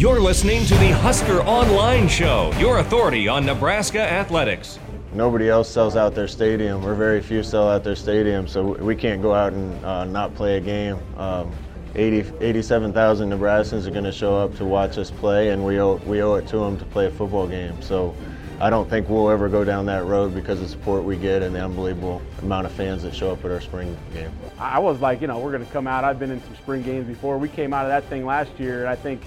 You're 0.00 0.18
listening 0.18 0.64
to 0.64 0.74
the 0.76 0.92
Husker 0.92 1.42
Online 1.42 2.08
Show, 2.08 2.54
your 2.58 2.78
authority 2.78 3.28
on 3.28 3.44
Nebraska 3.44 4.00
athletics. 4.00 4.78
Nobody 5.12 5.50
else 5.50 5.68
sells 5.68 5.94
out 5.94 6.14
their 6.14 6.26
stadium, 6.26 6.82
or 6.86 6.94
very 6.94 7.20
few 7.20 7.42
sell 7.42 7.68
out 7.68 7.84
their 7.84 7.94
stadium, 7.94 8.48
so 8.48 8.72
we 8.82 8.96
can't 8.96 9.20
go 9.20 9.34
out 9.34 9.52
and 9.52 9.84
uh, 9.84 10.06
not 10.06 10.34
play 10.34 10.56
a 10.56 10.60
game. 10.60 10.98
Um, 11.18 11.52
80, 11.96 12.32
87,000 12.40 13.28
Nebraskans 13.28 13.86
are 13.86 13.90
going 13.90 14.04
to 14.04 14.10
show 14.10 14.38
up 14.38 14.56
to 14.56 14.64
watch 14.64 14.96
us 14.96 15.10
play, 15.10 15.50
and 15.50 15.62
we 15.62 15.78
owe, 15.82 15.96
we 16.06 16.22
owe 16.22 16.36
it 16.36 16.48
to 16.48 16.56
them 16.56 16.78
to 16.78 16.84
play 16.86 17.04
a 17.04 17.10
football 17.10 17.46
game. 17.46 17.82
So 17.82 18.16
I 18.58 18.70
don't 18.70 18.88
think 18.88 19.06
we'll 19.10 19.28
ever 19.28 19.50
go 19.50 19.64
down 19.64 19.84
that 19.84 20.06
road 20.06 20.34
because 20.34 20.60
of 20.60 20.64
the 20.64 20.70
support 20.70 21.04
we 21.04 21.18
get 21.18 21.42
and 21.42 21.54
the 21.54 21.62
unbelievable 21.62 22.22
amount 22.40 22.64
of 22.64 22.72
fans 22.72 23.02
that 23.02 23.14
show 23.14 23.32
up 23.32 23.44
at 23.44 23.50
our 23.50 23.60
spring 23.60 23.94
game. 24.14 24.32
I 24.58 24.78
was 24.78 25.02
like, 25.02 25.20
you 25.20 25.26
know, 25.26 25.38
we're 25.38 25.52
going 25.52 25.66
to 25.66 25.72
come 25.74 25.86
out. 25.86 26.04
I've 26.04 26.18
been 26.18 26.30
in 26.30 26.42
some 26.42 26.56
spring 26.56 26.80
games 26.80 27.06
before. 27.06 27.36
We 27.36 27.50
came 27.50 27.74
out 27.74 27.84
of 27.84 27.90
that 27.90 28.08
thing 28.08 28.24
last 28.24 28.58
year, 28.58 28.80
and 28.80 28.88
I 28.88 28.96
think 28.96 29.20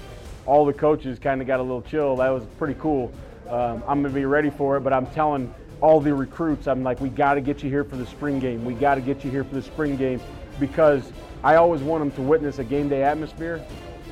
all 0.46 0.66
the 0.66 0.74
coaches 0.74 1.20
kind 1.20 1.42
of 1.42 1.48
got 1.48 1.60
a 1.60 1.64
little 1.64 1.82
chill. 1.82 2.18
That 2.18 2.30
was 2.30 2.44
pretty 2.58 2.76
cool. 2.80 3.12
Um, 3.50 3.84
I'm 3.88 4.04
to 4.04 4.10
be 4.10 4.26
ready 4.26 4.50
for 4.50 4.78
it, 4.78 4.82
but 4.82 4.94
I'm 4.94 5.08
telling 5.08 5.54
all 5.82 6.00
the 6.00 6.14
recruits, 6.14 6.68
I'm 6.68 6.84
like, 6.84 7.02
we 7.02 7.10
got 7.10 7.34
to 7.34 7.42
get 7.42 7.62
you 7.62 7.70
here 7.70 7.84
for 7.84 7.98
the 7.98 8.06
spring 8.06 8.40
game. 8.40 8.64
We 8.64 8.74
got 8.74 8.96
to 8.96 9.02
get 9.02 9.24
you 9.24 9.32
here 9.32 9.44
for 9.44 9.56
the 9.56 9.62
spring 9.62 9.98
game 9.98 10.22
because 10.60 11.12
I 11.44 11.56
always 11.56 11.82
want 11.82 12.02
them 12.02 12.12
to 12.12 12.22
witness 12.22 12.60
a 12.60 12.64
game 12.64 12.88
day 12.88 13.04
atmosphere, 13.04 13.62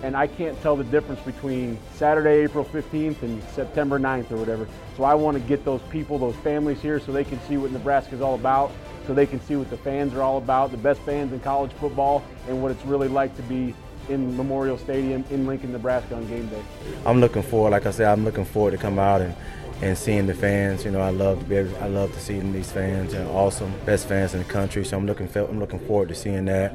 and 0.04 0.18
I 0.18 0.28
can't 0.28 0.60
tell 0.62 0.76
the 0.76 0.84
difference 0.84 1.22
between 1.22 1.80
Saturday, 1.96 2.44
April 2.44 2.66
15th 2.66 3.22
and 3.22 3.42
September 3.46 4.00
9th 4.00 4.32
or 4.32 4.38
whatever. 4.38 4.68
So 4.98 5.04
I 5.04 5.14
want 5.14 5.38
to 5.38 5.44
get 5.44 5.64
those 5.64 5.82
people, 5.84 6.18
those 6.18 6.36
families 6.38 6.82
here 6.82 7.00
so 7.00 7.12
they 7.12 7.24
can 7.24 7.40
see 7.48 7.56
what 7.56 7.72
Nebraska 7.72 8.16
is 8.16 8.22
all 8.22 8.36
about, 8.36 8.72
so 9.08 9.14
they 9.14 9.26
can 9.26 9.40
see 9.42 9.56
what 9.56 9.70
the 9.70 9.78
fans 9.78 10.14
are 10.14 10.22
all 10.22 10.38
about, 10.38 10.72
the 10.72 10.78
best 10.78 11.00
fans 11.02 11.32
in 11.32 11.40
college 11.40 11.72
football, 11.74 12.22
and 12.48 12.62
what 12.62 12.72
it's 12.72 12.84
really 12.86 13.08
like 13.08 13.36
to 13.38 13.44
be 13.44 13.74
in 14.10 14.36
Memorial 14.36 14.78
Stadium 14.78 15.24
in 15.30 15.46
Lincoln, 15.46 15.72
Nebraska 15.72 16.16
on 16.16 16.28
game 16.28 16.48
day. 16.48 16.64
I'm 17.06 17.20
looking 17.20 17.44
forward, 17.44 17.72
like 17.72 17.86
I 17.86 17.92
said, 17.92 18.08
I'm 18.08 18.24
looking 18.24 18.46
forward 18.46 18.72
to 18.72 18.78
come 18.78 19.00
out 19.00 19.22
and 19.22 19.36
and 19.82 19.98
seeing 19.98 20.28
the 20.28 20.34
fans. 20.34 20.86
You 20.86 20.92
know, 20.92 21.02
I 21.02 21.10
love 21.10 21.40
to 21.40 21.46
be 21.46 21.58
I 21.58 21.88
love 21.88 22.14
to 22.14 22.20
see 22.20 22.40
these 22.40 22.72
fans. 22.72 23.14
and 23.14 23.28
awesome, 23.30 23.74
best 23.86 24.08
fans 24.08 24.34
in 24.34 24.40
the 24.40 24.46
country. 24.46 24.86
So 24.86 24.98
I'm 24.98 25.06
looking 25.06 25.30
I'm 25.36 25.60
looking 25.60 25.80
forward 25.80 26.10
to 26.10 26.16
seeing 26.16 26.46
that. 26.46 26.72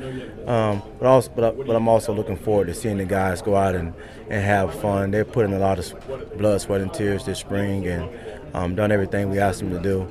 Um, 0.47 0.83
but 0.99 1.07
also, 1.07 1.31
but, 1.35 1.67
but 1.67 1.77
I'm 1.77 1.89
also 1.89 2.13
looking 2.13 2.37
forward 2.37 2.67
to 2.67 2.75
seeing 2.75 2.99
the 2.99 3.05
guys 3.05 3.43
go 3.43 3.57
out 3.57 3.75
and, 3.75 3.95
and 4.29 4.45
have 4.45 4.75
fun. 4.81 5.11
They're 5.11 5.25
putting 5.25 5.55
a 5.55 5.59
lot 5.59 5.79
of 5.79 6.37
blood, 6.37 6.61
sweat, 6.61 6.81
and 6.81 6.93
tears 6.93 7.25
this 7.25 7.39
spring 7.39 7.87
and 7.87 8.11
um, 8.55 8.75
done 8.75 8.91
everything 8.91 9.31
we 9.31 9.39
asked 9.39 9.61
them 9.61 9.71
to 9.71 9.81
do. 9.81 10.09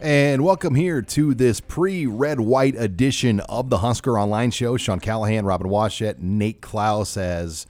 And 0.00 0.44
welcome 0.44 0.74
here 0.74 1.00
to 1.00 1.34
this 1.34 1.60
pre 1.60 2.06
red 2.06 2.40
white 2.40 2.74
edition 2.76 3.40
of 3.40 3.70
the 3.70 3.78
Husker 3.78 4.18
Online 4.18 4.50
Show. 4.50 4.76
Sean 4.76 5.00
Callahan, 5.00 5.44
Robin 5.44 5.68
Washut, 5.68 6.18
Nate 6.18 6.60
Clouse 6.60 7.16
as 7.16 7.66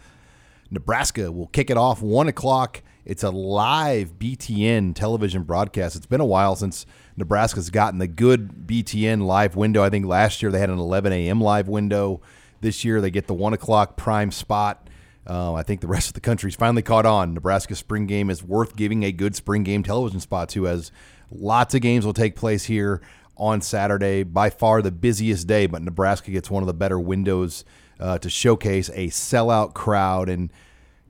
Nebraska 0.71 1.31
will 1.31 1.47
kick 1.47 1.71
it 1.71 1.77
off 1.77 2.03
1 2.03 2.27
o'clock 2.29 2.83
it's 3.07 3.23
a 3.23 3.31
live 3.31 4.19
BTN 4.19 4.97
television 4.97 5.45
broadcast. 5.45 5.95
It's 5.95 6.07
been 6.07 6.21
a 6.21 6.27
while 6.27 6.57
since 6.57 6.85
Nebraska's 7.17 7.71
gotten 7.71 8.01
the 8.01 8.09
good 8.09 8.67
BTN 8.67 9.23
live 9.23 9.55
window. 9.55 9.85
I 9.85 9.91
think 9.91 10.07
last 10.07 10.43
year 10.43 10.51
they 10.51 10.59
had 10.59 10.71
an 10.71 10.79
11 10.81 11.13
a.m. 11.13 11.41
live 11.41 11.69
window. 11.69 12.21
This 12.63 12.85
year 12.85 13.01
they 13.01 13.13
get 13.13 13.29
the 13.29 13.35
one 13.35 13.53
o'clock 13.53 13.97
prime 13.97 14.33
spot. 14.33 14.91
Uh, 15.25 15.55
I 15.55 15.63
think 15.63 15.83
the 15.83 15.87
rest 15.87 16.09
of 16.09 16.15
the 16.15 16.21
country's 16.21 16.57
finally 16.57 16.83
caught 16.83 17.07
on. 17.07 17.33
Nebraska 17.33 17.77
spring 17.77 18.07
game 18.07 18.29
is 18.29 18.43
worth 18.43 18.75
giving 18.75 19.05
a 19.05 19.13
good 19.13 19.37
spring 19.37 19.63
game 19.63 19.85
television 19.85 20.19
spot 20.19 20.49
to, 20.51 20.67
as 20.67 20.91
lots 21.31 21.75
of 21.75 21.81
games 21.81 22.05
will 22.05 22.13
take 22.13 22.37
place 22.37 22.65
here 22.65 23.01
on 23.37 23.61
Saturday. 23.61 24.23
By 24.23 24.51
far 24.51 24.83
the 24.83 24.91
busiest 24.91 25.47
day, 25.47 25.67
but 25.67 25.83
Nebraska 25.83 26.31
gets 26.31 26.51
one 26.51 26.63
of 26.63 26.67
the 26.67 26.75
better 26.75 26.99
windows 26.99 27.65
uh, 28.01 28.19
to 28.19 28.31
showcase 28.31 28.89
a 28.91 29.09
sellout 29.09 29.75
crowd. 29.75 30.29
And 30.29 30.51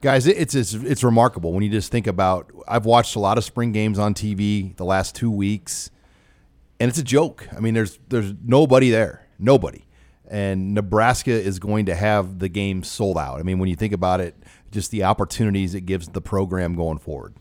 guys 0.01 0.27
it's, 0.27 0.55
it's 0.55 0.75
it's 0.75 1.03
remarkable 1.03 1.53
when 1.53 1.63
you 1.63 1.71
just 1.71 1.91
think 1.91 2.07
about 2.07 2.53
i've 2.69 2.85
watched 2.85 3.17
a 3.17 3.19
lot 3.19 3.39
of 3.39 3.45
spring 3.45 3.73
games 3.73 3.99
on 3.99 4.13
tv 4.13 4.77
the 4.77 4.85
last 4.85 5.17
two 5.17 5.31
weeks 5.31 5.91
and 6.81 6.89
it's 6.89 6.99
a 6.99 7.05
joke. 7.05 7.49
I 7.57 7.61
mean 7.61 7.75
there's 7.75 7.99
there's 8.09 8.35
nobody 8.45 8.91
there. 8.91 9.27
Nobody. 9.39 9.85
And 10.29 10.75
nebraska 10.75 11.31
is 11.31 11.59
going 11.59 11.87
to 11.87 11.95
have 11.95 12.39
the 12.39 12.49
game 12.49 12.83
sold 12.83 13.17
out. 13.19 13.39
I 13.39 13.43
mean 13.43 13.59
when 13.59 13.69
you 13.69 13.77
think 13.77 13.93
about 13.93 14.21
it 14.21 14.35
just 14.71 14.91
the 14.91 15.05
opportunities 15.05 15.75
it 15.75 15.83
gives 15.83 16.09
the 16.09 16.21
program 16.21 16.75
going 16.75 16.99
forward 16.99 17.35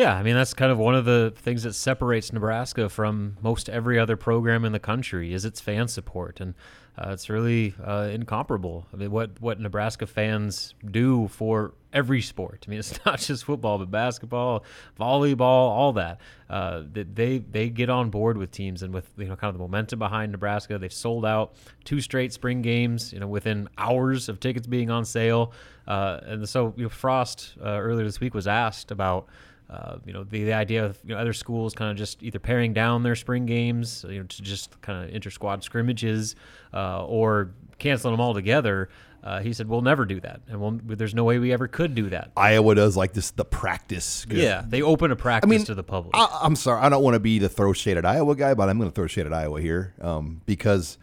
yeah, 0.00 0.16
I 0.16 0.22
mean 0.22 0.34
that's 0.34 0.54
kind 0.54 0.72
of 0.72 0.78
one 0.78 0.94
of 0.94 1.04
the 1.04 1.34
things 1.36 1.64
that 1.64 1.74
separates 1.74 2.32
Nebraska 2.32 2.88
from 2.88 3.36
most 3.42 3.68
every 3.68 3.98
other 3.98 4.16
program 4.16 4.64
in 4.64 4.72
the 4.72 4.78
country 4.78 5.34
is 5.34 5.44
its 5.44 5.60
fan 5.60 5.88
support, 5.88 6.40
and 6.40 6.54
uh, 6.96 7.10
it's 7.10 7.28
really 7.28 7.74
uh, 7.84 8.08
incomparable. 8.10 8.86
I 8.94 8.96
mean, 8.96 9.10
what 9.10 9.38
what 9.42 9.60
Nebraska 9.60 10.06
fans 10.06 10.74
do 10.90 11.28
for 11.28 11.74
every 11.92 12.22
sport. 12.22 12.64
I 12.66 12.70
mean, 12.70 12.78
it's 12.80 12.98
not 13.04 13.18
just 13.18 13.44
football, 13.44 13.76
but 13.76 13.90
basketball, 13.90 14.64
volleyball, 14.98 15.40
all 15.40 15.92
that. 15.92 16.18
Uh, 16.48 16.84
they 16.90 17.38
they 17.38 17.68
get 17.68 17.90
on 17.90 18.08
board 18.08 18.38
with 18.38 18.50
teams 18.52 18.82
and 18.82 18.94
with 18.94 19.06
you 19.18 19.26
know 19.26 19.36
kind 19.36 19.50
of 19.50 19.54
the 19.54 19.62
momentum 19.62 19.98
behind 19.98 20.32
Nebraska. 20.32 20.78
They've 20.78 20.90
sold 20.90 21.26
out 21.26 21.52
two 21.84 22.00
straight 22.00 22.32
spring 22.32 22.62
games, 22.62 23.12
you 23.12 23.20
know, 23.20 23.28
within 23.28 23.68
hours 23.76 24.30
of 24.30 24.40
tickets 24.40 24.66
being 24.66 24.90
on 24.90 25.04
sale. 25.04 25.52
Uh, 25.86 26.20
and 26.22 26.48
so 26.48 26.72
you 26.78 26.84
know, 26.84 26.88
Frost 26.88 27.54
uh, 27.60 27.68
earlier 27.68 28.06
this 28.06 28.18
week 28.18 28.32
was 28.32 28.46
asked 28.46 28.90
about. 28.90 29.28
Uh, 29.70 29.98
you 30.04 30.12
know 30.12 30.24
the, 30.24 30.42
the 30.42 30.52
idea 30.52 30.84
of 30.84 30.98
you 31.04 31.14
know, 31.14 31.20
other 31.20 31.32
schools 31.32 31.74
kind 31.74 31.92
of 31.92 31.96
just 31.96 32.20
either 32.24 32.40
paring 32.40 32.72
down 32.72 33.04
their 33.04 33.14
spring 33.14 33.46
games 33.46 34.04
you 34.08 34.18
know 34.18 34.24
to 34.24 34.42
just 34.42 34.80
kind 34.80 35.04
of 35.04 35.14
inter 35.14 35.30
squad 35.30 35.62
scrimmages 35.62 36.34
uh, 36.74 37.04
or 37.06 37.52
canceling 37.78 38.12
them 38.12 38.20
all 38.20 38.34
together. 38.34 38.88
Uh, 39.22 39.40
he 39.40 39.52
said, 39.52 39.68
"We'll 39.68 39.82
never 39.82 40.04
do 40.06 40.18
that, 40.20 40.40
and 40.48 40.60
we'll, 40.60 40.80
there's 40.82 41.14
no 41.14 41.24
way 41.24 41.38
we 41.38 41.52
ever 41.52 41.68
could 41.68 41.94
do 41.94 42.08
that." 42.08 42.32
Iowa 42.36 42.74
does 42.74 42.96
like 42.96 43.12
this 43.12 43.30
the 43.30 43.44
practice. 43.44 44.26
Yeah, 44.28 44.64
they 44.66 44.82
open 44.82 45.10
a 45.10 45.16
practice 45.16 45.46
I 45.46 45.50
mean, 45.50 45.64
to 45.66 45.74
the 45.74 45.82
public. 45.84 46.16
I, 46.16 46.40
am 46.42 46.56
sorry, 46.56 46.80
I 46.80 46.88
don't 46.88 47.02
want 47.02 47.14
to 47.14 47.20
be 47.20 47.38
the 47.38 47.48
throw 47.48 47.72
shade 47.72 47.96
at 47.98 48.06
Iowa 48.06 48.34
guy, 48.34 48.54
but 48.54 48.68
I'm 48.68 48.78
going 48.78 48.90
to 48.90 48.94
throw 48.94 49.06
shade 49.06 49.26
at 49.26 49.32
Iowa 49.32 49.60
here 49.60 49.94
um, 50.00 50.40
because 50.46 50.96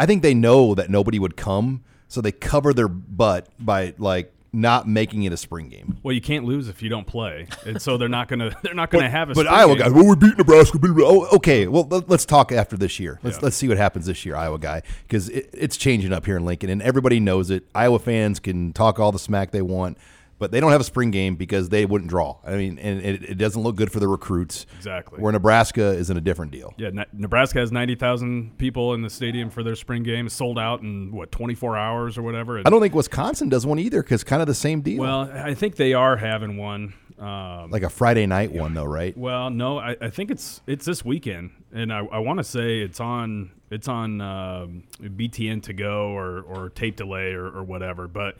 I 0.00 0.06
think 0.06 0.22
they 0.22 0.34
know 0.34 0.74
that 0.74 0.88
nobody 0.88 1.18
would 1.18 1.36
come, 1.36 1.84
so 2.08 2.20
they 2.22 2.32
cover 2.32 2.72
their 2.72 2.88
butt 2.88 3.48
by 3.60 3.94
like 3.98 4.32
not 4.52 4.86
making 4.86 5.22
it 5.22 5.32
a 5.32 5.36
spring 5.36 5.68
game. 5.68 5.98
Well, 6.02 6.12
you 6.12 6.20
can't 6.20 6.44
lose 6.44 6.68
if 6.68 6.82
you 6.82 6.88
don't 6.88 7.06
play, 7.06 7.46
and 7.64 7.80
so 7.80 7.96
they're 7.96 8.08
not 8.08 8.28
gonna 8.28 8.54
they're 8.62 8.74
not 8.74 8.90
gonna 8.90 9.04
but, 9.04 9.10
have 9.10 9.30
a. 9.30 9.34
But 9.34 9.46
Iowa 9.46 9.76
game. 9.76 9.86
guy, 9.86 9.88
well, 9.88 10.08
we 10.08 10.16
beat 10.16 10.36
Nebraska. 10.36 10.78
Oh, 10.82 11.36
okay, 11.36 11.66
well 11.66 11.84
let's 11.84 12.26
talk 12.26 12.52
after 12.52 12.76
this 12.76 13.00
year. 13.00 13.18
Let's 13.22 13.38
yeah. 13.38 13.44
let's 13.44 13.56
see 13.56 13.68
what 13.68 13.78
happens 13.78 14.06
this 14.06 14.26
year, 14.26 14.36
Iowa 14.36 14.58
guy, 14.58 14.82
because 15.06 15.28
it, 15.30 15.48
it's 15.52 15.76
changing 15.76 16.12
up 16.12 16.26
here 16.26 16.36
in 16.36 16.44
Lincoln, 16.44 16.70
and 16.70 16.82
everybody 16.82 17.18
knows 17.20 17.50
it. 17.50 17.64
Iowa 17.74 17.98
fans 17.98 18.40
can 18.40 18.72
talk 18.72 18.98
all 19.00 19.12
the 19.12 19.18
smack 19.18 19.50
they 19.52 19.62
want 19.62 19.96
but 20.42 20.50
they 20.50 20.58
don't 20.58 20.72
have 20.72 20.80
a 20.80 20.84
spring 20.84 21.12
game 21.12 21.36
because 21.36 21.68
they 21.68 21.86
wouldn't 21.86 22.10
draw. 22.10 22.36
I 22.44 22.56
mean, 22.56 22.76
and 22.80 23.00
it, 23.00 23.22
it 23.22 23.34
doesn't 23.38 23.62
look 23.62 23.76
good 23.76 23.92
for 23.92 24.00
the 24.00 24.08
recruits. 24.08 24.66
Exactly. 24.76 25.20
Where 25.20 25.30
Nebraska 25.30 25.90
is 25.90 26.10
in 26.10 26.16
a 26.16 26.20
different 26.20 26.50
deal. 26.50 26.74
Yeah, 26.76 26.90
Nebraska 27.12 27.60
has 27.60 27.70
ninety 27.70 27.94
thousand 27.94 28.58
people 28.58 28.92
in 28.94 29.02
the 29.02 29.08
stadium 29.08 29.50
for 29.50 29.62
their 29.62 29.76
spring 29.76 30.02
game. 30.02 30.26
It's 30.26 30.34
sold 30.34 30.58
out 30.58 30.82
in 30.82 31.12
what 31.12 31.30
twenty 31.30 31.54
four 31.54 31.76
hours 31.76 32.18
or 32.18 32.22
whatever. 32.22 32.58
I 32.58 32.70
don't 32.70 32.80
think 32.80 32.92
Wisconsin 32.92 33.50
does 33.50 33.64
one 33.64 33.78
either 33.78 34.02
because 34.02 34.24
kind 34.24 34.42
of 34.42 34.48
the 34.48 34.54
same 34.54 34.80
deal. 34.80 35.00
Well, 35.00 35.30
I 35.32 35.54
think 35.54 35.76
they 35.76 35.94
are 35.94 36.16
having 36.16 36.56
one. 36.56 36.94
Um, 37.20 37.70
like 37.70 37.84
a 37.84 37.88
Friday 37.88 38.26
night 38.26 38.50
one, 38.50 38.74
though, 38.74 38.84
right? 38.84 39.16
Well, 39.16 39.48
no, 39.48 39.78
I, 39.78 39.96
I 40.00 40.10
think 40.10 40.32
it's 40.32 40.60
it's 40.66 40.84
this 40.84 41.04
weekend, 41.04 41.52
and 41.72 41.92
I, 41.92 42.00
I 42.00 42.18
want 42.18 42.40
to 42.40 42.44
say 42.44 42.80
it's 42.80 42.98
on 42.98 43.52
it's 43.70 43.86
on 43.86 44.20
um, 44.20 44.82
BTN 45.00 45.62
to 45.62 45.72
go 45.72 46.08
or 46.08 46.40
or 46.40 46.68
tape 46.70 46.96
delay 46.96 47.32
or, 47.32 47.46
or 47.46 47.62
whatever, 47.62 48.08
but 48.08 48.38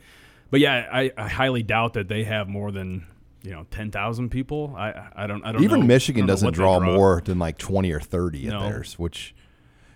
but 0.53 0.59
yeah, 0.59 0.87
I, 0.93 1.11
I 1.17 1.29
highly 1.29 1.63
doubt 1.63 1.93
that 1.93 2.07
they 2.07 2.25
have 2.25 2.47
more 2.47 2.71
than 2.71 3.07
you 3.41 3.49
know 3.49 3.65
ten 3.71 3.89
thousand 3.89 4.29
people. 4.29 4.75
I 4.77 5.09
I 5.15 5.25
don't 5.25 5.43
I 5.43 5.51
don't 5.51 5.63
even 5.63 5.79
know, 5.79 5.87
Michigan 5.87 6.21
don't 6.21 6.27
doesn't 6.27 6.53
draw, 6.53 6.77
draw, 6.77 6.93
more 6.93 7.23
than 7.25 7.39
like 7.39 7.57
twenty 7.57 7.91
or 7.91 7.99
thirty 7.99 8.45
no. 8.45 8.59
at 8.59 8.69
theirs, 8.69 8.99
which. 8.99 9.33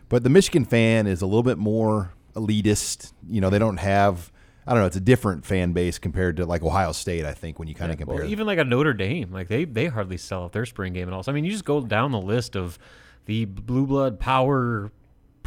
But 0.09 0.23
the 0.23 0.31
Michigan 0.31 0.66
fan 0.66 1.06
is 1.06 1.22
a 1.22 1.28
little 1.28 1.44
bit 1.44 1.59
more 1.59 2.12
elitist. 2.34 3.13
You 3.29 3.40
know, 3.40 3.51
they 3.51 3.59
don't 3.59 3.78
have. 3.78 4.31
I 4.66 4.73
don't 4.73 4.81
know. 4.81 4.88
It's 4.88 4.95
a 4.95 5.00
different 5.00 5.45
fan 5.45 5.74
base 5.74 6.00
compared 6.00 6.38
to 6.38 6.48
like 6.48 6.63
Ohio 6.63 6.92
State. 6.92 7.24
I 7.24 7.33
think 7.33 7.60
when 7.60 7.68
you 7.68 7.75
kind 7.75 7.92
of 7.92 8.00
yeah, 8.00 8.06
compare, 8.06 8.24
well, 8.24 8.31
even 8.31 8.48
like 8.48 8.57
a 8.57 8.63
Notre 8.63 8.94
Dame, 8.94 9.31
like 9.31 9.50
they 9.50 9.63
they 9.63 9.86
hardly 9.86 10.18
sell 10.18 10.45
out 10.45 10.53
their 10.53 10.65
spring 10.65 10.94
game 10.94 11.07
at 11.07 11.13
all. 11.13 11.21
So, 11.21 11.31
I 11.31 11.36
mean, 11.36 11.45
you 11.45 11.51
just 11.51 11.65
go 11.65 11.81
down 11.81 12.12
the 12.12 12.19
list 12.19 12.56
of 12.56 12.80
the 13.25 13.45
blue 13.45 13.86
blood 13.86 14.19
power 14.19 14.92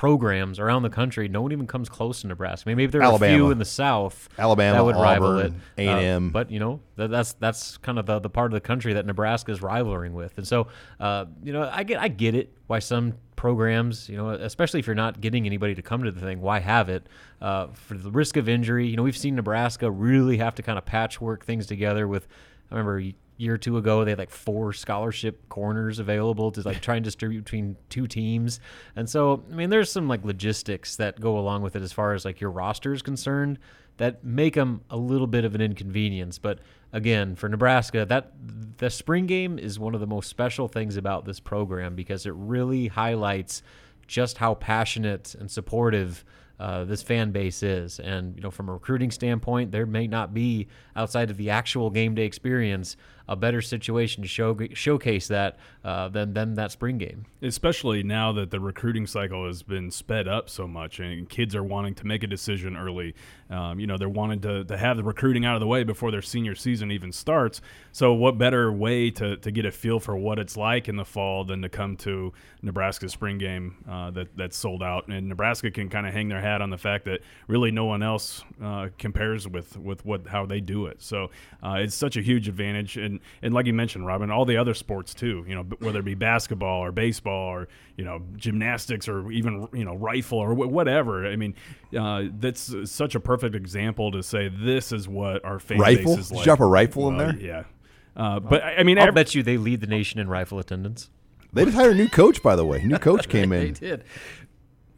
programs 0.01 0.59
around 0.59 0.83
the 0.83 0.89
country, 0.89 1.29
no 1.29 1.43
one 1.43 1.53
even 1.53 1.67
comes 1.67 1.87
close 1.91 2.23
to 2.23 2.27
Nebraska. 2.27 2.67
I 2.67 2.71
mean, 2.71 2.79
maybe 2.79 2.91
there 2.91 3.03
are 3.03 3.05
Alabama. 3.05 3.35
a 3.35 3.37
few 3.37 3.51
in 3.51 3.59
the 3.59 3.67
South 3.67 4.31
Alabama, 4.39 4.79
that 4.79 4.83
would 4.87 4.95
Auburn, 4.95 5.05
rival 5.05 5.39
it. 5.41 5.53
A 5.77 5.89
and 5.89 6.01
M. 6.01 6.27
Uh, 6.29 6.31
but 6.31 6.51
you 6.51 6.59
know, 6.59 6.81
that, 6.97 7.11
that's 7.11 7.35
that's 7.35 7.77
kind 7.77 7.99
of 7.99 8.07
the, 8.07 8.19
the 8.19 8.31
part 8.31 8.51
of 8.51 8.55
the 8.55 8.63
country 8.63 8.95
that 8.95 9.05
Nebraska 9.05 9.53
is 9.53 9.61
rivaling 9.61 10.15
with, 10.15 10.39
and 10.39 10.49
so 10.49 10.69
uh, 11.01 11.27
you 11.45 11.53
know, 11.53 11.69
I 11.71 11.83
get 11.83 12.01
I 12.01 12.09
get 12.09 12.35
it 12.35 12.51
why 12.67 12.79
some 12.79 13.13
programs, 13.37 14.09
you 14.09 14.17
know, 14.17 14.31
especially 14.31 14.81
if 14.81 14.87
you're 14.87 14.97
not 14.97 15.21
getting 15.21 15.45
anybody 15.45 15.75
to 15.75 15.83
come 15.83 16.03
to 16.03 16.11
the 16.11 16.21
thing, 16.21 16.41
why 16.41 16.61
have 16.61 16.89
it? 16.89 17.07
Uh, 17.43 17.67
for 17.67 17.93
the 17.93 18.11
risk 18.11 18.39
of 18.39 18.49
injury, 18.49 18.87
you 18.87 18.97
know, 18.97 19.03
we've 19.03 19.17
seen 19.17 19.35
Nebraska 19.35 19.91
really 19.91 20.39
have 20.39 20.55
to 20.55 20.63
kind 20.63 20.79
of 20.79 20.87
patchwork 20.87 21.45
things 21.45 21.67
together 21.67 22.09
with 22.09 22.27
I 22.71 22.75
remember 22.75 23.01
a 23.01 23.15
year 23.37 23.55
or 23.55 23.59
two 23.59 23.79
ago 23.79 24.05
they 24.05 24.11
had 24.11 24.19
like 24.19 24.31
four 24.31 24.73
scholarship 24.73 25.49
corners 25.49 25.99
available 25.99 26.53
to 26.53 26.61
like 26.61 26.81
try 26.83 26.97
and 26.97 27.05
distribute 27.05 27.45
between 27.45 27.77
two 27.89 28.07
teams. 28.07 28.61
And 28.97 29.09
so, 29.09 29.43
I 29.51 29.55
mean, 29.55 29.71
there's 29.71 29.91
some 29.91 30.09
like 30.09 30.25
logistics 30.25 30.97
that 30.97 31.21
go 31.21 31.39
along 31.39 31.63
with 31.63 31.75
it 31.75 31.83
as 31.83 31.93
far 31.93 32.13
as 32.13 32.25
like 32.25 32.41
your 32.41 32.51
roster 32.51 32.93
is 32.93 33.03
concerned 33.03 33.59
that 33.97 34.25
make 34.25 34.55
them 34.55 34.83
a 34.91 34.97
little 34.97 35.27
bit 35.27 35.45
of 35.45 35.55
an 35.55 35.61
inconvenience. 35.61 36.39
But 36.39 36.59
again, 36.93 37.35
for 37.35 37.49
Nebraska, 37.49 38.05
that 38.07 38.33
the 38.79 38.91
spring 38.91 39.27
game 39.27 39.59
is 39.59 39.79
one 39.79 39.95
of 39.95 40.01
the 40.01 40.07
most 40.07 40.29
special 40.29 40.69
things 40.69 40.97
about 40.97 41.25
this 41.25 41.41
program 41.41 41.95
because 41.95 42.27
it 42.27 42.35
really 42.35 42.89
highlights 42.89 43.63
just 44.07 44.39
how 44.39 44.55
passionate 44.55 45.35
and 45.35 45.51
supportive 45.51 46.25
uh, 46.61 46.85
this 46.85 47.03
fan 47.03 47.31
base 47.31 47.63
is. 47.63 47.99
And 47.99 48.37
you 48.37 48.43
know, 48.43 48.51
from 48.51 48.69
a 48.69 48.73
recruiting 48.73 49.11
standpoint, 49.11 49.73
there 49.73 49.87
may 49.87 50.07
not 50.07 50.35
be 50.35 50.69
outside 50.95 51.31
of 51.31 51.39
the 51.39 51.49
actual 51.49 51.89
game 51.89 52.15
day 52.15 52.25
experience 52.25 52.97
a 53.31 53.37
better 53.37 53.63
situation 53.63 54.23
to 54.25 54.29
show 54.29 54.59
showcase 54.75 55.29
that 55.29 55.57
uh, 55.85 56.09
than 56.09 56.35
than 56.35 56.55
that 56.55 56.73
spring 56.73 56.99
game. 56.99 57.25
Especially 57.41 58.03
now 58.03 58.33
that 58.33 58.51
the 58.51 58.59
recruiting 58.59 59.07
cycle 59.07 59.47
has 59.47 59.63
been 59.63 59.91
sped 59.93 60.27
up 60.27 60.51
so 60.51 60.67
much, 60.67 60.99
and 60.99 61.29
kids 61.29 61.55
are 61.55 61.63
wanting 61.63 61.95
to 61.95 62.07
make 62.07 62.25
a 62.25 62.27
decision 62.27 62.77
early. 62.77 63.15
Um, 63.49 63.79
you 63.79 63.87
know, 63.87 63.97
they're 63.97 64.09
wanting 64.09 64.41
to, 64.41 64.65
to 64.65 64.77
have 64.77 64.97
the 64.97 65.05
recruiting 65.05 65.45
out 65.45 65.55
of 65.55 65.61
the 65.61 65.67
way 65.67 65.85
before 65.85 66.11
their 66.11 66.23
senior 66.23 66.55
season 66.57 66.91
even 66.91 67.13
starts. 67.13 67.61
So, 67.93 68.13
what 68.13 68.37
better 68.37 68.73
way 68.73 69.11
to, 69.13 69.37
to 69.37 69.51
get 69.53 69.65
a 69.65 69.71
feel 69.71 70.01
for 70.01 70.17
what 70.17 70.41
it's 70.41 70.57
like 70.57 70.89
in 70.89 70.97
the 70.97 71.05
fall 71.05 71.45
than 71.45 71.63
to 71.63 71.69
come 71.69 71.97
to 71.99 72.33
Nebraska's 72.63 73.13
spring 73.13 73.39
game 73.39 73.77
uh, 73.89 74.11
that 74.11 74.37
that's 74.37 74.57
sold 74.57 74.83
out? 74.83 75.07
And 75.07 75.29
Nebraska 75.29 75.71
can 75.71 75.89
kind 75.89 76.07
of 76.07 76.13
hang 76.13 76.29
their 76.29 76.41
hat 76.41 76.63
on 76.63 76.71
the 76.71 76.79
fact 76.79 77.05
that 77.05 77.21
really 77.47 77.71
no 77.71 77.85
one 77.85 78.03
else 78.03 78.43
uh, 78.61 78.89
compares 78.99 79.47
with 79.47 79.77
with 79.77 80.05
what 80.05 80.27
how 80.27 80.47
they 80.47 80.61
do 80.61 80.87
it. 80.87 81.01
So, 81.01 81.31
uh, 81.63 81.77
it's 81.79 81.95
such 81.95 82.17
a 82.17 82.23
huge 82.23 82.49
advantage 82.49 82.97
and 82.97 83.20
and 83.43 83.55
like 83.55 83.67
you 83.67 83.73
mentioned, 83.73 84.07
Robin, 84.07 84.31
all 84.31 84.45
the 84.45 84.57
other 84.57 84.75
sports 84.75 85.15
too. 85.15 85.45
You 85.47 85.55
know, 85.55 85.63
whether 85.81 86.01
it 86.01 86.05
be 86.05 86.15
basketball 86.15 86.83
or 86.83 86.93
baseball 86.93 87.49
or 87.49 87.69
you 87.97 88.05
know 88.05 88.23
gymnastics 88.37 89.09
or 89.09 89.31
even 89.31 89.69
you 89.73 89.85
know 89.85 89.95
rifle 89.95 90.39
or 90.39 90.55
whatever. 90.55 91.27
I 91.27 91.37
mean, 91.37 91.55
uh, 91.99 92.25
that's 92.39 92.75
such 92.91 93.15
a 93.15 93.21
perfect 93.21 93.55
example 93.55 94.13
to 94.13 94.23
say 94.23 94.49
this 94.49 94.93
is 94.93 95.09
what 95.09 95.45
our 95.45 95.59
fan 95.59 95.79
rifle? 95.79 96.17
base 96.17 96.25
is 96.25 96.29
Did 96.31 96.39
you 96.39 96.45
drop 96.45 96.61
a 96.61 96.67
rifle 96.67 97.09
in 97.09 97.17
there? 97.19 97.37
Yeah. 97.37 97.65
Uh, 98.17 98.41
but 98.41 98.63
I 98.63 98.83
mean, 98.83 98.99
I'll 98.99 99.09
every, 99.09 99.15
bet 99.15 99.35
you 99.35 99.43
they 99.43 99.57
lead 99.57 99.81
the 99.81 99.87
nation 99.87 100.21
in 100.21 100.29
rifle 100.29 100.59
attendance. 100.59 101.11
They 101.53 101.65
just 101.65 101.77
hired 101.77 101.93
a 101.93 101.97
new 101.97 102.09
coach, 102.09 102.43
by 102.43 102.57
the 102.57 102.65
way. 102.65 102.83
New 102.83 102.99
coach 102.99 103.29
came 103.29 103.53
in. 103.53 103.61
they 103.61 103.69
in. 103.69 103.75
did. 103.75 104.05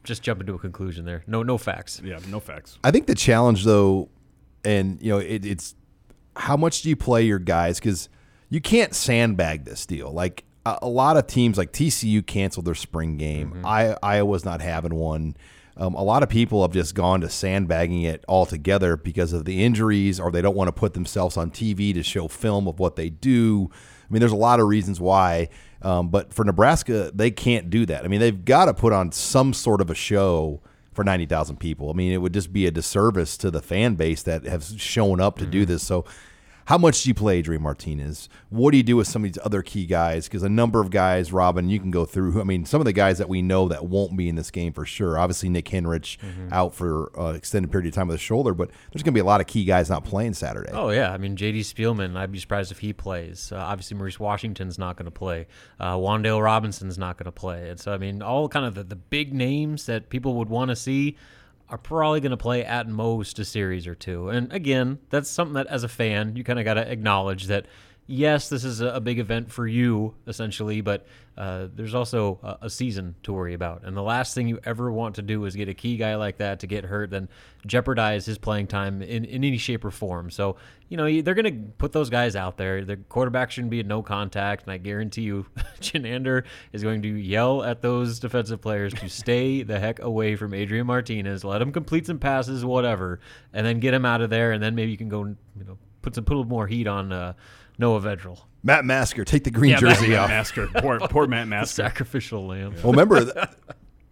Just 0.05 0.23
jump 0.23 0.41
into 0.41 0.55
a 0.55 0.59
conclusion 0.59 1.05
there. 1.05 1.23
No, 1.27 1.43
no 1.43 1.57
facts. 1.57 2.01
yeah, 2.05 2.19
no 2.29 2.41
facts. 2.41 2.79
I 2.83 2.91
think 2.91 3.07
the 3.07 3.15
challenge, 3.15 3.65
though, 3.65 4.09
and 4.65 5.01
you 5.01 5.11
know, 5.11 5.19
it, 5.19 5.47
it's 5.47 5.75
how 6.37 6.57
much 6.57 6.83
do 6.83 6.89
you 6.89 6.97
play 6.97 7.23
your 7.23 7.39
guys? 7.39 7.79
Because 7.79 8.09
you 8.49 8.61
can't 8.61 8.95
sandbag 8.95 9.65
this 9.65 9.87
deal. 9.87 10.13
Like 10.13 10.45
a, 10.67 10.79
a, 10.83 10.89
lot 10.89 11.17
of 11.17 11.27
teams, 11.27 11.59
like 11.59 11.73
TCU, 11.73 12.25
canceled 12.27 12.67
their 12.67 12.75
spring 12.75 13.17
game. 13.17 13.53
Mm-hmm. 13.53 13.67
I 13.67 13.97
Iowa's 14.03 14.45
not 14.45 14.61
having 14.61 14.95
one. 14.95 15.37
Um, 15.77 15.95
a 15.95 16.03
lot 16.03 16.23
of 16.23 16.29
people 16.29 16.61
have 16.63 16.73
just 16.73 16.95
gone 16.95 17.23
to 17.23 17.31
sandbagging 17.31 18.03
it 18.03 18.25
altogether 18.29 18.97
because 18.97 19.33
of 19.33 19.47
the 19.47 19.65
injuries, 19.65 20.21
or 20.21 20.31
they 20.31 20.43
don't 20.43 20.55
want 20.55 20.69
to 20.69 20.73
put 20.73 20.93
themselves 20.93 21.37
on 21.37 21.51
TV 21.51 21.95
to 21.95 22.03
show 22.03 22.29
film 22.29 22.69
of 22.69 22.79
what 22.79 22.97
they 22.97 23.09
do. 23.09 23.71
I 23.73 24.13
mean, 24.13 24.21
there's 24.21 24.33
a 24.33 24.37
lot 24.37 24.61
of 24.61 24.67
reasons 24.67 25.01
why. 25.01 25.49
Um, 25.81 26.11
but 26.11 26.35
for 26.35 26.45
Nebraska, 26.45 27.11
they 27.15 27.31
can't 27.31 27.71
do 27.71 27.87
that. 27.87 28.05
I 28.05 28.09
mean, 28.09 28.21
they've 28.21 28.45
got 28.45 28.67
to 28.67 28.75
put 28.75 28.93
on 28.93 29.13
some 29.13 29.53
sort 29.53 29.81
of 29.81 29.91
a 29.91 29.95
show 29.95 30.61
for 30.93 31.05
90,000 31.05 31.57
people. 31.59 31.91
I 31.91 31.95
mean, 31.95 32.13
it 32.13 32.19
would 32.19 32.35
just 32.35 32.53
be 32.53 32.67
a 32.67 32.71
disservice 32.71 33.37
to 33.39 33.51
the 33.51 33.63
fan 33.63 33.95
base 33.95 34.23
that 34.23 34.45
have 34.45 34.65
shown 34.65 35.21
up 35.21 35.37
to 35.39 35.45
mm-hmm. 35.45 35.51
do 35.51 35.67
this. 35.67 35.83
So 35.83 36.05
how 36.73 36.79
much 36.79 37.03
do 37.03 37.11
you 37.11 37.15
play 37.15 37.37
Adrian 37.37 37.61
Martinez? 37.61 38.31
What 38.49 38.71
do 38.71 38.79
you 38.79 38.83
do 38.83 38.97
with 38.97 39.07
some 39.07 39.23
of 39.23 39.31
these 39.31 39.43
other 39.45 39.61
key 39.61 39.85
guys? 39.85 40.27
Because 40.27 40.43
a 40.43 40.49
number 40.49 40.81
of 40.81 40.89
guys, 40.89 41.31
Robin, 41.31 41.69
you 41.69 41.79
can 41.79 41.91
go 41.91 42.07
through. 42.07 42.41
I 42.41 42.45
mean, 42.45 42.65
some 42.65 42.81
of 42.81 42.87
the 42.87 42.95
guys 42.95 43.19
that 43.19 43.29
we 43.29 43.43
know 43.43 43.69
that 43.69 43.85
won't 43.85 44.17
be 44.17 44.27
in 44.27 44.37
this 44.37 44.51
game 44.51 44.73
for 44.73 44.87
sure. 44.87 45.19
Obviously, 45.19 45.51
Nick 45.51 45.67
Henrich 45.67 46.17
mm-hmm. 46.17 46.51
out 46.51 46.75
for 46.75 47.13
an 47.15 47.27
uh, 47.27 47.33
extended 47.33 47.71
period 47.71 47.89
of 47.89 47.95
time 47.95 48.09
with 48.09 48.15
a 48.15 48.19
shoulder, 48.19 48.55
but 48.55 48.71
there's 48.91 49.03
going 49.03 49.13
to 49.13 49.19
be 49.19 49.21
a 49.21 49.25
lot 49.25 49.43
of 49.43 49.47
key 49.47 49.67
guys 49.67 49.91
not 49.91 50.07
playing 50.07 50.33
Saturday. 50.33 50.71
Oh 50.73 50.89
yeah, 50.89 51.13
I 51.13 51.19
mean 51.19 51.37
J.D. 51.37 51.61
Spielman, 51.61 52.17
I'd 52.17 52.33
be 52.33 52.39
surprised 52.39 52.73
if 52.73 52.79
he 52.79 52.95
plays. 52.95 53.53
Uh, 53.53 53.57
obviously, 53.57 53.99
Maurice 53.99 54.19
Washington's 54.19 54.79
not 54.79 54.97
going 54.97 55.05
to 55.05 55.11
play. 55.11 55.49
Uh, 55.79 55.97
Wan'Dale 55.97 56.43
Robinson's 56.43 56.97
not 56.97 57.19
going 57.19 57.27
to 57.27 57.33
play, 57.33 57.69
and 57.69 57.79
so 57.79 57.93
I 57.93 57.99
mean, 57.99 58.23
all 58.23 58.49
kind 58.49 58.65
of 58.65 58.75
the, 58.77 58.85
the 58.85 58.97
big 58.97 59.35
names 59.35 59.85
that 59.85 60.09
people 60.09 60.37
would 60.37 60.49
want 60.49 60.71
to 60.71 60.77
see 60.77 61.19
are 61.69 61.79
probably 61.79 62.21
going 62.21 62.31
to 62.31 62.37
play 62.37 62.65
at 62.65 62.89
most 62.89 63.39
a 63.39 63.45
series 63.45 63.87
or 63.87 63.95
two. 63.95 64.29
And 64.29 64.53
again, 64.53 64.99
that's 65.11 65.31
something 65.31 65.55
that 65.55 65.67
as 65.69 65.85
a 65.85 65.89
fan, 65.89 66.37
you 66.37 66.45
kind 66.45 66.59
of 66.59 66.65
got 66.65 66.75
to 66.75 66.91
acknowledge 66.91 67.47
that 67.47 67.67
yes, 68.07 68.49
this 68.49 68.65
is 68.65 68.81
a, 68.81 69.01
big 69.01 69.19
event 69.19 69.51
for 69.51 69.67
you 69.67 70.15
essentially, 70.27 70.81
but 70.81 71.07
uh, 71.37 71.69
there's 71.75 71.95
also 71.95 72.39
a, 72.43 72.67
a, 72.67 72.71
season 72.71 73.15
to 73.23 73.33
worry 73.33 73.55
about. 73.55 73.85
And 73.85 73.97
the 73.97 74.03
last 74.03 74.35
thing 74.35 74.49
you 74.49 74.61
ever 74.65 74.93
want 74.93 75.15
to 75.15 75.23
do 75.23 75.45
is 75.45 75.57
get 75.57 75.69
a 75.69 75.75
key 75.75 75.97
guy 75.97 76.17
like 76.17 76.37
that 76.39 76.61
to 76.61 76.67
get 76.67 76.85
hurt, 76.85 77.11
then 77.11 77.29
jeopardize 77.67 78.27
his 78.27 78.39
playing 78.39 78.67
time 78.67 79.01
in, 79.03 79.25
in 79.25 79.45
any 79.45 79.57
shape 79.57 79.85
or 79.85 79.91
form. 79.91 80.31
So, 80.31 80.57
you 80.89 80.97
know, 80.97 81.23
they're 81.23 81.35
going 81.35 81.67
to 81.67 81.73
put 81.79 81.93
those 81.93 82.11
guys 82.11 82.37
out 82.37 82.59
there. 82.59 82.85
The 82.85 82.97
quarterback 82.97 83.51
shouldn't 83.51 83.71
be 83.71 83.81
in 83.81 83.89
no 83.89 84.03
contact. 84.03 84.65
And 84.65 84.73
I 84.73 84.77
guarantee 84.77 85.23
you, 85.23 85.47
Chinander 85.81 86.45
is 86.73 86.83
going 86.83 87.03
to 87.03 87.09
yell 87.09 87.63
at 87.63 87.81
those 87.81 88.19
defensive 88.19 88.61
players 88.61 88.93
to 88.95 89.09
stay 89.09 89.63
the 89.63 89.79
heck 89.79 90.01
away 90.01 90.37
from 90.37 90.53
Adrian 90.53 90.87
Martinez, 90.87 91.45
let 91.45 91.63
him 91.63 91.73
complete 91.73 92.07
some 92.07 92.19
passes, 92.19 92.65
whatever, 92.65 93.21
and 93.53 93.65
then 93.65 93.81
get 93.81 93.95
him 93.95 94.05
out 94.05 94.21
of 94.21 94.29
there. 94.29 94.53
And 94.53 94.63
then 94.63 94.75
maybe 94.75 94.91
you 94.91 94.99
can 94.99 95.09
go, 95.09 95.25
you 95.25 95.65
know, 95.67 95.79
put 96.03 96.15
some 96.15 96.25
put 96.25 96.35
a 96.35 96.37
little 96.37 96.51
more 96.51 96.67
heat 96.67 96.87
on 96.87 97.13
uh, 97.13 97.33
Noah 97.79 98.01
Vedral. 98.01 98.41
Matt 98.63 98.85
Masker, 98.85 99.25
take 99.25 99.45
the 99.45 99.51
green 99.51 99.73
yeah, 99.73 99.79
jersey 99.79 100.11
Matt 100.11 100.19
off. 100.21 100.29
Masker, 100.29 100.69
poor, 100.77 101.01
poor 101.01 101.27
Matt 101.27 101.49
Masker. 101.49 101.83
Sacrificial 101.83 102.47
lamb. 102.47 102.75
Well, 102.83 102.93
remember, 102.93 103.49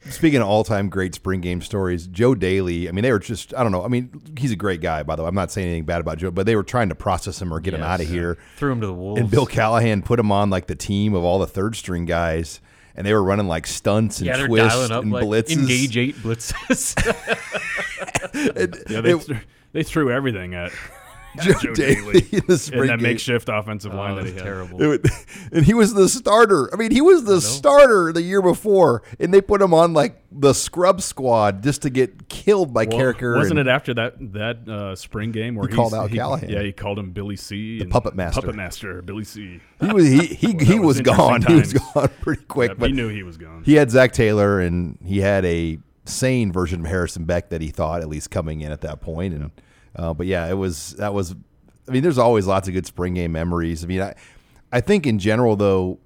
speaking 0.09 0.41
of 0.41 0.49
all-time 0.49 0.89
great 0.89 1.15
spring 1.15 1.41
game 1.41 1.61
stories, 1.61 2.09
Joe 2.09 2.35
Dailey. 2.35 2.89
I 2.89 2.93
mean, 2.93 3.03
they 3.03 3.12
were 3.12 3.21
just, 3.21 3.55
I 3.55 3.62
don't 3.62 3.71
know. 3.71 3.85
I 3.85 3.89
mean, 3.89 4.11
he's 4.37 4.51
a 4.51 4.57
great 4.57 4.81
guy, 4.81 5.05
by 5.05 5.15
the 5.15 5.23
way. 5.23 5.29
I'm 5.29 5.35
not 5.35 5.53
saying 5.53 5.69
anything 5.69 5.85
bad 5.85 6.01
about 6.01 6.19
Joe, 6.19 6.33
but 6.33 6.47
they 6.47 6.57
were 6.57 6.65
trying 6.65 6.89
to 6.89 6.95
process 6.97 7.41
him 7.41 7.55
or 7.55 7.61
get 7.61 7.73
yes. 7.73 7.79
him 7.79 7.85
out 7.85 8.01
of 8.01 8.09
here. 8.09 8.39
Threw 8.57 8.73
him 8.73 8.81
to 8.81 8.89
the 8.89 8.95
wolves. 8.95 9.21
And 9.21 9.31
Bill 9.31 9.47
Callahan 9.47 10.03
put 10.03 10.19
him 10.19 10.33
on 10.33 10.51
like 10.51 10.67
the 10.67 10.75
team 10.75 11.15
of 11.15 11.23
all 11.23 11.39
the 11.39 11.47
third-string 11.47 12.06
guys 12.06 12.61
and 12.97 13.06
they 13.06 13.15
were 13.15 13.23
running 13.23 13.47
like 13.47 13.67
stunts 13.67 14.19
and 14.19 14.27
yeah, 14.27 14.47
twists 14.47 14.91
up, 14.91 15.03
and 15.03 15.13
like, 15.13 15.25
blitzes. 15.25 15.59
Engage 15.59 15.97
eight 15.97 16.17
blitzes. 16.17 16.97
yeah, 18.91 19.01
they, 19.01 19.13
it, 19.13 19.23
threw, 19.23 19.39
they 19.73 19.83
threw 19.83 20.11
everything 20.11 20.55
at 20.55 20.73
Joe, 21.38 21.53
Joe 21.53 21.73
Dailey, 21.73 22.32
in, 22.32 22.47
the 22.47 22.71
in 22.73 22.87
that 22.87 22.99
game. 22.99 23.03
makeshift 23.03 23.49
offensive 23.49 23.94
line 23.94 24.12
oh, 24.12 24.17
that 24.17 24.27
he 24.27 24.32
had. 24.32 24.43
Terrible. 24.43 24.79
Would, 24.79 25.06
and 25.53 25.65
he 25.65 25.75
was 25.75 25.94
the 25.94 26.09
starter. 26.09 26.73
I 26.73 26.77
mean, 26.77 26.91
he 26.91 27.00
was 27.00 27.25
the 27.25 27.41
starter 27.41 28.12
the 28.12 28.23
year 28.23 28.43
before, 28.43 29.03
and 29.19 29.32
they 29.32 29.41
put 29.41 29.62
him 29.62 29.73
on 29.73 29.93
like 29.93 30.23
the 30.32 30.53
scrub 30.53 31.00
squad 31.00 31.62
just 31.62 31.82
to 31.82 31.91
get 31.91 32.29
killed 32.29 32.75
by 32.75 32.85
well, 32.85 32.99
Carriker. 32.99 33.37
Wasn't 33.37 33.59
it 33.59 33.69
after 33.69 33.94
that 33.94 34.15
that 34.32 34.69
uh, 34.69 34.97
spring 34.97 35.31
game 35.31 35.55
where 35.55 35.69
he 35.69 35.75
called 35.75 35.94
out 35.94 36.11
he, 36.11 36.17
Callahan? 36.17 36.49
Yeah, 36.49 36.63
he 36.63 36.72
called 36.72 36.99
him 36.99 37.13
Billy 37.13 37.37
C. 37.37 37.79
The 37.79 37.87
puppet 37.87 38.15
master. 38.15 38.41
Puppet 38.41 38.56
master, 38.56 39.03
Billy 39.03 39.25
C. 39.25 39.60
He 39.81 39.93
was 39.93 40.06
he 40.06 40.27
he, 40.27 40.55
well, 40.55 40.65
he 40.65 40.79
was, 40.79 40.99
was 40.99 41.01
gone. 41.03 41.41
Times. 41.43 41.51
He 41.51 41.55
was 41.55 41.72
gone 41.72 42.08
pretty 42.20 42.44
quick. 42.44 42.70
Yeah, 42.70 42.77
but 42.79 42.91
he 42.91 42.96
knew 42.96 43.08
he 43.08 43.22
was 43.22 43.37
gone. 43.37 43.63
He 43.65 43.75
had 43.75 43.91
Zac 43.91 44.13
Taylor, 44.13 44.60
and 44.60 44.99
he 45.05 45.20
had 45.20 45.44
a 45.44 45.79
sane 46.05 46.53
version 46.53 46.81
of 46.81 46.87
Harrison 46.87 47.25
Beck 47.25 47.51
that 47.51 47.60
he 47.60 47.69
thought 47.69 48.01
at 48.01 48.08
least 48.08 48.31
coming 48.31 48.60
in 48.60 48.72
at 48.72 48.81
that 48.81 49.01
point, 49.01 49.34
and. 49.34 49.51
Uh, 49.97 50.15
but 50.15 50.27
yeah, 50.27 50.49
it 50.49 50.55
was 50.55 50.94
that 50.94 51.13
was 51.15 51.35
I 51.89 51.93
mean, 51.93 52.03
there's 52.03 52.19
always 52.19 52.47
lots 52.47 52.69
of 52.69 52.75
good 52.75 52.87
spring 52.87 53.15
game 53.15 53.32
memories. 53.32 53.82
I 53.82 53.87
mean, 53.87 54.03
I, 54.03 54.15
I 54.70 54.81
think 54.81 55.06
in 55.06 55.19
general 55.19 55.56
though, 55.56 55.99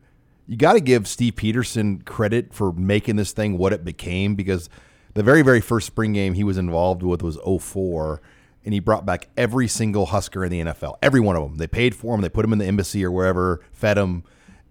you 0.47 0.57
got 0.57 0.75
to 0.75 0.81
give 0.81 1.07
Steve 1.07 1.35
Pederson 1.35 2.05
credit 2.05 2.55
for 2.55 2.73
making 2.73 3.17
this 3.17 3.33
thing 3.33 3.59
what 3.59 3.73
it 3.73 3.85
became 3.85 4.35
because 4.35 4.69
the 5.15 5.23
very 5.23 5.43
very 5.43 5.61
first 5.61 5.87
spring 5.87 6.13
game 6.13 6.35
he 6.35 6.45
was 6.45 6.59
involved 6.59 7.03
with 7.03 7.23
was 7.23 7.39
04 7.39 8.21
and 8.65 8.73
he 8.73 8.81
brought 8.81 9.05
back 9.05 9.29
every 9.37 9.69
single 9.69 10.07
Husker 10.07 10.43
in 10.43 10.51
the 10.51 10.61
NFL, 10.63 10.97
every 11.03 11.21
one 11.21 11.37
of 11.37 11.43
them. 11.43 11.59
They 11.59 11.67
paid 11.67 11.95
for 11.95 12.15
him, 12.15 12.23
they 12.23 12.31
put 12.31 12.45
him 12.45 12.53
in 12.53 12.59
the 12.59 12.67
embassy 12.67 13.05
or 13.05 13.13
wherever, 13.13 13.61
fed 13.73 13.99
him, 13.99 14.25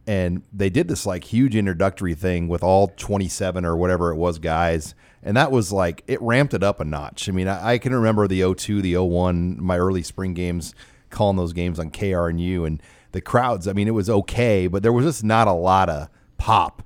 and 0.07 0.41
they 0.51 0.69
did 0.69 0.87
this 0.87 1.05
like 1.05 1.23
huge 1.25 1.55
introductory 1.55 2.15
thing 2.15 2.47
with 2.47 2.63
all 2.63 2.87
27 2.87 3.63
or 3.63 3.77
whatever 3.77 4.11
it 4.11 4.15
was 4.15 4.39
guys 4.39 4.95
and 5.23 5.35
that 5.37 5.51
was 5.51 5.71
like 5.71 6.03
it 6.07 6.21
ramped 6.21 6.53
it 6.53 6.63
up 6.63 6.79
a 6.79 6.85
notch 6.85 7.27
i 7.27 7.31
mean 7.31 7.47
i, 7.47 7.73
I 7.73 7.77
can 7.77 7.93
remember 7.93 8.27
the 8.27 8.53
02 8.53 8.81
the 8.81 8.97
01 8.97 9.57
my 9.61 9.77
early 9.77 10.03
spring 10.03 10.33
games 10.33 10.75
calling 11.13 11.37
those 11.37 11.53
games 11.53 11.79
on 11.79 11.89
KRNU, 11.89 12.67
and 12.67 12.81
the 13.13 13.21
crowds. 13.21 13.67
I 13.67 13.73
mean, 13.73 13.87
it 13.87 13.91
was 13.91 14.09
okay, 14.09 14.67
but 14.67 14.83
there 14.83 14.91
was 14.91 15.05
just 15.05 15.23
not 15.23 15.47
a 15.47 15.53
lot 15.53 15.87
of 15.87 16.09
pop. 16.37 16.83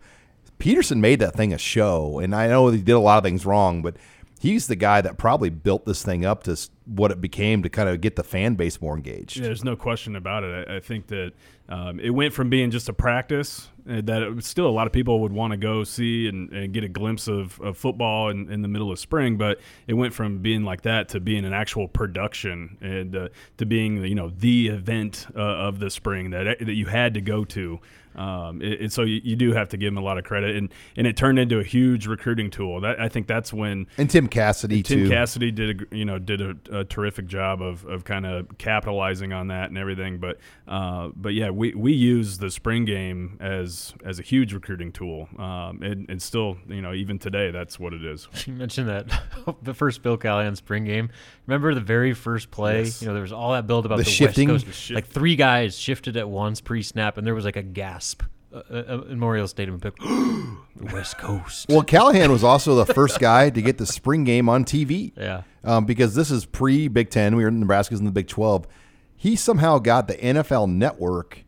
Pederson 0.59 0.99
made 0.99 1.19
that 1.19 1.35
thing 1.35 1.53
a 1.53 1.57
show, 1.57 2.19
and 2.19 2.35
I 2.35 2.47
know 2.47 2.67
he 2.67 2.81
did 2.81 2.91
a 2.91 2.99
lot 2.99 3.17
of 3.17 3.23
things 3.23 3.45
wrong, 3.45 3.81
but 3.81 3.95
he's 4.39 4.67
the 4.67 4.75
guy 4.75 5.01
that 5.01 5.17
probably 5.17 5.49
built 5.49 5.85
this 5.85 6.03
thing 6.03 6.25
up 6.25 6.43
to 6.43 6.57
what 6.85 7.11
it 7.11 7.21
became 7.21 7.63
to 7.63 7.69
kind 7.69 7.89
of 7.89 8.01
get 8.01 8.15
the 8.15 8.23
fan 8.23 8.55
base 8.55 8.81
more 8.81 8.95
engaged. 8.95 9.37
Yeah, 9.37 9.43
there's 9.43 9.63
no 9.63 9.75
question 9.75 10.15
about 10.15 10.43
it. 10.43 10.67
I, 10.67 10.75
I 10.77 10.79
think 10.79 11.07
that 11.07 11.33
um, 11.69 11.99
it 11.99 12.09
went 12.09 12.33
from 12.33 12.49
being 12.49 12.71
just 12.71 12.89
a 12.89 12.93
practice 12.93 13.67
that 13.87 14.43
still 14.43 14.67
a 14.67 14.71
lot 14.71 14.87
of 14.87 14.93
people 14.93 15.21
would 15.21 15.31
want 15.31 15.51
to 15.51 15.57
go 15.57 15.83
see 15.83 16.27
and, 16.27 16.51
and 16.51 16.73
get 16.73 16.83
a 16.83 16.89
glimpse 16.89 17.27
of, 17.27 17.59
of 17.61 17.77
football 17.77 18.29
in, 18.29 18.51
in 18.51 18.61
the 18.61 18.67
middle 18.67 18.91
of 18.91 18.99
spring. 18.99 19.37
But 19.37 19.59
it 19.87 19.93
went 19.93 20.13
from 20.13 20.39
being 20.39 20.63
like 20.63 20.81
that 20.81 21.09
to 21.09 21.19
being 21.19 21.45
an 21.45 21.53
actual 21.53 21.87
production 21.87 22.77
and 22.81 23.15
uh, 23.15 23.29
to 23.57 23.65
being 23.65 24.03
you 24.03 24.15
know 24.15 24.29
the 24.29 24.67
event 24.67 25.27
uh, 25.35 25.39
of 25.39 25.79
the 25.79 25.89
spring 25.89 26.31
that 26.31 26.59
that 26.59 26.73
you 26.73 26.85
had 26.85 27.13
to 27.13 27.21
go 27.21 27.45
to. 27.45 27.79
Um, 28.17 28.61
it, 28.61 28.81
it, 28.81 28.91
so 28.91 29.03
you, 29.03 29.21
you, 29.23 29.35
do 29.35 29.53
have 29.53 29.69
to 29.69 29.77
give 29.77 29.89
him 29.89 29.97
a 29.97 30.01
lot 30.01 30.17
of 30.17 30.23
credit, 30.23 30.55
and, 30.55 30.73
and 30.95 31.05
it 31.05 31.15
turned 31.15 31.37
into 31.37 31.59
a 31.59 31.63
huge 31.63 32.07
recruiting 32.07 32.49
tool. 32.49 32.81
That, 32.81 32.99
I 32.99 33.09
think 33.09 33.27
that's 33.27 33.53
when 33.53 33.85
and 33.97 34.09
Tim 34.09 34.27
Cassidy 34.27 34.81
Tim 34.81 35.03
too. 35.03 35.09
Cassidy 35.09 35.51
did 35.51 35.81
a, 35.81 35.95
you 35.95 36.03
know 36.03 36.17
did 36.17 36.41
a, 36.41 36.79
a 36.79 36.83
terrific 36.83 37.27
job 37.27 37.61
of, 37.61 37.85
of 37.85 38.05
kind 38.05 38.25
of 38.25 38.57
capitalizing 38.57 39.33
on 39.33 39.49
that 39.49 39.69
and 39.69 39.77
everything. 39.77 40.17
But 40.17 40.39
uh, 40.67 41.09
but 41.15 41.35
yeah, 41.35 41.51
we, 41.51 41.75
we 41.75 41.93
use 41.93 42.39
the 42.39 42.49
spring 42.49 42.85
game 42.85 43.37
as 43.39 43.93
as 44.03 44.19
a 44.19 44.23
huge 44.23 44.51
recruiting 44.51 44.91
tool, 44.91 45.29
um, 45.37 45.83
and, 45.83 46.09
and 46.09 46.19
still 46.19 46.57
you 46.67 46.81
know 46.81 46.93
even 46.93 47.19
today 47.19 47.51
that's 47.51 47.79
what 47.79 47.93
it 47.93 48.03
is. 48.03 48.27
You 48.47 48.53
mentioned 48.53 48.87
that 48.87 49.07
the 49.61 49.73
first 49.73 50.01
Bill 50.01 50.15
Callahan 50.15 50.55
spring 50.55 50.85
game. 50.85 51.09
Remember 51.47 51.73
the 51.73 51.81
very 51.81 52.13
first 52.13 52.49
play? 52.49 52.83
Yes. 52.83 53.01
You 53.01 53.09
know 53.09 53.13
there 53.13 53.21
was 53.21 53.33
all 53.33 53.51
that 53.51 53.67
build 53.67 53.85
about 53.85 53.97
The 53.97 54.05
the, 54.05 54.09
shifting? 54.09 54.49
West 54.49 54.65
Coast. 54.65 54.67
The 54.67 54.81
shift. 54.81 54.95
Like 54.95 55.07
three 55.07 55.35
guys 55.35 55.77
shifted 55.77 56.15
at 56.15 56.29
once 56.29 56.61
pre-snap, 56.61 57.17
and 57.17 57.27
there 57.27 57.35
was 57.35 57.43
like 57.43 57.57
a 57.57 57.63
gasp 58.07 58.23
uh, 58.53 58.61
uh, 58.71 59.01
in 59.03 59.09
Memorial 59.09 59.47
Stadium. 59.47 59.79
Pick 59.79 59.95
the 59.97 60.57
West 60.93 61.17
Coast. 61.17 61.67
Well, 61.69 61.83
Callahan 61.83 62.31
was 62.31 62.43
also 62.43 62.75
the 62.83 62.93
first 62.93 63.19
guy 63.19 63.49
to 63.49 63.61
get 63.61 63.77
the 63.77 63.85
spring 63.85 64.23
game 64.23 64.49
on 64.49 64.65
TV. 64.65 65.11
Yeah. 65.17 65.43
Um, 65.63 65.85
because 65.85 66.15
this 66.15 66.31
is 66.31 66.45
pre 66.45 66.87
Big 66.87 67.09
Ten. 67.09 67.35
We 67.35 67.43
were 67.43 67.49
in 67.49 67.59
Nebraska's 67.59 67.99
in 67.99 68.05
the 68.05 68.11
Big 68.11 68.27
12. 68.27 68.67
He 69.15 69.35
somehow 69.35 69.79
got 69.79 70.07
the 70.07 70.15
NFL 70.15 70.71
network 70.71 71.43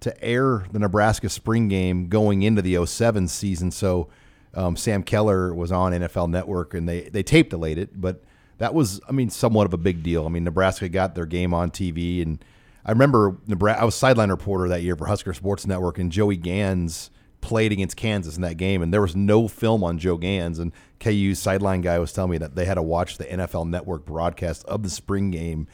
to 0.00 0.22
air 0.22 0.66
the 0.70 0.78
Nebraska 0.78 1.30
spring 1.30 1.68
game 1.68 2.08
going 2.08 2.42
into 2.42 2.60
the 2.60 2.84
07 2.84 3.28
season. 3.28 3.70
So 3.70 4.08
um, 4.52 4.76
Sam 4.76 5.02
Keller 5.02 5.54
was 5.54 5.72
on 5.72 5.92
NFL 5.92 6.28
network 6.28 6.74
and 6.74 6.86
they, 6.86 7.08
they 7.08 7.22
tape 7.22 7.48
delayed 7.48 7.78
it. 7.78 7.98
But 7.98 8.22
that 8.58 8.74
was, 8.74 9.00
I 9.08 9.12
mean, 9.12 9.30
somewhat 9.30 9.64
of 9.64 9.72
a 9.72 9.78
big 9.78 10.02
deal. 10.02 10.26
I 10.26 10.28
mean, 10.28 10.44
Nebraska 10.44 10.90
got 10.90 11.14
their 11.14 11.24
game 11.24 11.54
on 11.54 11.70
TV. 11.70 12.20
And 12.20 12.44
I 12.84 12.92
remember 12.92 13.38
Nebraska, 13.46 13.80
I 13.80 13.84
was 13.84 13.94
sideline 13.94 14.30
reporter 14.30 14.68
that 14.68 14.82
year 14.82 14.96
for 14.96 15.06
Husker 15.06 15.32
Sports 15.32 15.66
Network, 15.66 15.98
and 15.98 16.12
Joey 16.12 16.36
Ganz 16.36 17.10
played 17.40 17.72
against 17.72 17.96
Kansas 17.96 18.36
in 18.36 18.42
that 18.42 18.56
game, 18.56 18.82
and 18.82 18.92
there 18.92 19.02
was 19.02 19.14
no 19.14 19.48
film 19.48 19.84
on 19.84 19.98
Joe 19.98 20.16
Ganz. 20.16 20.58
And 20.58 20.72
KU's 21.00 21.38
sideline 21.38 21.82
guy 21.82 21.98
was 21.98 22.12
telling 22.12 22.30
me 22.30 22.38
that 22.38 22.54
they 22.56 22.64
had 22.64 22.74
to 22.74 22.82
watch 22.82 23.18
the 23.18 23.24
NFL 23.24 23.68
Network 23.68 24.04
broadcast 24.04 24.64
of 24.64 24.82
the 24.82 24.90
spring 24.90 25.30
game 25.30 25.66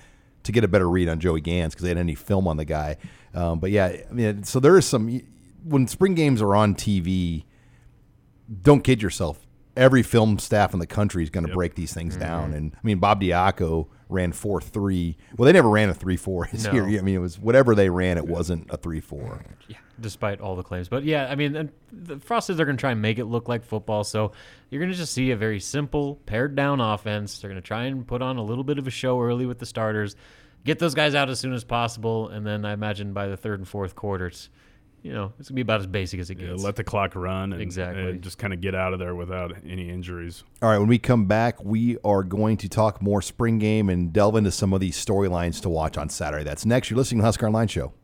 to 0.43 0.53
get 0.53 0.65
a 0.65 0.69
better 0.69 0.89
read 0.89 1.09
on 1.09 1.21
Joey 1.21 1.41
Ganz 1.41 1.75
because 1.75 1.85
they 1.85 1.91
had 1.91 1.99
any 1.99 2.15
film 2.15 2.49
on 2.49 2.57
the 2.57 2.65
guy. 2.65 2.97
Um, 3.35 3.59
but 3.59 3.71
yeah, 3.71 3.87
I 3.87 4.13
mean, 4.13 4.43
so 4.45 4.61
there 4.61 4.77
is 4.77 4.87
some 4.87 5.21
when 5.65 5.87
spring 5.87 6.15
games 6.15 6.43
are 6.43 6.55
on 6.55 6.75
TV. 6.75 7.45
Don't 8.63 8.83
kid 8.83 9.01
yourself. 9.03 9.47
Every 9.81 10.03
film 10.03 10.39
staff 10.39 10.75
in 10.75 10.79
the 10.79 10.87
country 10.87 11.23
is 11.23 11.31
going 11.31 11.47
to 11.47 11.53
break 11.53 11.75
these 11.75 11.93
things 11.95 12.17
down. 12.17 12.49
Mm-hmm. 12.49 12.57
And 12.57 12.73
I 12.75 12.81
mean, 12.83 12.99
Bob 12.99 13.21
Diaco 13.21 13.89
ran 14.11 14.33
four 14.33 14.61
three. 14.61 15.17
Well, 15.37 15.47
they 15.47 15.53
never 15.53 15.71
ran 15.71 15.89
a 15.89 15.95
three 15.95 16.17
four 16.17 16.45
his 16.45 16.67
No. 16.67 16.73
year. 16.73 16.85
I 16.85 17.03
mean, 17.03 17.15
it 17.15 17.21
was 17.21 17.39
whatever 17.39 17.75
they 17.75 17.89
ran. 17.89 18.19
It 18.19 18.27
wasn't 18.27 18.71
a 18.71 18.77
three 18.77 19.01
four. 19.01 19.43
Yeah, 19.69 19.79
despite 19.99 20.41
all 20.41 20.55
the 20.55 20.63
claims. 20.63 20.89
But 20.89 21.05
yeah, 21.05 21.29
I 21.31 21.35
mean, 21.35 21.71
the 21.93 22.19
Frost 22.19 22.49
says 22.49 22.57
they're 22.57 22.67
going 22.67 22.77
to 22.77 22.81
try 22.81 22.91
and 22.93 23.01
make 23.01 23.19
it 23.19 23.25
look 23.25 23.49
like 23.49 23.65
football. 23.65 24.05
So 24.05 24.33
you're 24.69 24.81
going 24.81 24.93
to 24.93 24.99
just 24.99 25.15
see 25.15 25.31
a 25.31 25.37
very 25.37 25.61
simple, 25.61 26.17
pared 26.27 26.55
down 26.55 26.81
offense. 26.81 27.39
They're 27.39 27.51
going 27.51 27.63
to 27.63 27.67
try 27.67 27.85
and 27.85 28.07
put 28.07 28.21
on 28.21 28.37
a 28.37 28.43
little 28.43 28.65
bit 28.65 28.79
of 28.79 28.87
a 28.87 28.91
show 28.91 29.21
early 29.21 29.47
with 29.47 29.61
the 29.61 29.67
starters, 29.67 30.15
get 30.65 30.79
those 30.79 30.95
guys 30.95 31.15
out 31.15 31.31
as 31.31 31.41
soon 31.41 31.53
as 31.55 31.65
possible, 31.65 32.29
and 32.29 32.47
then 32.47 32.65
I 32.65 32.73
imagine 32.73 33.13
by 33.13 33.29
the 33.29 33.37
third 33.37 33.61
and 33.61 33.67
fourth 33.69 33.95
quarters, 33.95 34.51
you 35.03 35.13
know, 35.13 35.33
it's 35.39 35.49
going 35.49 35.55
to 35.55 35.55
be 35.55 35.61
about 35.63 35.81
as 35.81 35.87
basic 35.87 36.21
as 36.21 36.31
it 36.31 36.39
Yeah, 36.39 36.49
gets. 36.49 36.63
let 36.63 36.77
the 36.77 36.85
clock 36.85 37.15
run 37.17 37.53
and, 37.53 37.63
Exactly. 37.63 38.03
and 38.03 38.23
just 38.23 38.37
kind 38.39 38.53
of 38.53 38.61
get 38.61 38.75
out 38.75 38.93
of 38.93 38.99
there 38.99 39.15
without 39.15 39.53
any 39.67 39.89
injuries. 39.89 40.45
All 40.63 40.69
right, 40.71 40.79
when 40.79 40.89
we 40.89 40.99
come 40.99 41.25
back, 41.27 41.65
we 41.65 41.97
are 42.05 42.23
going 42.23 42.57
to 42.59 42.69
talk 42.69 43.01
more 43.01 43.23
spring 43.23 43.59
game 43.59 43.89
and 43.89 44.13
delve 44.13 44.37
into 44.37 44.51
some 44.51 44.73
of 44.73 44.81
these 44.81 45.03
storylines 45.03 45.61
to 45.63 45.69
watch 45.71 45.97
on 45.97 46.09
Saturday. 46.11 46.45
That's 46.45 46.67
next. 46.67 46.91
You're 46.91 46.99
listening 46.99 47.21
to 47.21 47.25
Husker 47.25 47.47
Online 47.47 47.69
Show. 47.69 47.95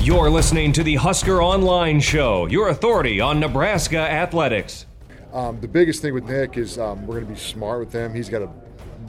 You're 0.00 0.28
listening 0.28 0.72
to 0.74 0.82
the 0.82 0.96
Husker 0.96 1.42
Online 1.42 1.98
Show, 1.98 2.46
your 2.46 2.68
authority 2.68 3.20
on 3.22 3.40
Nebraska 3.40 3.98
athletics. 3.98 4.84
Um, 5.32 5.58
the 5.60 5.68
biggest 5.68 6.02
thing 6.02 6.12
with 6.12 6.24
Nick 6.24 6.58
is 6.58 6.78
um, 6.78 7.06
we're 7.06 7.20
going 7.20 7.26
to 7.26 7.32
be 7.32 7.38
smart 7.38 7.80
with 7.80 7.92
him. 7.92 8.12
He's 8.14 8.28
got 8.28 8.42
a 8.42 8.50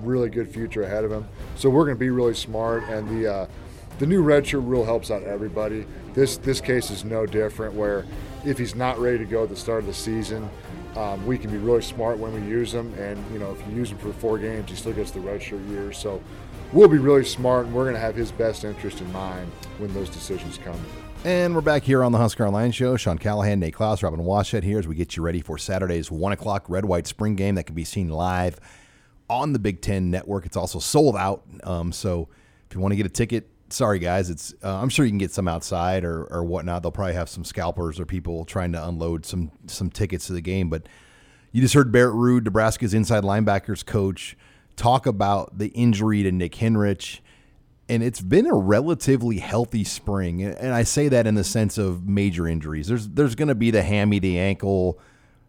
really 0.04 0.30
good 0.30 0.48
future 0.48 0.84
ahead 0.84 1.04
of 1.04 1.12
him, 1.12 1.28
so 1.58 1.70
we're 1.70 1.84
going 1.84 1.98
to 1.98 2.00
be 2.00 2.10
really 2.12 2.34
smart. 2.34 2.84
And 2.86 3.10
the 3.10 3.32
uh, 3.34 3.48
the 4.00 4.06
new 4.06 4.24
redshirt 4.24 4.66
rule 4.66 4.86
helps 4.86 5.12
out 5.12 5.24
everybody. 5.24 5.86
This 6.14 6.38
this 6.38 6.62
case 6.62 6.92
is 6.92 7.06
no 7.06 7.26
different. 7.26 7.74
Where 7.74 8.06
if 8.44 8.58
he's 8.58 8.76
not 8.76 9.00
ready 9.00 9.18
to 9.20 9.26
go 9.26 9.44
at 9.44 9.50
the 9.50 9.56
start 9.56 9.80
of 9.80 9.88
the 9.88 9.94
season, 9.94 10.50
um, 10.96 11.26
we 11.26 11.38
can 11.38 11.52
be 11.52 11.58
really 11.58 11.82
smart 11.82 12.18
when 12.18 12.34
we 12.34 12.42
use 12.42 12.74
him. 12.74 12.94
And 12.96 13.24
you 13.32 13.40
know, 13.40 13.52
if 13.52 13.68
you 13.68 13.76
use 13.76 13.92
him 13.92 13.98
for 13.98 14.14
four 14.14 14.38
games, 14.38 14.70
he 14.70 14.76
still 14.76 14.94
gets 14.94 15.12
the 15.12 15.20
redshirt 15.20 15.68
year. 15.70 15.92
So 15.92 16.22
we'll 16.74 16.90
be 16.90 16.98
really 16.98 17.26
smart, 17.26 17.66
and 17.66 17.76
we're 17.76 17.84
going 17.84 17.96
to 17.96 18.02
have 18.02 18.16
his 18.16 18.32
best 18.32 18.64
interest 18.64 19.02
in 19.02 19.12
mind 19.12 19.52
when 19.78 19.94
those 19.94 20.10
decisions 20.10 20.58
come. 20.58 20.80
And 21.24 21.56
we're 21.56 21.62
back 21.62 21.82
here 21.82 22.04
on 22.04 22.12
the 22.12 22.20
Husker 22.20 22.46
Online 22.46 22.72
Show. 22.72 22.98
Sean 22.98 23.18
Callahan, 23.18 23.60
Nate 23.60 23.74
Clouse, 23.74 24.04
Robin 24.04 24.20
Washut 24.20 24.62
here 24.62 24.78
as 24.78 24.88
we 24.88 24.94
get 24.94 25.18
you 25.18 25.24
ready 25.24 25.42
for 25.42 25.58
Saturday's 25.58 26.12
1 26.12 26.32
o'clock 26.34 26.70
red 26.70 26.86
white 26.86 27.08
spring 27.08 27.36
game 27.36 27.56
that 27.56 27.64
can 27.64 27.74
be 27.74 27.84
seen 27.84 28.10
live 28.10 28.60
on 29.28 29.52
the 29.52 29.58
Big 29.58 29.82
Ten 29.82 30.12
Network. 30.12 30.46
It's 30.46 30.56
also 30.56 30.78
sold 30.78 31.16
out. 31.16 31.44
Um, 31.64 31.92
so 31.92 32.30
if 32.70 32.76
you 32.76 32.80
want 32.80 32.92
to 32.92 32.96
get 32.96 33.08
a 33.08 33.10
ticket, 33.10 33.50
sorry 33.70 34.00
guys, 34.00 34.30
it's 34.30 34.54
uh, 34.64 34.76
I'm 34.76 34.90
sure 34.90 35.06
you 35.06 35.12
can 35.12 35.18
get 35.18 35.32
some 35.32 35.48
outside 35.48 36.04
or, 36.04 36.26
or 36.26 36.44
whatnot. 36.44 36.82
They'll 36.84 36.92
probably 36.92 37.14
have 37.14 37.30
some 37.30 37.44
scalpers 37.44 38.00
or 38.00 38.06
people 38.06 38.46
trying 38.46 38.72
to 38.74 38.88
unload 38.88 39.26
some 39.26 39.52
some 39.68 39.90
tickets 39.90 40.28
to 40.28 40.34
the 40.34 40.42
game. 40.42 40.70
But 40.70 40.88
you 41.52 41.62
just 41.62 41.74
heard 41.74 41.92
Barrett 41.92 42.16
Ruud, 42.16 42.44
Nebraska's 42.44 42.94
inside 42.94 43.24
linebackers 43.24 43.86
coach, 43.86 44.38
talk 44.76 45.06
about 45.06 45.58
the 45.58 45.68
injury 45.68 46.24
to 46.24 46.32
Nick 46.32 46.54
Henrich 46.54 47.20
and 47.88 48.02
it's 48.02 48.22
been 48.22 48.48
a 48.48 48.54
relatively 48.54 49.38
healthy 49.38 49.84
spring. 49.84 50.44
And 50.44 50.74
I 50.74 50.84
say 50.84 51.08
that 51.10 51.28
in 51.28 51.36
the 51.36 51.44
sense 51.44 51.78
of 51.78 52.08
major 52.08 52.48
injuries. 52.48 52.88
There's 52.88 53.08
there's 53.10 53.36
going 53.36 53.48
to 53.50 53.56
be 53.56 53.72
the 53.72 53.84
hammy, 53.84 54.20
the 54.20 54.40
ankle, 54.40 55.00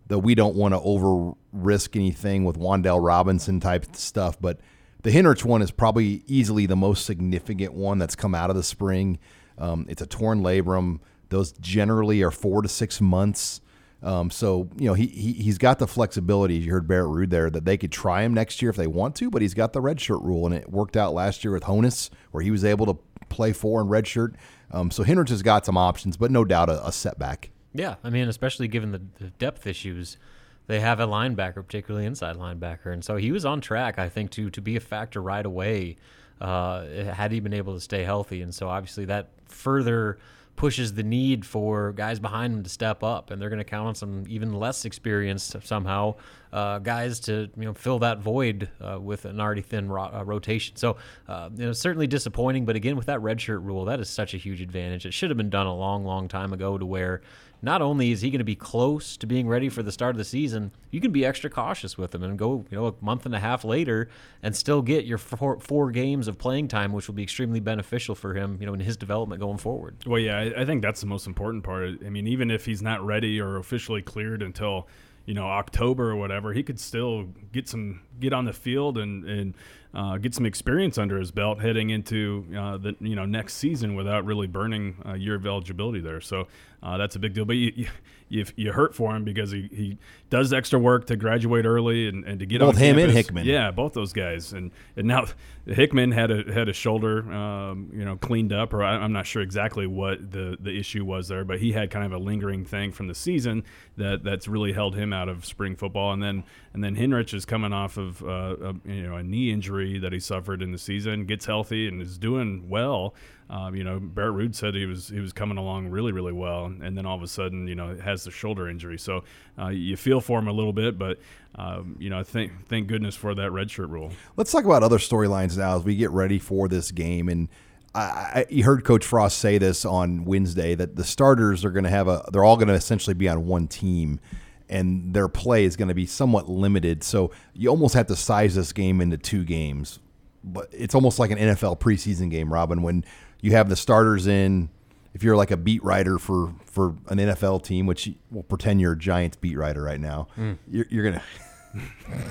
that 0.09 0.19
we 0.19 0.35
don't 0.35 0.55
want 0.55 0.75
to 0.75 0.81
over 0.81 1.33
risk 1.53 1.97
anything 1.97 2.45
with 2.45 2.59
Wan'Dale 2.59 3.05
Robinson 3.05 3.61
type 3.61 3.97
stuff. 3.97 4.39
But 4.41 4.61
the 5.07 5.13
Henrich 5.13 5.45
one 5.45 5.63
is 5.63 5.71
probably 5.71 6.25
easily 6.27 6.67
the 6.67 6.75
most 6.75 7.07
significant 7.07 7.73
one 7.73 7.97
that's 7.97 8.17
come 8.17 8.35
out 8.35 8.51
of 8.51 8.57
the 8.57 8.63
spring. 8.65 9.21
Um, 9.57 9.87
it's 9.89 10.03
a 10.03 10.07
torn 10.07 10.43
labrum. 10.43 10.99
Those 11.29 11.53
generally 11.53 12.25
are 12.25 12.33
four 12.33 12.61
to 12.61 12.69
six 12.69 13.01
months. 13.01 13.61
Um, 14.03 14.33
so 14.33 14.69
you 14.77 14.89
know 14.89 14.95
he, 14.95 15.07
he 15.07 15.33
he's 15.35 15.59
got 15.59 15.79
the 15.79 15.87
flexibility. 15.87 16.57
You 16.57 16.73
heard 16.73 16.89
Barrett 16.89 17.09
Ruud 17.09 17.31
there 17.31 17.51
that 17.51 17.65
they 17.65 17.77
could 17.77 17.93
try 17.93 18.23
him 18.23 18.35
next 18.35 18.61
year 18.61 18.69
if 18.69 18.75
they 18.75 18.89
want 18.89 19.15
to, 19.17 19.31
but 19.31 19.43
he's 19.43 19.55
got 19.55 19.73
the 19.73 19.81
redshirt 19.81 20.25
rule, 20.25 20.45
and 20.45 20.53
it 20.53 20.69
worked 20.73 20.97
out 20.97 21.15
last 21.15 21.45
year 21.45 21.53
with 21.53 21.63
Honas 21.63 22.11
where 22.33 22.43
he 22.43 22.51
was 22.51 22.65
able 22.65 22.87
to 22.87 22.99
play 23.29 23.53
four 23.53 23.81
in 23.81 23.87
redshirt. 23.87 24.35
Um, 24.73 24.91
so 24.91 25.05
Henrich 25.05 25.29
has 25.29 25.43
got 25.43 25.65
some 25.65 25.77
options, 25.77 26.17
but 26.17 26.33
no 26.33 26.45
doubt 26.45 26.69
a, 26.69 26.85
a 26.85 26.91
setback. 26.91 27.51
Yeah, 27.73 27.95
I 28.03 28.11
mean, 28.11 28.27
especially 28.27 28.67
given 28.67 28.91
the, 28.91 29.03
the 29.21 29.31
depth 29.31 29.69
issues, 29.69 30.19
they 30.67 30.81
have 30.81 31.01
a 31.01 31.07
linebacker, 31.07 31.65
particularly 31.65 32.07
inside 32.07 32.37
linebacker, 32.37 32.93
and 32.93 33.05
so 33.05 33.17
he 33.17 33.33
was 33.33 33.45
on 33.45 33.61
track, 33.61 33.99
I 33.99 34.09
think, 34.09 34.31
to 34.33 34.51
to 34.51 34.61
be 34.61 34.77
a 34.77 34.81
factor 34.81 35.23
right 35.23 35.45
away. 35.45 35.97
Uh, 36.39 36.85
had 37.15 37.33
he 37.33 37.41
been 37.41 37.55
able 37.55 37.73
to 37.73 37.81
stay 37.81 38.05
healthy, 38.05 38.43
and 38.43 38.55
so 38.55 38.69
obviously 38.69 39.07
that 39.07 39.29
further 39.47 40.19
pushes 40.57 40.95
the 40.95 41.03
need 41.03 41.47
for 41.47 41.93
guys 41.93 42.19
behind 42.19 42.53
him 42.55 42.63
to 42.63 42.69
step 42.69 43.03
up, 43.03 43.31
and 43.31 43.41
they're 43.41 43.49
going 43.49 43.59
to 43.59 43.65
count 43.65 43.89
on 43.89 43.95
some 43.95 44.25
even 44.29 44.53
less 44.53 44.85
experienced 44.85 45.57
somehow 45.63 46.15
uh, 46.53 46.79
guys 46.79 47.21
to 47.21 47.49
you 47.57 47.65
know 47.65 47.75
fill 47.75 47.99
that 48.01 48.19
void 48.19 48.69
uh, 48.81 48.99
with 49.01 49.25
an 49.25 49.41
already 49.41 49.63
thin 49.63 49.89
ro- 49.89 50.11
uh, 50.13 50.25
rotation. 50.25 50.77
So 50.77 50.97
uh, 51.29 51.51
you 51.55 51.67
know 51.67 51.73
certainly 51.73 52.07
disappointing, 52.07 52.65
but 52.65 52.77
again 52.77 52.97
with 52.97 53.07
that 53.07 53.21
redshirt 53.21 53.65
rule, 53.65 53.85
that 53.87 54.01
is 54.01 54.09
such 54.09 54.35
a 54.35 54.37
huge 54.37 54.61
advantage. 54.61 55.07
It 55.07 55.15
should 55.15 55.31
have 55.31 55.37
been 55.37 55.51
done 55.51 55.67
a 55.67 55.75
long, 55.75 56.05
long 56.05 56.29
time 56.29 56.53
ago 56.53 56.79
to 56.79 56.87
where 56.87 57.23
not 57.63 57.83
only 57.83 58.13
is 58.13 58.21
he 58.21 58.31
going 58.31 58.39
to 58.39 58.45
be 58.45 58.55
close 58.55 59.17
to 59.17 59.27
being 59.27 59.49
ready 59.49 59.69
for 59.69 59.83
the 59.83 59.91
start 59.91 60.15
of 60.15 60.19
the 60.19 60.25
season, 60.25 60.73
you 60.91 61.01
can 61.01 61.11
be 61.11 61.25
extra 61.25 61.49
cautious 61.49 61.97
with 61.97 62.15
him 62.15 62.23
and 62.23 62.39
go, 62.39 62.65
you 62.71 62.77
know, 62.77 62.87
a 62.87 62.95
month 63.01 63.27
and 63.27 63.35
a 63.35 63.41
half 63.41 63.65
later 63.65 64.09
and 64.43 64.55
still 64.55 64.83
get 64.83 65.05
your 65.05 65.19
four, 65.19 65.59
four 65.61 65.91
games 65.91 66.29
of 66.29 66.39
playing 66.39 66.69
time, 66.69 66.93
which 66.93 67.09
will 67.09 67.15
be 67.15 67.23
extremely 67.23 67.61
beneficial 67.61 68.15
for 68.15 68.35
him, 68.35 68.59
you 68.61 68.67
know, 68.67 68.75
in 68.75 68.81
his 68.81 68.97
development 68.97 69.41
going 69.41 69.59
forward. 69.59 69.97
Well, 70.07 70.21
yeah, 70.21 70.39
I, 70.39 70.63
I 70.63 70.65
think 70.65 70.83
that's 70.83 71.01
the 71.01 71.07
most 71.07 71.27
important 71.27 71.65
part. 71.65 71.99
I 72.05 72.11
mean, 72.11 72.27
even 72.27 72.51
if 72.51 72.67
he's 72.67 72.83
not 72.83 73.05
ready 73.05 73.41
or 73.41 73.57
officially 73.57 74.03
cleared 74.03 74.43
until 74.43 74.87
you 75.27 75.35
know 75.35 75.47
October 75.47 76.11
or 76.11 76.17
whatever, 76.17 76.53
he 76.53 76.63
could 76.63 76.81
still 76.81 77.25
get 77.53 77.69
some 77.69 78.01
get 78.19 78.33
on 78.33 78.45
the 78.45 78.53
field 78.53 78.97
and 78.97 79.25
and 79.25 79.55
uh, 79.97 80.19
get 80.19 80.35
some 80.35 80.45
experience 80.45 80.99
under 80.99 81.19
his 81.19 81.31
belt 81.31 81.59
heading 81.59 81.89
into 81.89 82.45
uh, 82.55 82.77
the 82.77 82.95
you 83.01 83.17
know 83.17 83.25
next 83.25 83.55
season 83.55 83.95
without 83.95 84.27
really 84.27 84.47
burning 84.47 84.95
a 85.07 85.17
year 85.17 85.35
of 85.35 85.47
eligibility 85.47 86.01
there. 86.01 86.21
So 86.21 86.49
uh, 86.83 86.99
that's 86.99 87.17
a 87.17 87.19
big 87.19 87.33
deal. 87.33 87.47
But 87.47 87.57
you, 87.57 87.87
you, 88.29 88.45
you, 88.57 88.73
hurt 88.73 88.95
for 88.95 89.17
him 89.17 89.25
because 89.25 89.51
he, 89.51 89.69
he 89.73 89.99
does 90.31 90.53
extra 90.53 90.79
work 90.79 91.07
to 91.07 91.17
graduate 91.17 91.65
early 91.65 92.09
and, 92.09 92.25
and 92.25 92.39
to 92.41 92.47
get 92.47 92.61
Both 92.61 92.77
on 92.77 92.81
him 92.81 92.99
and. 92.99 93.13
Hickman. 93.13 93.47
Yeah, 93.47 93.71
both 93.71 93.95
those 93.95 94.13
guys. 94.13 94.53
And 94.53 94.71
and 94.97 95.07
now 95.07 95.27
Hickman 95.67 96.13
had 96.13 96.31
a 96.31 96.53
had 96.53 96.69
a 96.69 96.73
shoulder, 96.73 97.33
um, 97.33 97.91
you 97.93 98.05
know, 98.05 98.17
cleaned 98.17 98.53
up, 98.53 98.75
or 98.75 98.83
I, 98.83 98.97
I'm 98.97 99.13
not 99.13 99.27
sure 99.27 99.43
exactly 99.43 99.87
what 99.87 100.31
the 100.31 100.57
the 100.61 100.77
issue 100.77 101.05
was 101.05 101.29
there, 101.29 101.45
but 101.45 101.59
he 101.59 101.73
had 101.73 101.91
kind 101.91 102.05
of 102.05 102.13
a 102.13 102.19
lingering 102.19 102.65
thing 102.65 102.93
from 102.93 103.07
the 103.07 103.15
season 103.15 103.65
that 103.97 104.23
that's 104.23 104.47
really 104.47 104.73
held 104.73 104.95
him 104.95 105.13
out 105.13 105.29
of 105.29 105.45
spring 105.45 105.75
football. 105.75 106.13
And 106.13 106.23
then 106.23 106.45
and 106.75 106.85
then 106.85 106.95
Henrich 106.95 107.33
is 107.33 107.45
coming 107.45 107.73
off 107.73 107.97
of 107.97 108.23
uh, 108.23 108.57
a, 108.61 108.75
you 108.85 109.03
know 109.03 109.17
a 109.17 109.23
knee 109.23 109.51
injury 109.51 109.86
that 109.99 110.13
he 110.13 110.21
suffered 110.21 110.63
in 110.63 110.73
the 110.73 110.79
season, 110.79 111.25
gets 111.25 111.47
healthy 111.47 111.89
and 111.89 112.01
is 112.03 112.19
doing 112.19 112.69
well. 112.69 113.15
Um, 113.49 113.77
you 113.77 113.85
know, 113.85 114.01
Barrett 114.01 114.35
Ruud 114.35 114.55
said 114.55 114.75
he 114.75 114.87
was 114.87 115.09
he 115.09 115.21
was 115.21 115.33
coming 115.33 115.57
along 115.57 115.89
really 115.89 116.13
really 116.13 116.33
well, 116.33 116.67
and 116.67 116.99
then 116.99 117.07
all 117.07 117.17
of 117.17 117.23
a 117.23 117.29
sudden, 117.29 117.69
you 117.69 117.77
know, 117.77 117.95
has 117.97 118.25
the 118.25 118.31
shoulder 118.31 118.69
injury. 118.69 118.99
So 118.99 119.23
uh, 119.59 119.69
you 119.69 119.97
feel 119.97 120.21
for 120.21 120.39
him 120.39 120.49
a 120.49 120.53
little 120.53 120.73
bit, 120.73 120.99
but 120.99 121.19
um, 121.55 121.97
you 121.99 122.11
know, 122.11 122.23
thank 122.25 122.67
thank 122.69 122.89
goodness 122.89 123.15
for 123.15 123.35
that 123.35 123.51
redshirt 123.53 123.89
rule. 123.89 124.11
Let's 124.37 124.51
talk 124.51 124.65
about 124.65 124.83
other 124.83 124.99
storylines 124.99 125.57
now 125.57 125.77
as 125.77 125.85
we 125.85 125.95
get 125.95 126.11
ready 126.11 126.39
for 126.39 126.67
this 126.67 126.91
game. 126.91 127.29
And 127.29 127.49
I, 127.95 128.01
I, 128.01 128.47
you 128.51 128.65
heard 128.65 128.85
Coach 128.85 129.07
Frost 129.07 129.39
say 129.39 129.59
this 129.59 129.85
on 129.85 130.25
Wednesday 130.25 130.75
that 130.75 130.97
the 130.97 131.05
starters 131.05 131.65
are 131.65 131.71
going 131.71 131.85
to 131.85 131.91
have 131.91 132.09
a, 132.09 132.25
they're 132.33 132.45
all 132.45 132.57
going 132.57 132.69
to 132.69 132.75
essentially 132.75 133.15
be 133.15 133.29
on 133.29 133.47
one 133.47 133.69
team 133.69 134.21
and 134.69 135.15
their 135.15 135.29
play 135.29 135.65
is 135.65 135.77
going 135.77 135.89
to 135.89 135.95
be 135.95 136.07
somewhat 136.07 136.49
limited. 136.49 137.05
So 137.05 137.31
you 137.55 137.69
almost 137.69 137.95
have 137.95 138.07
to 138.09 138.17
size 138.17 138.55
this 138.55 138.73
game 138.73 139.01
into 139.01 139.17
two 139.17 139.45
games. 139.45 139.99
But 140.43 140.69
it's 140.73 140.95
almost 140.95 141.19
like 141.19 141.31
an 141.31 141.39
NFL 141.39 141.81
preseason 141.81 142.31
game, 142.31 142.53
Robin, 142.53 142.83
when 142.83 143.05
you 143.41 143.53
have 143.53 143.69
the 143.69 143.77
starters 143.77 144.27
in. 144.27 144.71
If 145.15 145.23
you're 145.23 145.37
like 145.37 145.51
a 145.51 145.57
beat 145.57 145.83
writer 145.83 146.19
for, 146.19 146.53
for 146.67 146.89
an 147.09 147.17
NFL 147.17 147.65
team, 147.65 147.87
which 147.87 148.11
we'll 148.31 148.43
pretend 148.43 148.83
you're 148.83 148.93
a 148.93 148.99
Giants 148.99 149.39
beat 149.39 149.57
writer 149.57 149.83
right 149.83 149.99
now, 149.99 150.29
hmm. 150.35 150.53
you're, 150.69 150.85
you're 150.91 151.05
gonna 151.05 151.23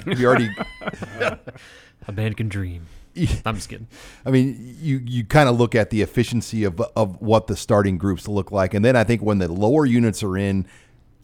you 0.15 0.27
already 0.27 0.49
A 2.07 2.11
man 2.11 2.33
can 2.33 2.47
dream. 2.47 2.85
I'm 3.45 3.55
just 3.55 3.69
kidding. 3.69 3.87
I 4.25 4.31
mean, 4.31 4.75
you 4.79 5.01
you 5.05 5.23
kind 5.23 5.47
of 5.47 5.57
look 5.57 5.73
at 5.73 5.89
the 5.89 6.01
efficiency 6.01 6.63
of 6.63 6.79
of 6.95 7.21
what 7.21 7.47
the 7.47 7.55
starting 7.55 7.97
groups 7.97 8.27
look 8.27 8.51
like, 8.51 8.73
and 8.73 8.83
then 8.83 8.95
I 8.95 9.03
think 9.03 9.21
when 9.21 9.37
the 9.37 9.51
lower 9.51 9.85
units 9.85 10.21
are 10.21 10.37
in, 10.37 10.67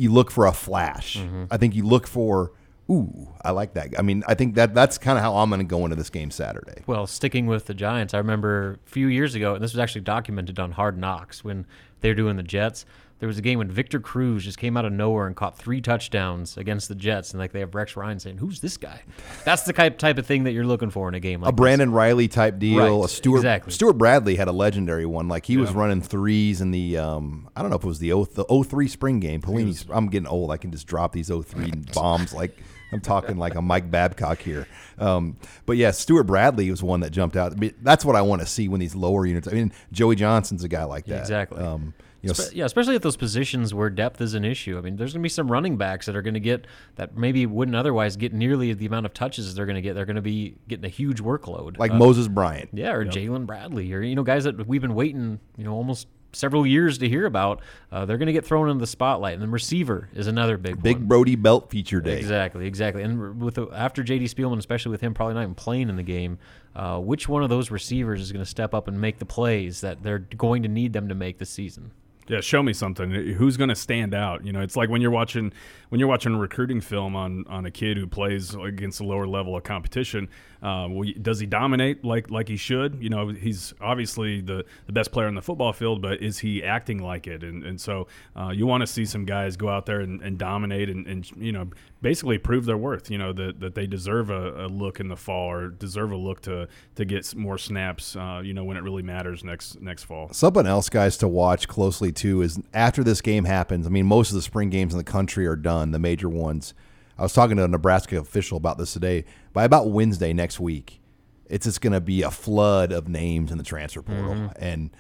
you 0.02 0.12
look 0.12 0.32
for 0.32 0.48
a 0.48 0.52
flash. 0.52 1.16
Mm-hmm. 1.16 1.46
I 1.52 1.58
think 1.58 1.76
you 1.76 1.86
look 1.86 2.08
for, 2.08 2.54
ooh, 2.90 3.30
I 3.44 3.52
like 3.52 3.76
that. 3.76 3.90
I 4.00 4.02
mean, 4.02 4.24
I 4.28 4.34
think 4.34 4.56
that 4.56 4.74
that's 4.74 4.98
kind 4.98 5.16
of 5.16 5.24
how 5.24 5.36
I'm 5.38 5.50
going 5.50 5.60
to 5.60 5.66
go 5.66 5.84
into 5.84 5.96
this 5.96 6.10
game 6.10 6.32
Saturday. 6.32 6.82
Well, 6.88 7.06
sticking 7.06 7.46
with 7.46 7.66
the 7.66 7.76
Giants, 7.76 8.16
I 8.16 8.18
remember 8.18 8.80
a 8.86 8.90
few 8.90 9.08
years 9.08 9.36
ago, 9.36 9.54
and 9.54 9.64
this 9.64 9.74
was 9.74 9.80
actually 9.80 10.02
documented 10.02 10.60
on 10.60 10.72
Hard 10.72 10.98
Knocks 10.98 11.44
when 11.44 11.68
they 12.00 12.10
were 12.10 12.16
doing 12.16 12.36
the 12.36 12.44
Jets. 12.44 12.84
There 13.22 13.28
was 13.28 13.38
a 13.38 13.42
game 13.44 13.60
when 13.60 13.70
Victor 13.70 14.00
Cruz 14.00 14.44
just 14.44 14.58
came 14.58 14.76
out 14.76 14.84
of 14.84 14.92
nowhere 14.92 15.28
and 15.28 15.36
caught 15.36 15.56
three 15.56 15.80
touchdowns 15.80 16.58
against 16.58 16.88
the 16.88 16.96
Jets, 16.96 17.32
and 17.32 17.40
like 17.40 17.52
they 17.52 17.60
have 17.60 17.76
Rex 17.76 17.96
Ryan 17.96 18.20
saying, 18.20 18.40
"Who's 18.40 18.62
this 18.62 18.78
guy?" 18.78 19.00
That's 19.46 19.62
the 19.62 19.74
type 19.74 20.00
type 20.00 20.18
of 20.18 20.26
thing 20.26 20.46
that 20.46 20.54
you're 20.54 20.66
looking 20.66 20.90
for 20.90 21.08
in 21.08 21.14
a 21.14 21.20
game 21.20 21.42
like 21.42 21.50
a 21.50 21.54
Brandon 21.54 21.92
Reilly 21.92 22.28
type 22.28 22.58
deal, 22.58 22.80
Right, 22.80 23.06
a 23.06 23.08
Stewart 23.08 23.42
exactly. 23.42 23.74
Stewart 23.74 23.96
Bradley 24.00 24.38
had 24.38 24.48
a 24.48 24.52
legendary 24.52 25.06
one. 25.06 25.28
Like 25.28 25.46
he 25.46 25.58
was 25.58 25.72
running 25.72 26.02
threes 26.02 26.62
in 26.62 26.72
the 26.72 26.98
um, 26.98 27.48
I 27.56 27.62
don't 27.62 27.70
know 27.70 27.78
if 27.78 27.84
it 27.84 27.88
was 27.88 28.00
the 28.00 28.08
0, 28.08 28.26
the 28.26 28.44
03 28.44 28.88
spring 28.88 29.20
game. 29.20 29.40
Pelini's 29.40 29.86
I'm 29.92 30.08
getting 30.08 30.26
old. 30.26 30.50
I 30.50 30.58
can 30.58 30.72
just 30.72 30.88
drop 30.88 31.12
these 31.12 31.28
03 31.30 31.72
bombs 31.94 32.34
like 32.34 32.58
I'm 32.92 33.02
talking 33.02 33.38
like 33.38 33.54
a 33.54 33.62
Mike 33.62 33.92
Babcock 33.92 34.40
here. 34.40 34.68
Um, 34.98 35.38
but 35.68 35.78
yeah, 35.78 35.92
Stewart 35.92 36.26
Bradley 36.26 36.72
was 36.72 36.82
one 36.82 37.02
that 37.02 37.12
jumped 37.12 37.36
out. 37.36 37.52
I 37.52 37.56
mean, 37.56 37.76
That's 37.84 38.04
what 38.04 38.16
I 38.16 38.24
want 38.24 38.42
to 38.42 38.48
see 38.48 38.68
when 38.68 38.80
these 38.80 38.96
lower 38.96 39.28
units. 39.28 39.48
I 39.48 39.52
mean, 39.52 39.72
Joey 39.92 40.16
Johnson's 40.16 40.64
a 40.64 40.68
guy 40.68 40.86
like 40.86 41.06
that. 41.06 41.20
Exactly. 41.20 41.62
Um, 41.62 41.94
you 42.22 42.28
know, 42.28 42.34
Spe- 42.34 42.54
yeah, 42.54 42.66
especially 42.66 42.96
at 42.96 43.02
those 43.02 43.18
positions 43.18 43.74
where 43.74 43.90
depth 43.90 44.22
is 44.22 44.34
an 44.34 44.46
issue. 44.46 44.78
I 44.78 44.82
mean, 44.82 44.96
there's 44.96 45.14
going 45.14 45.22
to 45.22 45.26
be 45.26 45.30
some 45.30 45.52
running 45.52 45.78
backs 45.78 46.06
that 46.06 46.16
are 46.16 46.22
going 46.22 46.36
to 46.36 46.40
get 46.40 46.68
that 46.96 47.18
maybe 47.18 47.46
wouldn't 47.46 47.76
otherwise 47.76 48.16
get 48.16 48.34
nearly 48.34 48.74
the 48.74 48.86
amount 48.86 49.06
of 49.06 49.14
touches 49.14 49.54
they're 49.56 49.66
going 49.66 49.76
to 49.76 49.82
get. 49.82 49.96
They're 49.96 50.06
going 50.06 50.16
to 50.18 50.22
be 50.22 50.56
getting 50.68 50.86
a 50.86 50.90
huge 50.90 51.22
workload. 51.22 51.78
like 51.80 51.92
Uh, 51.92 51.96
Moses 51.96 52.28
Bryant. 52.28 52.70
Yeah, 52.74 52.92
or 52.94 53.06
Jaylin 53.06 53.46
Bradley, 53.46 53.92
or 53.94 54.02
you 54.02 54.16
know, 54.16 54.24
guys 54.24 54.44
that 54.44 54.68
we've 54.68 54.82
been 54.82 54.96
waiting, 54.96 55.40
you 55.58 55.64
know, 55.64 55.74
almost 55.74 56.08
several 56.34 56.66
years 56.66 56.98
to 57.00 57.10
hear 57.10 57.26
about. 57.26 57.62
Uh, 57.92 58.06
they're 58.06 58.18
going 58.18 58.28
to 58.28 58.32
get 58.34 58.46
thrown 58.46 58.70
into 58.70 58.80
the 58.80 58.88
spotlight, 58.88 59.34
and 59.34 59.42
then 59.42 59.52
receiver 59.52 60.08
is 60.14 60.28
another 60.28 60.58
big 60.58 60.82
Big 60.82 60.98
one. 60.98 61.08
Brody 61.08 61.36
Belt 61.36 61.70
feature 61.70 62.00
day. 62.00 62.18
Exactly, 62.18 62.68
exactly. 62.68 63.04
And 63.04 63.42
with 63.42 63.56
the, 63.56 63.68
after 63.74 64.02
J.D. 64.04 64.26
Spielman, 64.26 64.58
especially 64.58 64.92
with 64.92 65.02
him 65.02 65.14
probably 65.14 65.34
not 65.34 65.42
even 65.42 65.56
playing 65.56 65.90
in 65.90 65.98
the 65.98 66.04
game, 66.04 66.38
uh, 66.74 67.00
which 67.00 67.28
one 67.28 67.44
of 67.44 67.50
those 67.50 67.70
receivers 67.70 68.22
is 68.22 68.32
going 68.32 68.44
to 68.46 68.50
step 68.50 68.74
up 68.74 68.88
and 68.88 69.02
make 69.02 69.20
the 69.20 69.26
plays 69.26 69.82
that 69.82 70.04
they're 70.04 70.20
going 70.20 70.64
to 70.64 70.70
need 70.70 70.94
them 70.94 71.10
to 71.10 71.16
make 71.16 71.38
this 71.38 71.50
season? 71.50 71.92
Yeah, 72.28 72.42
show 72.42 72.64
me 72.64 72.74
something. 72.74 73.12
Who's 73.12 73.58
going 73.58 73.70
to 73.70 73.76
stand 73.76 74.14
out? 74.14 74.46
You 74.46 74.54
know, 74.54 74.62
it's 74.62 74.76
like 74.76 74.90
when 74.90 75.02
you're 75.02 75.12
watching 75.12 75.52
when 75.92 76.00
you're 76.00 76.08
watching 76.08 76.34
a 76.34 76.38
recruiting 76.38 76.80
film 76.80 77.18
on 77.18 77.44
on 77.50 77.66
a 77.66 77.72
kid 77.72 77.98
who 77.98 78.08
plays 78.08 78.56
against 78.56 79.02
a 79.02 79.04
lower 79.04 79.28
level 79.28 79.58
of 79.58 79.64
competition. 79.64 80.30
Uh, 80.64 80.88
does 81.22 81.40
he 81.40 81.46
dominate 81.46 82.06
like 82.06 82.30
like 82.30 82.48
he 82.48 82.56
should? 82.56 83.02
You 83.02 83.10
know, 83.10 83.30
he's 83.30 83.74
obviously 83.82 84.42
the, 84.42 84.64
the 84.86 84.94
best 84.94 85.12
player 85.12 85.28
on 85.28 85.34
the 85.34 85.42
football 85.42 85.74
field, 85.74 86.02
but 86.02 86.22
is 86.22 86.38
he 86.38 86.64
acting 86.64 87.00
like 87.00 87.26
it? 87.28 87.44
And 87.44 87.64
and 87.64 87.82
so 87.82 88.08
uh, 88.38 88.50
you 88.50 88.68
want 88.68 88.82
to 88.82 88.88
see 88.88 89.04
some 89.04 89.26
guys 89.26 89.58
go 89.58 89.70
out 89.70 89.86
there 89.86 90.02
and, 90.02 90.22
and 90.22 90.38
dominate 90.38 90.90
and, 90.90 91.08
and 91.08 91.30
you 91.36 91.52
know 91.52 91.70
basically 92.04 92.38
prove 92.38 92.66
their 92.66 92.78
worth. 92.78 93.10
You 93.10 93.18
know 93.18 93.34
that, 93.34 93.60
that 93.60 93.74
they 93.74 93.88
deserve 93.88 94.30
a, 94.30 94.66
a 94.66 94.68
look 94.68 95.00
in 95.00 95.08
the 95.08 95.18
fall 95.18 95.52
or 95.52 95.70
deserve 95.70 96.12
a 96.12 96.18
look 96.18 96.42
to 96.42 96.68
to 96.96 97.06
get 97.06 97.36
more 97.36 97.58
snaps. 97.58 98.16
Uh, 98.16 98.42
you 98.44 98.54
know 98.54 98.64
when 98.64 98.78
it 98.78 98.84
really 98.84 99.04
matters 99.04 99.44
next 99.44 99.82
next 99.82 100.04
fall. 100.04 100.32
Something 100.32 100.68
else, 100.68 100.90
guys, 100.90 101.18
to 101.18 101.28
watch 101.28 101.68
closely 101.68 102.12
too 102.12 102.44
is 102.44 102.60
after 102.72 103.04
this 103.04 103.20
game 103.20 103.46
happens. 103.46 103.88
I 103.88 103.90
mean, 103.90 104.06
most 104.06 104.30
of 104.30 104.36
the 104.36 104.44
spring 104.44 104.70
games 104.70 104.94
in 104.94 105.00
the 105.00 105.04
country 105.04 105.48
are 105.48 105.56
done, 105.56 105.81
the 105.90 105.98
major 105.98 106.30
ones. 106.30 106.76
I 107.18 107.24
was 107.24 107.34
talking 107.34 107.58
to 107.58 107.64
a 107.64 107.68
Nebraska 107.68 108.20
official 108.20 108.58
about 108.58 108.78
this 108.78 108.94
today. 108.94 109.26
By 109.54 109.64
about 109.64 109.90
Wednesday 109.90 110.34
next 110.34 110.60
week, 110.60 111.02
it's 111.48 111.66
just 111.66 111.82
going 111.82 111.94
to 111.94 112.02
be 112.02 112.22
a 112.22 112.32
flood 112.32 112.92
of 112.92 113.08
names 113.08 113.52
in 113.52 113.58
the 113.58 113.64
transfer 113.64 114.04
portal, 114.04 114.34
mm-hmm. 114.34 114.64
and 114.64 114.92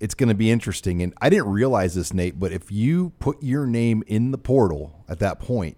it's 0.00 0.14
going 0.14 0.28
to 0.28 0.34
be 0.34 0.50
interesting. 0.50 1.02
And 1.02 1.12
I 1.20 1.28
didn't 1.28 1.48
realize 1.48 1.94
this, 1.94 2.14
Nate, 2.14 2.38
but 2.38 2.52
if 2.52 2.70
you 2.72 3.10
put 3.18 3.42
your 3.42 3.66
name 3.66 4.02
in 4.06 4.30
the 4.30 4.38
portal 4.38 5.04
at 5.08 5.18
that 5.18 5.38
point, 5.38 5.76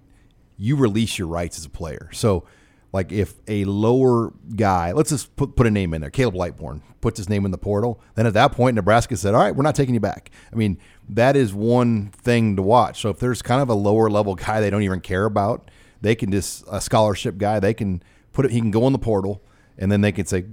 you 0.57 0.77
release 0.77 1.19
your 1.19 1.27
rights 1.27 1.59
as 1.59 1.65
a 1.65 1.71
player. 1.71 2.11
So, 2.13 2.45
like 2.93 3.13
if 3.13 3.35
a 3.47 3.65
lower 3.65 4.33
guy, 4.55 4.93
let's 4.93 5.11
just 5.11 5.35
put, 5.37 5.57
put 5.57 5.67
a 5.67 5.71
name 5.71 5.95
in 5.95 6.01
there, 6.01 6.11
Caleb 6.11 6.35
Lightbourn 6.35 6.83
puts 7.01 7.19
his 7.19 7.29
name 7.29 7.45
in 7.45 7.51
the 7.51 7.59
portal, 7.59 8.01
then 8.15 8.27
at 8.27 8.35
that 8.35 8.53
point, 8.53 8.75
Nebraska 8.75 9.17
said, 9.17 9.35
all 9.35 9.41
right, 9.41 9.55
we're 9.55 9.63
not 9.63 9.75
taking 9.75 9.95
you 9.95 10.01
back. 10.01 10.31
I 10.53 10.57
mean, 10.57 10.79
that 11.15 11.37
is 11.37 11.53
one 11.53 12.11
thing 12.11 12.57
to 12.57 12.63
watch. 12.63 13.01
So 13.01 13.11
if 13.11 13.19
there's 13.19 13.43
kind 13.43 13.61
of 13.61 13.69
a 13.69 13.75
lower 13.75 14.09
level 14.09 14.35
guy 14.35 14.61
they 14.61 14.71
don't 14.71 14.83
even 14.83 15.01
care 15.01 15.25
about, 15.25 15.71
they 16.01 16.15
can 16.15 16.31
just, 16.31 16.65
a 16.71 16.81
scholarship 16.81 17.37
guy, 17.37 17.61
they 17.61 17.75
can 17.75 18.03
put 18.33 18.47
it, 18.47 18.53
he 18.53 18.61
can 18.61 18.71
go 18.71 18.87
in 18.87 18.93
the 18.93 18.99
portal 18.99 19.43
and 19.77 19.91
then 19.91 20.01
they 20.01 20.13
can 20.13 20.27
say, 20.27 20.47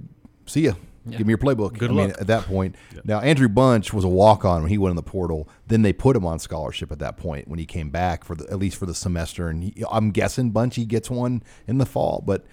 see 0.46 0.62
ya. 0.62 0.72
Give 1.08 1.26
me 1.26 1.30
your 1.30 1.38
playbook. 1.38 1.78
Good 1.78 1.90
I 1.90 1.94
mean, 1.94 2.08
luck. 2.08 2.20
at 2.20 2.26
that 2.26 2.44
point. 2.44 2.76
Now, 3.04 3.20
Andrew 3.20 3.48
Bunch 3.48 3.94
was 3.94 4.04
a 4.04 4.08
walk 4.08 4.44
on 4.44 4.60
when 4.60 4.70
he 4.70 4.76
went 4.76 4.90
in 4.90 4.96
the 4.96 5.02
portal. 5.02 5.48
Then 5.68 5.80
they 5.80 5.94
put 5.94 6.14
him 6.14 6.26
on 6.26 6.38
scholarship 6.38 6.92
at 6.92 6.98
that 6.98 7.16
point 7.16 7.48
when 7.48 7.58
he 7.58 7.64
came 7.64 7.88
back 7.88 8.22
for 8.22 8.34
the, 8.34 8.44
at 8.50 8.58
least 8.58 8.76
for 8.76 8.84
the 8.84 8.94
semester. 8.94 9.48
And 9.48 9.64
he, 9.64 9.82
I'm 9.90 10.10
guessing 10.10 10.50
Bunchy 10.50 10.84
gets 10.84 11.08
one 11.08 11.42
in 11.66 11.78
the 11.78 11.86
fall. 11.86 12.22
But 12.26 12.44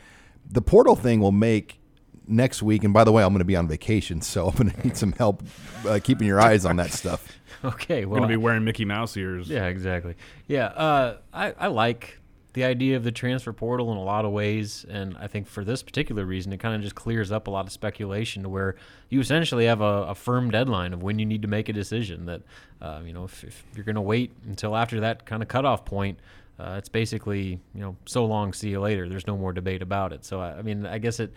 the 0.49 0.61
portal 0.61 0.95
thing 0.95 1.19
will 1.19 1.33
make 1.33 1.79
next 2.27 2.61
week. 2.63 2.83
And 2.83 2.93
by 2.93 3.03
the 3.03 3.11
way, 3.11 3.23
I'm 3.23 3.29
going 3.29 3.39
to 3.39 3.45
be 3.45 3.55
on 3.55 3.67
vacation, 3.67 4.21
so 4.21 4.47
I'm 4.47 4.55
going 4.55 4.71
to 4.75 4.83
need 4.83 4.97
some 4.97 5.11
help 5.13 5.43
uh, 5.87 5.99
keeping 6.01 6.27
your 6.27 6.39
eyes 6.39 6.65
on 6.65 6.77
that 6.77 6.91
stuff. 6.91 7.27
Okay, 7.65 8.05
well, 8.05 8.19
Going 8.19 8.29
to 8.29 8.33
be 8.33 8.41
wearing 8.41 8.63
Mickey 8.63 8.85
Mouse 8.85 9.15
ears. 9.17 9.49
Yeah, 9.49 9.65
exactly. 9.65 10.15
Yeah, 10.47 10.65
uh, 10.67 11.17
I, 11.33 11.53
I 11.57 11.67
like 11.67 12.19
the 12.53 12.63
idea 12.63 12.95
of 12.95 13.03
the 13.03 13.11
transfer 13.11 13.51
portal 13.51 13.91
in 13.91 13.97
a 13.97 14.03
lot 14.03 14.23
of 14.23 14.31
ways, 14.31 14.85
and 14.89 15.17
I 15.19 15.27
think 15.27 15.45
for 15.45 15.65
this 15.65 15.83
particular 15.83 16.25
reason, 16.25 16.53
it 16.53 16.59
kind 16.59 16.73
of 16.73 16.81
just 16.81 16.95
clears 16.95 17.29
up 17.29 17.47
a 17.47 17.51
lot 17.51 17.65
of 17.65 17.71
speculation 17.73 18.43
to 18.43 18.49
where 18.49 18.75
you 19.09 19.19
essentially 19.19 19.65
have 19.65 19.81
a, 19.81 20.03
a 20.03 20.15
firm 20.15 20.51
deadline 20.51 20.93
of 20.93 21.03
when 21.03 21.19
you 21.19 21.25
need 21.25 21.41
to 21.41 21.49
make 21.49 21.67
a 21.67 21.73
decision. 21.73 22.25
That 22.25 22.41
uh, 22.81 23.01
you 23.05 23.11
know, 23.11 23.25
if, 23.25 23.43
if 23.43 23.63
you're 23.75 23.83
going 23.83 23.95
to 23.95 24.01
wait 24.01 24.31
until 24.47 24.75
after 24.75 25.01
that 25.01 25.25
kind 25.25 25.41
of 25.41 25.49
cutoff 25.49 25.83
point, 25.83 26.17
uh, 26.57 26.75
it's 26.77 26.87
basically 26.87 27.59
you 27.73 27.81
know, 27.81 27.97
so 28.05 28.25
long, 28.25 28.53
see 28.53 28.69
you 28.69 28.79
later. 28.79 29.09
There's 29.09 29.27
no 29.27 29.37
more 29.37 29.51
debate 29.51 29.81
about 29.81 30.13
it. 30.13 30.23
So 30.23 30.39
I, 30.39 30.59
I 30.59 30.61
mean, 30.61 30.85
I 30.85 30.97
guess 30.97 31.19
it 31.19 31.33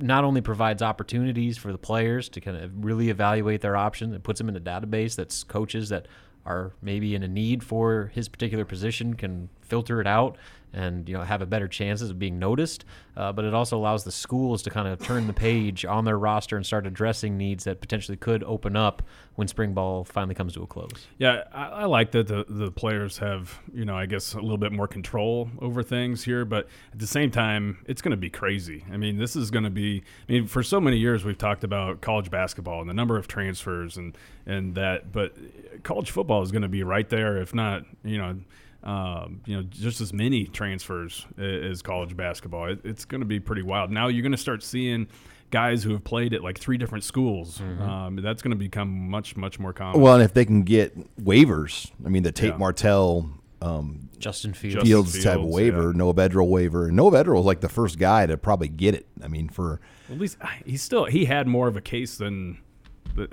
not 0.00 0.24
only 0.24 0.40
provides 0.40 0.82
opportunities 0.82 1.58
for 1.58 1.72
the 1.72 1.78
players 1.78 2.28
to 2.30 2.40
kind 2.40 2.56
of 2.56 2.84
really 2.84 3.10
evaluate 3.10 3.60
their 3.60 3.76
options, 3.76 4.14
it 4.14 4.22
puts 4.22 4.38
them 4.38 4.48
in 4.48 4.56
a 4.56 4.60
database 4.60 5.14
that's 5.14 5.44
coaches 5.44 5.88
that 5.90 6.06
are 6.46 6.72
maybe 6.82 7.14
in 7.14 7.22
a 7.22 7.28
need 7.28 7.62
for 7.62 8.10
his 8.14 8.28
particular 8.28 8.64
position 8.64 9.14
can 9.14 9.48
filter 9.60 10.00
it 10.00 10.06
out 10.06 10.36
and 10.72 11.08
you 11.08 11.16
know 11.16 11.22
have 11.22 11.42
a 11.42 11.46
better 11.46 11.68
chances 11.68 12.10
of 12.10 12.18
being 12.18 12.38
noticed. 12.38 12.84
Uh, 13.16 13.32
but 13.32 13.44
it 13.44 13.52
also 13.52 13.76
allows 13.76 14.04
the 14.04 14.12
schools 14.12 14.62
to 14.62 14.70
kind 14.70 14.88
of 14.88 14.98
turn 14.98 15.26
the 15.26 15.32
page 15.32 15.84
on 15.84 16.04
their 16.04 16.18
roster 16.18 16.56
and 16.56 16.64
start 16.64 16.86
addressing 16.86 17.36
needs 17.36 17.64
that 17.64 17.80
potentially 17.80 18.16
could 18.16 18.42
open 18.44 18.76
up 18.76 19.02
when 19.34 19.48
spring 19.48 19.74
ball 19.74 20.04
finally 20.04 20.34
comes 20.34 20.54
to 20.54 20.62
a 20.62 20.66
close. 20.66 21.06
Yeah, 21.18 21.44
I, 21.52 21.64
I 21.64 21.84
like 21.86 22.12
that 22.12 22.28
the 22.28 22.44
the 22.48 22.70
players 22.70 23.18
have 23.18 23.58
you 23.74 23.84
know 23.84 23.96
I 23.96 24.06
guess 24.06 24.34
a 24.34 24.40
little 24.40 24.58
bit 24.58 24.72
more 24.72 24.86
control 24.86 25.50
over 25.60 25.82
things 25.82 26.24
here, 26.24 26.44
but 26.44 26.68
at 26.92 26.98
the 26.98 27.06
same 27.06 27.30
time, 27.30 27.78
it's 27.86 28.00
going 28.02 28.12
to 28.12 28.16
be 28.16 28.30
crazy. 28.30 28.84
I 28.92 28.96
mean, 28.96 29.18
this 29.18 29.36
is 29.36 29.50
going 29.50 29.64
to 29.64 29.70
be. 29.70 30.02
I 30.28 30.32
mean, 30.32 30.46
for 30.46 30.62
so 30.62 30.80
many 30.80 30.96
years 30.98 31.24
we've 31.24 31.38
talked 31.38 31.64
about 31.64 32.00
college 32.00 32.30
basketball 32.30 32.80
and 32.80 32.88
the 32.88 32.94
number 32.94 33.16
of 33.16 33.28
transfers 33.28 33.96
and 33.96 34.16
and 34.46 34.74
that, 34.76 35.12
but 35.12 35.34
college 35.82 36.10
football 36.10 36.42
is 36.42 36.52
going 36.52 36.62
to 36.62 36.68
be 36.68 36.82
right 36.82 37.08
there, 37.08 37.36
if 37.38 37.54
not 37.54 37.84
you 38.04 38.18
know 38.18 38.36
um, 38.82 39.40
you 39.46 39.56
know, 39.56 39.62
just 39.62 40.00
as 40.00 40.12
many 40.12 40.46
transfers 40.46 41.26
as 41.38 41.82
college 41.82 42.16
basketball. 42.16 42.70
It, 42.70 42.80
it's 42.84 43.04
going 43.04 43.20
to 43.20 43.26
be 43.26 43.40
pretty 43.40 43.62
wild. 43.62 43.90
Now 43.90 44.08
you're 44.08 44.22
going 44.22 44.32
to 44.32 44.38
start 44.38 44.62
seeing 44.62 45.08
guys 45.50 45.82
who 45.82 45.92
have 45.92 46.04
played 46.04 46.32
at 46.32 46.42
like 46.42 46.58
three 46.58 46.78
different 46.78 47.04
schools. 47.04 47.58
Mm-hmm. 47.58 47.82
Um, 47.82 48.16
that's 48.16 48.42
going 48.42 48.52
to 48.52 48.56
become 48.56 49.10
much, 49.10 49.36
much 49.36 49.58
more 49.58 49.72
common. 49.72 50.00
Well, 50.00 50.14
and 50.14 50.22
if 50.22 50.32
they 50.32 50.44
can 50.44 50.62
get 50.62 50.96
waivers, 51.22 51.90
I 52.04 52.08
mean, 52.08 52.22
the 52.22 52.32
Tate 52.32 52.52
yeah. 52.52 52.56
Martell, 52.56 53.28
um, 53.60 54.08
Justin 54.18 54.54
Fields, 54.54 54.88
Fields, 54.88 55.12
Fields 55.12 55.24
type 55.24 55.38
of 55.38 55.46
waiver, 55.46 55.90
yeah. 55.90 55.96
Noah 55.96 56.14
Vedral 56.14 56.48
waiver, 56.48 56.86
and 56.86 56.96
Noah 56.96 57.10
Vedral 57.10 57.36
was 57.36 57.44
like 57.44 57.60
the 57.60 57.68
first 57.68 57.98
guy 57.98 58.26
to 58.26 58.36
probably 58.36 58.68
get 58.68 58.94
it. 58.94 59.06
I 59.22 59.28
mean, 59.28 59.48
for 59.48 59.80
at 60.10 60.18
least 60.18 60.38
he 60.64 60.76
still 60.76 61.04
he 61.04 61.24
had 61.24 61.46
more 61.46 61.68
of 61.68 61.76
a 61.76 61.80
case 61.80 62.16
than 62.16 62.58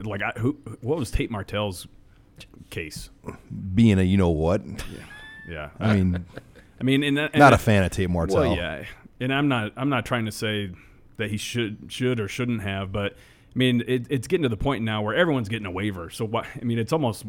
like 0.04 0.22
I, 0.22 0.34
who 0.38 0.58
what 0.82 0.98
was 0.98 1.12
Tate 1.12 1.32
Martell's 1.32 1.88
case 2.70 3.10
being 3.74 4.00
a 4.00 4.04
you 4.04 4.18
know 4.18 4.30
what. 4.30 4.66
Yeah. 4.66 5.04
Yeah, 5.48 5.70
I 5.80 5.96
mean, 5.96 6.26
I 6.80 6.84
mean, 6.84 7.04
and, 7.04 7.18
and 7.18 7.36
not 7.36 7.54
a 7.54 7.58
fan 7.58 7.84
of 7.84 7.92
Tate 7.92 8.10
Martell. 8.10 8.38
Well, 8.38 8.56
yeah, 8.56 8.84
and 9.20 9.34
I'm 9.34 9.48
not. 9.48 9.74
I'm 9.76 9.90
not 9.90 10.06
trying 10.06 10.26
to 10.26 10.32
say 10.32 10.72
that 11.18 11.30
he 11.30 11.38
should 11.38 11.86
should 11.88 12.20
or 12.20 12.28
shouldn't 12.28 12.62
have, 12.62 12.92
but 12.92 13.14
I 13.14 13.58
mean, 13.58 13.84
it, 13.88 14.06
it's 14.12 14.28
getting 14.28 14.44
to 14.44 14.50
the 14.50 14.58
point 14.58 14.84
now 14.84 15.02
where 15.02 15.16
everyone's 15.16 15.50
getting 15.50 15.66
a 15.66 15.72
waiver. 15.72 16.12
So 16.12 16.26
what? 16.26 16.46
I 16.62 16.64
mean, 16.64 16.78
it's 16.78 16.94
almost 16.94 17.26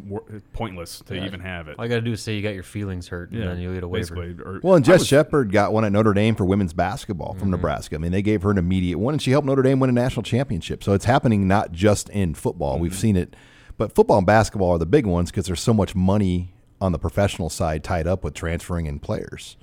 pointless 0.52 1.00
to 1.06 1.16
yeah. 1.16 1.24
even 1.24 1.40
have 1.40 1.68
it. 1.68 1.78
All 1.78 1.86
you 1.86 1.88
got 1.88 1.94
to 1.94 2.02
do 2.02 2.12
is 2.12 2.22
say 2.22 2.34
you 2.34 2.42
got 2.42 2.52
your 2.52 2.62
feelings 2.64 3.08
hurt, 3.08 3.30
and 3.30 3.42
then 3.42 3.58
you'll 3.58 3.72
get 3.72 3.82
a 3.82 3.88
waiver. 3.88 4.34
Or, 4.44 4.60
well, 4.62 4.74
and 4.74 4.84
Jess 4.84 5.06
Shepard 5.06 5.50
got 5.50 5.72
one 5.72 5.86
at 5.86 5.92
Notre 5.92 6.12
Dame 6.12 6.34
for 6.34 6.44
women's 6.44 6.74
basketball 6.74 7.32
from 7.32 7.44
mm-hmm. 7.44 7.52
Nebraska. 7.52 7.94
I 7.96 7.98
mean, 7.98 8.12
they 8.12 8.20
gave 8.20 8.42
her 8.42 8.50
an 8.50 8.58
immediate 8.58 8.98
one, 8.98 9.14
and 9.14 9.22
she 9.22 9.30
helped 9.30 9.46
Notre 9.46 9.62
Dame 9.62 9.80
win 9.80 9.88
a 9.88 9.92
national 9.94 10.22
championship. 10.22 10.84
So 10.84 10.92
it's 10.92 11.06
happening 11.06 11.48
not 11.48 11.72
just 11.72 12.10
in 12.10 12.34
football. 12.34 12.74
Mm-hmm. 12.74 12.82
We've 12.82 12.94
seen 12.94 13.16
it, 13.16 13.34
but 13.78 13.94
football 13.94 14.18
and 14.18 14.26
basketball 14.26 14.72
are 14.72 14.78
the 14.78 14.84
big 14.84 15.06
ones 15.06 15.30
because 15.30 15.46
there's 15.46 15.62
so 15.62 15.72
much 15.72 15.94
money 15.94 16.52
on 16.80 16.92
the 16.92 16.98
professional 16.98 17.50
side 17.50 17.82
tied 17.82 18.06
up 18.06 18.24
with 18.24 18.34
transferring 18.34 18.86
in 18.86 18.98
players. 18.98 19.56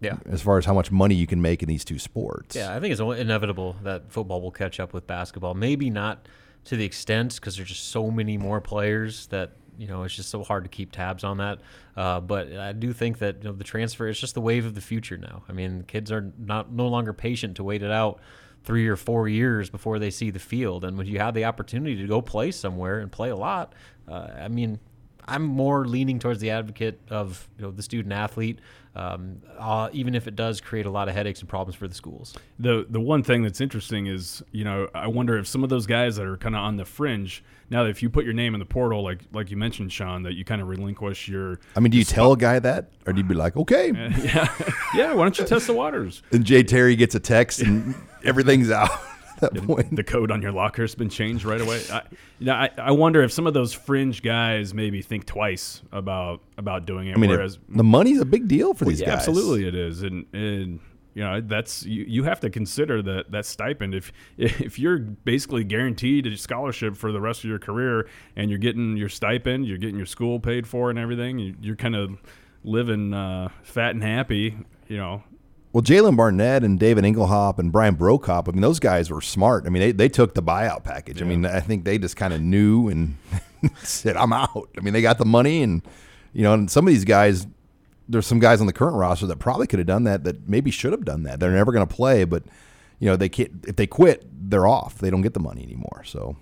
Yeah. 0.00 0.18
As 0.26 0.42
far 0.42 0.58
as 0.58 0.66
how 0.66 0.74
much 0.74 0.90
money 0.90 1.14
you 1.14 1.26
can 1.26 1.40
make 1.40 1.62
in 1.62 1.68
these 1.68 1.84
two 1.84 1.98
sports. 1.98 2.54
Yeah, 2.54 2.74
I 2.74 2.80
think 2.80 2.92
it's 2.92 3.00
inevitable 3.00 3.76
that 3.84 4.12
football 4.12 4.42
will 4.42 4.50
catch 4.50 4.78
up 4.78 4.92
with 4.92 5.06
basketball. 5.06 5.54
Maybe 5.54 5.88
not 5.88 6.28
to 6.64 6.76
the 6.76 6.84
extent 6.84 7.36
because 7.36 7.56
there's 7.56 7.68
just 7.68 7.88
so 7.88 8.10
many 8.10 8.36
more 8.36 8.60
players 8.60 9.26
that 9.28 9.52
you 9.78 9.86
know 9.86 10.02
it's 10.02 10.14
just 10.14 10.30
so 10.30 10.42
hard 10.42 10.64
to 10.64 10.68
keep 10.68 10.92
tabs 10.92 11.24
on 11.24 11.38
that. 11.38 11.60
Uh, 11.96 12.20
but 12.20 12.52
I 12.52 12.72
do 12.72 12.92
think 12.92 13.18
that 13.18 13.38
you 13.38 13.44
know, 13.44 13.52
the 13.52 13.64
transfer 13.64 14.06
is 14.08 14.18
just 14.18 14.34
the 14.34 14.40
wave 14.40 14.66
of 14.66 14.74
the 14.74 14.80
future 14.80 15.16
now. 15.16 15.42
I 15.48 15.52
mean, 15.52 15.84
kids 15.86 16.12
are 16.12 16.32
not 16.38 16.70
no 16.70 16.86
longer 16.88 17.12
patient 17.12 17.56
to 17.56 17.64
wait 17.64 17.82
it 17.82 17.90
out 17.90 18.20
three 18.62 18.88
or 18.88 18.96
four 18.96 19.28
years 19.28 19.68
before 19.68 19.98
they 19.98 20.10
see 20.10 20.30
the 20.30 20.38
field. 20.38 20.84
And 20.84 20.96
when 20.96 21.06
you 21.06 21.18
have 21.18 21.34
the 21.34 21.44
opportunity 21.44 21.96
to 21.96 22.06
go 22.06 22.22
play 22.22 22.50
somewhere 22.50 22.98
and 22.98 23.12
play 23.12 23.28
a 23.28 23.36
lot, 23.36 23.74
uh, 24.08 24.28
I 24.38 24.48
mean, 24.48 24.80
I'm 25.26 25.42
more 25.42 25.86
leaning 25.86 26.18
towards 26.18 26.40
the 26.40 26.50
advocate 26.50 27.00
of 27.10 27.48
you 27.58 27.64
know 27.64 27.70
the 27.70 27.82
student 27.82 28.12
athlete, 28.12 28.58
um, 28.94 29.40
uh, 29.58 29.88
even 29.92 30.14
if 30.14 30.26
it 30.26 30.36
does 30.36 30.60
create 30.60 30.86
a 30.86 30.90
lot 30.90 31.08
of 31.08 31.14
headaches 31.14 31.40
and 31.40 31.48
problems 31.48 31.74
for 31.74 31.88
the 31.88 31.94
schools. 31.94 32.34
The 32.58 32.86
the 32.88 33.00
one 33.00 33.22
thing 33.22 33.42
that's 33.42 33.60
interesting 33.60 34.06
is 34.06 34.42
you 34.52 34.64
know 34.64 34.88
I 34.94 35.06
wonder 35.06 35.38
if 35.38 35.46
some 35.46 35.64
of 35.64 35.70
those 35.70 35.86
guys 35.86 36.16
that 36.16 36.26
are 36.26 36.36
kind 36.36 36.54
of 36.54 36.60
on 36.60 36.76
the 36.76 36.84
fringe 36.84 37.42
now 37.70 37.84
if 37.86 38.02
you 38.02 38.10
put 38.10 38.24
your 38.24 38.34
name 38.34 38.54
in 38.54 38.60
the 38.60 38.66
portal 38.66 39.02
like 39.02 39.20
like 39.32 39.50
you 39.50 39.56
mentioned 39.56 39.92
Sean 39.92 40.22
that 40.24 40.34
you 40.34 40.44
kind 40.44 40.60
of 40.60 40.68
relinquish 40.68 41.28
your. 41.28 41.60
I 41.76 41.80
mean, 41.80 41.90
do 41.90 41.98
you 41.98 42.04
tell 42.04 42.32
a 42.32 42.36
guy 42.36 42.58
that, 42.58 42.90
or 43.06 43.12
do 43.12 43.18
you 43.18 43.24
be 43.24 43.34
like, 43.34 43.56
okay, 43.56 43.92
yeah, 44.22 44.54
yeah, 44.94 45.14
why 45.14 45.24
don't 45.24 45.38
you 45.38 45.44
test 45.44 45.66
the 45.66 45.74
waters? 45.74 46.22
And 46.32 46.44
Jay 46.44 46.62
Terry 46.62 46.96
gets 46.96 47.14
a 47.14 47.20
text 47.20 47.60
and 47.60 47.94
everything's 48.24 48.70
out 48.70 48.90
that 49.40 49.54
point. 49.66 49.94
The 49.94 50.04
code 50.04 50.30
on 50.30 50.42
your 50.42 50.52
locker 50.52 50.82
has 50.82 50.94
been 50.94 51.08
changed 51.08 51.44
right 51.44 51.60
away. 51.60 51.82
I, 51.90 52.02
you 52.38 52.46
know, 52.46 52.54
I, 52.54 52.70
I 52.78 52.90
wonder 52.92 53.22
if 53.22 53.32
some 53.32 53.46
of 53.46 53.54
those 53.54 53.72
fringe 53.72 54.22
guys 54.22 54.74
maybe 54.74 55.02
think 55.02 55.26
twice 55.26 55.82
about 55.92 56.40
about 56.58 56.86
doing 56.86 57.08
it. 57.08 57.16
I 57.16 57.20
mean, 57.20 57.30
whereas 57.30 57.58
the 57.68 57.84
money's 57.84 58.20
a 58.20 58.24
big 58.24 58.48
deal 58.48 58.74
for 58.74 58.84
well, 58.84 58.90
these 58.90 59.00
yeah, 59.00 59.10
guys. 59.10 59.28
Absolutely, 59.28 59.66
it 59.66 59.74
is, 59.74 60.02
and 60.02 60.26
and 60.32 60.80
you 61.14 61.22
know 61.22 61.40
that's 61.40 61.84
you, 61.84 62.04
you 62.06 62.24
have 62.24 62.40
to 62.40 62.50
consider 62.50 63.00
that 63.02 63.30
that 63.30 63.46
stipend 63.46 63.94
if 63.94 64.12
if 64.36 64.78
you're 64.78 64.98
basically 64.98 65.64
guaranteed 65.64 66.26
a 66.26 66.36
scholarship 66.36 66.96
for 66.96 67.12
the 67.12 67.20
rest 67.20 67.44
of 67.44 67.50
your 67.50 67.58
career 67.58 68.08
and 68.36 68.50
you're 68.50 68.58
getting 68.58 68.96
your 68.96 69.08
stipend 69.08 69.66
you're 69.66 69.78
getting 69.78 69.96
your 69.96 70.06
school 70.06 70.40
paid 70.40 70.66
for 70.66 70.90
and 70.90 70.98
everything 70.98 71.38
you, 71.38 71.72
are 71.72 71.76
kind 71.76 71.96
of 71.96 72.20
living 72.64 73.14
uh, 73.14 73.48
fat 73.62 73.90
and 73.90 74.02
happy 74.02 74.56
you 74.88 74.96
know 74.96 75.22
well, 75.74 75.82
Jalin 75.82 76.16
Barnett 76.16 76.62
and 76.62 76.78
David 76.78 77.04
Engelhaupt 77.04 77.58
and 77.58 77.72
Brian 77.72 77.96
Brokop, 77.96 78.48
I 78.48 78.52
mean, 78.52 78.60
those 78.60 78.78
guys 78.78 79.10
were 79.10 79.20
smart. 79.20 79.66
I 79.66 79.70
mean, 79.70 79.80
they, 79.80 79.90
they 79.90 80.08
took 80.08 80.34
the 80.34 80.42
buyout 80.42 80.84
package. 80.84 81.18
Yeah. 81.18 81.26
I 81.26 81.28
mean, 81.28 81.44
I 81.44 81.58
think 81.58 81.84
they 81.84 81.98
just 81.98 82.16
kind 82.16 82.32
of 82.32 82.40
knew 82.40 82.88
and 82.88 83.16
said, 83.82 84.16
I'm 84.16 84.32
out. 84.32 84.70
I 84.78 84.82
mean, 84.82 84.94
they 84.94 85.02
got 85.02 85.18
the 85.18 85.24
money 85.24 85.64
and, 85.64 85.82
you 86.32 86.44
know, 86.44 86.54
and 86.54 86.70
some 86.70 86.86
of 86.86 86.94
these 86.94 87.04
guys, 87.04 87.48
there's 88.08 88.24
some 88.24 88.38
guys 88.38 88.60
on 88.60 88.68
the 88.68 88.72
current 88.72 88.94
roster 88.94 89.26
that 89.26 89.40
probably 89.40 89.66
could 89.66 89.80
have 89.80 89.88
done 89.88 90.04
that, 90.04 90.22
that 90.22 90.48
maybe 90.48 90.70
should 90.70 90.92
have 90.92 91.04
done 91.04 91.24
that. 91.24 91.40
They're 91.40 91.50
never 91.50 91.72
going 91.72 91.84
to 91.84 91.92
play, 91.92 92.22
but, 92.22 92.44
you 93.00 93.08
know, 93.08 93.16
they 93.16 93.28
can't, 93.28 93.64
if 93.66 93.74
they 93.74 93.88
quit, 93.88 94.24
they're 94.48 94.68
off. 94.68 94.98
They 94.98 95.10
don't 95.10 95.22
get 95.22 95.34
the 95.34 95.40
money 95.40 95.64
anymore. 95.64 96.04
So 96.06 96.36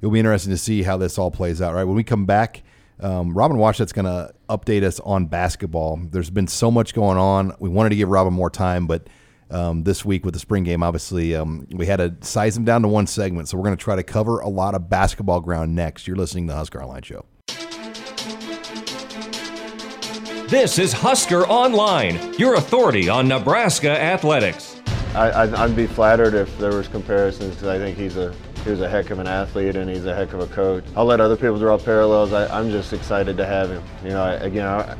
it'll 0.00 0.12
be 0.12 0.18
interesting 0.18 0.50
to 0.50 0.56
see 0.56 0.82
how 0.82 0.96
this 0.96 1.18
all 1.18 1.30
plays 1.30 1.60
out, 1.60 1.74
right? 1.74 1.84
When 1.84 1.94
we 1.94 2.04
come 2.04 2.24
back, 2.24 2.62
um, 3.00 3.34
Robin 3.34 3.58
Washut's 3.58 3.92
going 3.92 4.06
to 4.06 4.32
update 4.48 4.82
us 4.82 5.00
on 5.00 5.26
basketball. 5.26 5.98
There's 6.10 6.30
been 6.30 6.46
so 6.46 6.70
much 6.70 6.94
going 6.94 7.18
on. 7.18 7.54
We 7.58 7.68
wanted 7.68 7.90
to 7.90 7.96
give 7.96 8.08
Robin 8.08 8.32
more 8.32 8.50
time, 8.50 8.86
but 8.86 9.08
um, 9.50 9.84
this 9.84 10.04
week 10.04 10.24
with 10.24 10.34
the 10.34 10.40
spring 10.40 10.64
game, 10.64 10.82
obviously, 10.82 11.34
um, 11.34 11.66
we 11.72 11.86
had 11.86 11.96
to 11.96 12.14
size 12.20 12.56
him 12.56 12.64
down 12.64 12.82
to 12.82 12.88
one 12.88 13.06
segment. 13.06 13.48
So 13.48 13.56
we're 13.56 13.64
going 13.64 13.76
to 13.76 13.82
try 13.82 13.96
to 13.96 14.02
cover 14.02 14.40
a 14.40 14.48
lot 14.48 14.74
of 14.74 14.88
basketball 14.88 15.40
ground 15.40 15.74
next. 15.74 16.06
You're 16.06 16.16
listening 16.16 16.46
to 16.48 16.52
the 16.52 16.56
Husker 16.56 16.82
Online 16.82 17.02
Show. 17.02 17.24
This 20.48 20.78
is 20.78 20.92
Husker 20.92 21.46
Online, 21.46 22.34
your 22.34 22.54
authority 22.54 23.08
on 23.08 23.26
Nebraska 23.26 23.90
athletics. 23.90 24.80
I, 25.14 25.46
would 25.46 25.76
be 25.76 25.86
flattered 25.86 26.34
if 26.34 26.56
there 26.58 26.76
was 26.76 26.88
comparisons 26.88 27.54
because 27.54 27.68
I 27.68 27.78
think 27.78 27.96
he's 27.96 28.16
a 28.16 28.34
he 28.64 28.70
was 28.70 28.80
a 28.80 28.88
heck 28.88 29.10
of 29.10 29.18
an 29.18 29.26
athlete 29.26 29.76
and 29.76 29.90
he's 29.90 30.06
a 30.06 30.14
heck 30.14 30.32
of 30.32 30.40
a 30.40 30.46
coach. 30.46 30.84
I'll 30.96 31.04
let 31.04 31.20
other 31.20 31.36
people 31.36 31.58
draw 31.58 31.76
parallels. 31.76 32.32
I, 32.32 32.58
am 32.58 32.70
just 32.70 32.94
excited 32.94 33.36
to 33.36 33.44
have 33.44 33.68
him. 33.68 33.82
You 34.02 34.10
know, 34.10 34.22
I, 34.22 34.32
again, 34.34 34.66
I, 34.66 34.96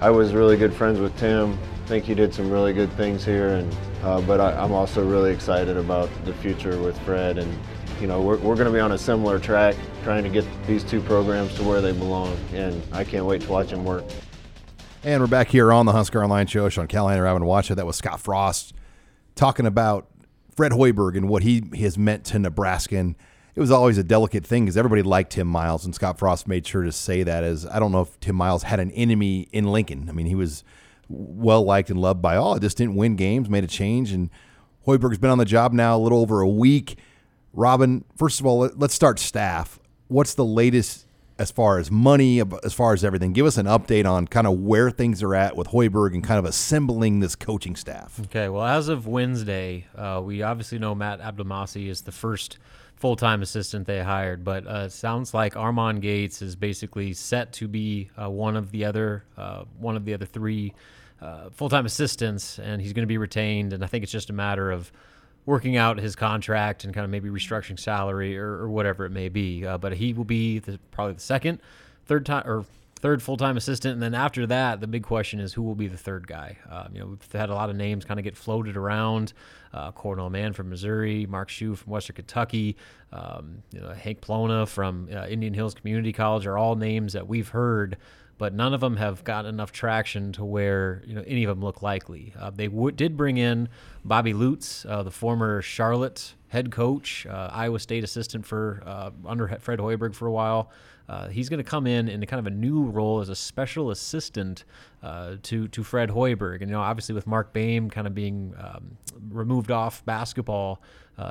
I, 0.00 0.10
was 0.10 0.32
really 0.32 0.56
good 0.56 0.72
friends 0.72 1.00
with 1.00 1.16
Tim. 1.18 1.58
I 1.84 1.88
think 1.88 2.04
he 2.04 2.14
did 2.14 2.32
some 2.32 2.48
really 2.48 2.72
good 2.72 2.92
things 2.92 3.24
here, 3.24 3.48
and 3.48 3.76
uh, 4.04 4.20
but 4.20 4.40
I, 4.40 4.62
am 4.62 4.72
also 4.72 5.04
really 5.04 5.32
excited 5.32 5.76
about 5.76 6.08
the 6.24 6.32
future 6.34 6.80
with 6.80 6.96
Fred. 7.00 7.38
And 7.38 7.58
you 8.00 8.06
know, 8.06 8.20
we're, 8.22 8.36
we're 8.36 8.54
going 8.54 8.66
to 8.68 8.72
be 8.72 8.78
on 8.78 8.92
a 8.92 8.98
similar 8.98 9.40
track, 9.40 9.74
trying 10.04 10.22
to 10.22 10.30
get 10.30 10.44
these 10.68 10.84
two 10.84 11.00
programs 11.00 11.54
to 11.56 11.64
where 11.64 11.80
they 11.80 11.92
belong. 11.92 12.38
And 12.52 12.80
I 12.92 13.02
can't 13.02 13.24
wait 13.24 13.42
to 13.42 13.50
watch 13.50 13.70
them 13.70 13.84
work. 13.84 14.04
And 15.02 15.20
we're 15.20 15.26
back 15.26 15.48
here 15.48 15.72
on 15.72 15.86
the 15.86 15.92
Husker 15.92 16.22
Online 16.22 16.46
Show. 16.46 16.68
Sean 16.68 16.86
Callahan 16.86 17.18
and 17.18 17.24
Robin 17.24 17.44
Watch. 17.44 17.68
That 17.68 17.86
was 17.86 17.96
Scott 17.96 18.20
Frost 18.20 18.74
talking 19.34 19.66
about 19.66 20.07
Fred 20.58 20.72
Hoiberg 20.72 21.16
and 21.16 21.28
what 21.28 21.44
he 21.44 21.62
has 21.78 21.96
meant 21.96 22.24
to 22.24 22.38
Nebraska. 22.40 22.96
And 22.96 23.14
it 23.54 23.60
was 23.60 23.70
always 23.70 23.96
a 23.96 24.02
delicate 24.02 24.44
thing 24.44 24.64
because 24.64 24.76
everybody 24.76 25.02
liked 25.02 25.30
Tim 25.30 25.46
Miles, 25.46 25.84
and 25.84 25.94
Scott 25.94 26.18
Frost 26.18 26.48
made 26.48 26.66
sure 26.66 26.82
to 26.82 26.90
say 26.90 27.22
that. 27.22 27.44
As 27.44 27.64
I 27.64 27.78
don't 27.78 27.92
know 27.92 28.00
if 28.00 28.18
Tim 28.18 28.34
Miles 28.34 28.64
had 28.64 28.80
an 28.80 28.90
enemy 28.90 29.46
in 29.52 29.70
Lincoln. 29.70 30.08
I 30.08 30.12
mean, 30.12 30.26
he 30.26 30.34
was 30.34 30.64
well 31.08 31.62
liked 31.62 31.90
and 31.90 32.00
loved 32.00 32.20
by 32.20 32.34
all. 32.34 32.56
It 32.56 32.60
just 32.62 32.76
didn't 32.76 32.96
win 32.96 33.14
games, 33.14 33.48
made 33.48 33.62
a 33.62 33.68
change, 33.68 34.10
and 34.10 34.30
Hoiberg's 34.84 35.18
been 35.18 35.30
on 35.30 35.38
the 35.38 35.44
job 35.44 35.72
now 35.72 35.96
a 35.96 36.00
little 36.00 36.20
over 36.20 36.40
a 36.40 36.48
week. 36.48 36.98
Robin, 37.52 38.04
first 38.16 38.40
of 38.40 38.46
all, 38.46 38.68
let's 38.74 38.94
start 38.94 39.20
staff. 39.20 39.78
What's 40.08 40.34
the 40.34 40.44
latest 40.44 41.06
as 41.38 41.50
far 41.50 41.78
as 41.78 41.90
money, 41.90 42.42
as 42.64 42.74
far 42.74 42.92
as 42.92 43.04
everything. 43.04 43.32
Give 43.32 43.46
us 43.46 43.56
an 43.56 43.66
update 43.66 44.04
on 44.04 44.26
kind 44.26 44.46
of 44.46 44.58
where 44.60 44.90
things 44.90 45.22
are 45.22 45.34
at 45.34 45.56
with 45.56 45.68
Hoiberg 45.68 46.14
and 46.14 46.24
kind 46.24 46.38
of 46.38 46.44
assembling 46.44 47.20
this 47.20 47.36
coaching 47.36 47.76
staff. 47.76 48.20
Okay, 48.26 48.48
well, 48.48 48.64
as 48.64 48.88
of 48.88 49.06
Wednesday, 49.06 49.86
uh, 49.96 50.20
we 50.24 50.42
obviously 50.42 50.78
know 50.78 50.94
Matt 50.94 51.20
Abdelmassih 51.20 51.88
is 51.88 52.02
the 52.02 52.12
first 52.12 52.58
full 52.96 53.16
time 53.16 53.42
assistant 53.42 53.86
they 53.86 54.02
hired, 54.02 54.44
but 54.44 54.66
uh, 54.66 54.88
sounds 54.88 55.32
like 55.32 55.54
Armon 55.54 56.00
Gates 56.00 56.42
is 56.42 56.56
basically 56.56 57.12
set 57.12 57.52
to 57.54 57.68
be 57.68 58.10
uh, 58.20 58.28
one 58.28 58.56
of 58.56 58.70
the 58.72 58.84
other 58.84 59.24
uh, 59.36 59.64
one 59.78 59.96
of 59.96 60.04
the 60.04 60.14
other 60.14 60.26
three 60.26 60.74
uh, 61.20 61.50
full 61.50 61.68
time 61.68 61.86
assistants, 61.86 62.58
and 62.58 62.82
he's 62.82 62.92
going 62.92 63.04
to 63.04 63.08
be 63.08 63.18
retained. 63.18 63.72
And 63.72 63.84
I 63.84 63.86
think 63.86 64.02
it's 64.02 64.12
just 64.12 64.30
a 64.30 64.32
matter 64.34 64.70
of 64.70 64.90
working 65.48 65.78
out 65.78 65.96
his 65.96 66.14
contract 66.14 66.84
and 66.84 66.92
kind 66.92 67.06
of 67.06 67.10
maybe 67.10 67.30
restructuring 67.30 67.80
salary 67.80 68.36
or, 68.36 68.50
or 68.50 68.68
whatever 68.68 69.06
it 69.06 69.10
may 69.10 69.30
be. 69.30 69.64
Uh, 69.64 69.78
but 69.78 69.94
he 69.94 70.12
will 70.12 70.24
be 70.24 70.58
the, 70.58 70.78
probably 70.90 71.14
the 71.14 71.20
second, 71.20 71.58
third 72.04 72.26
time, 72.26 72.46
or 72.46 72.66
third 73.00 73.22
full 73.22 73.38
time 73.38 73.56
assistant, 73.56 73.94
and 73.94 74.02
then 74.02 74.14
after 74.14 74.46
that, 74.46 74.80
the 74.82 74.86
big 74.86 75.02
question 75.02 75.40
is 75.40 75.54
who 75.54 75.62
will 75.62 75.74
be 75.74 75.86
the 75.86 75.96
third 75.96 76.26
guy. 76.26 76.58
Um, 76.68 76.88
you 76.92 77.00
know, 77.00 77.06
we've 77.06 77.32
had 77.32 77.48
a 77.48 77.54
lot 77.54 77.70
of 77.70 77.76
names 77.76 78.04
kind 78.04 78.20
of 78.20 78.24
get 78.24 78.36
floated 78.36 78.76
around. 78.76 79.32
Uh, 79.72 79.90
Cornell 79.92 80.28
Mann 80.28 80.52
from 80.52 80.68
Missouri, 80.68 81.24
Mark 81.24 81.48
Shue 81.48 81.74
from 81.74 81.92
Western 81.92 82.16
Kentucky, 82.16 82.76
um, 83.12 83.62
you 83.72 83.80
know, 83.80 83.90
Hank 83.90 84.20
Plona 84.20 84.66
from 84.66 85.08
uh, 85.12 85.26
Indian 85.26 85.54
Hills 85.54 85.74
Community 85.74 86.12
College 86.12 86.46
are 86.46 86.58
all 86.58 86.76
names 86.76 87.14
that 87.14 87.26
we've 87.26 87.48
heard 87.48 87.96
but 88.38 88.54
none 88.54 88.72
of 88.72 88.80
them 88.80 88.96
have 88.96 89.24
gotten 89.24 89.52
enough 89.52 89.72
traction 89.72 90.32
to 90.32 90.44
where 90.44 91.02
you 91.06 91.14
know 91.14 91.24
any 91.26 91.44
of 91.44 91.48
them 91.48 91.62
look 91.62 91.82
likely. 91.82 92.32
Uh, 92.38 92.50
they 92.50 92.68
w- 92.68 92.92
did 92.92 93.16
bring 93.16 93.36
in 93.36 93.68
Bobby 94.04 94.32
Lutz, 94.32 94.86
uh, 94.86 95.02
the 95.02 95.10
former 95.10 95.60
Charlotte 95.60 96.34
head 96.46 96.70
coach, 96.70 97.26
uh, 97.26 97.50
Iowa 97.52 97.80
State 97.80 98.04
assistant 98.04 98.46
for 98.46 98.82
uh, 98.86 99.10
under 99.26 99.48
Fred 99.60 99.80
Hoiberg 99.80 100.14
for 100.14 100.26
a 100.26 100.32
while. 100.32 100.70
Uh, 101.08 101.28
he's 101.28 101.48
going 101.48 101.58
to 101.58 101.68
come 101.68 101.86
in 101.86 102.08
in 102.08 102.24
kind 102.26 102.38
of 102.38 102.46
a 102.46 102.54
new 102.54 102.84
role 102.84 103.20
as 103.20 103.28
a 103.28 103.34
special 103.34 103.90
assistant 103.90 104.64
uh, 105.02 105.36
to 105.42 105.68
to 105.68 105.82
Fred 105.82 106.10
Hoiberg, 106.10 106.60
and 106.60 106.70
you 106.70 106.76
know 106.76 106.80
obviously 106.80 107.14
with 107.14 107.26
Mark 107.26 107.52
Boehm 107.52 107.90
kind 107.90 108.06
of 108.06 108.14
being 108.14 108.54
um, 108.58 108.96
removed 109.30 109.70
off 109.70 110.04
basketball 110.04 110.82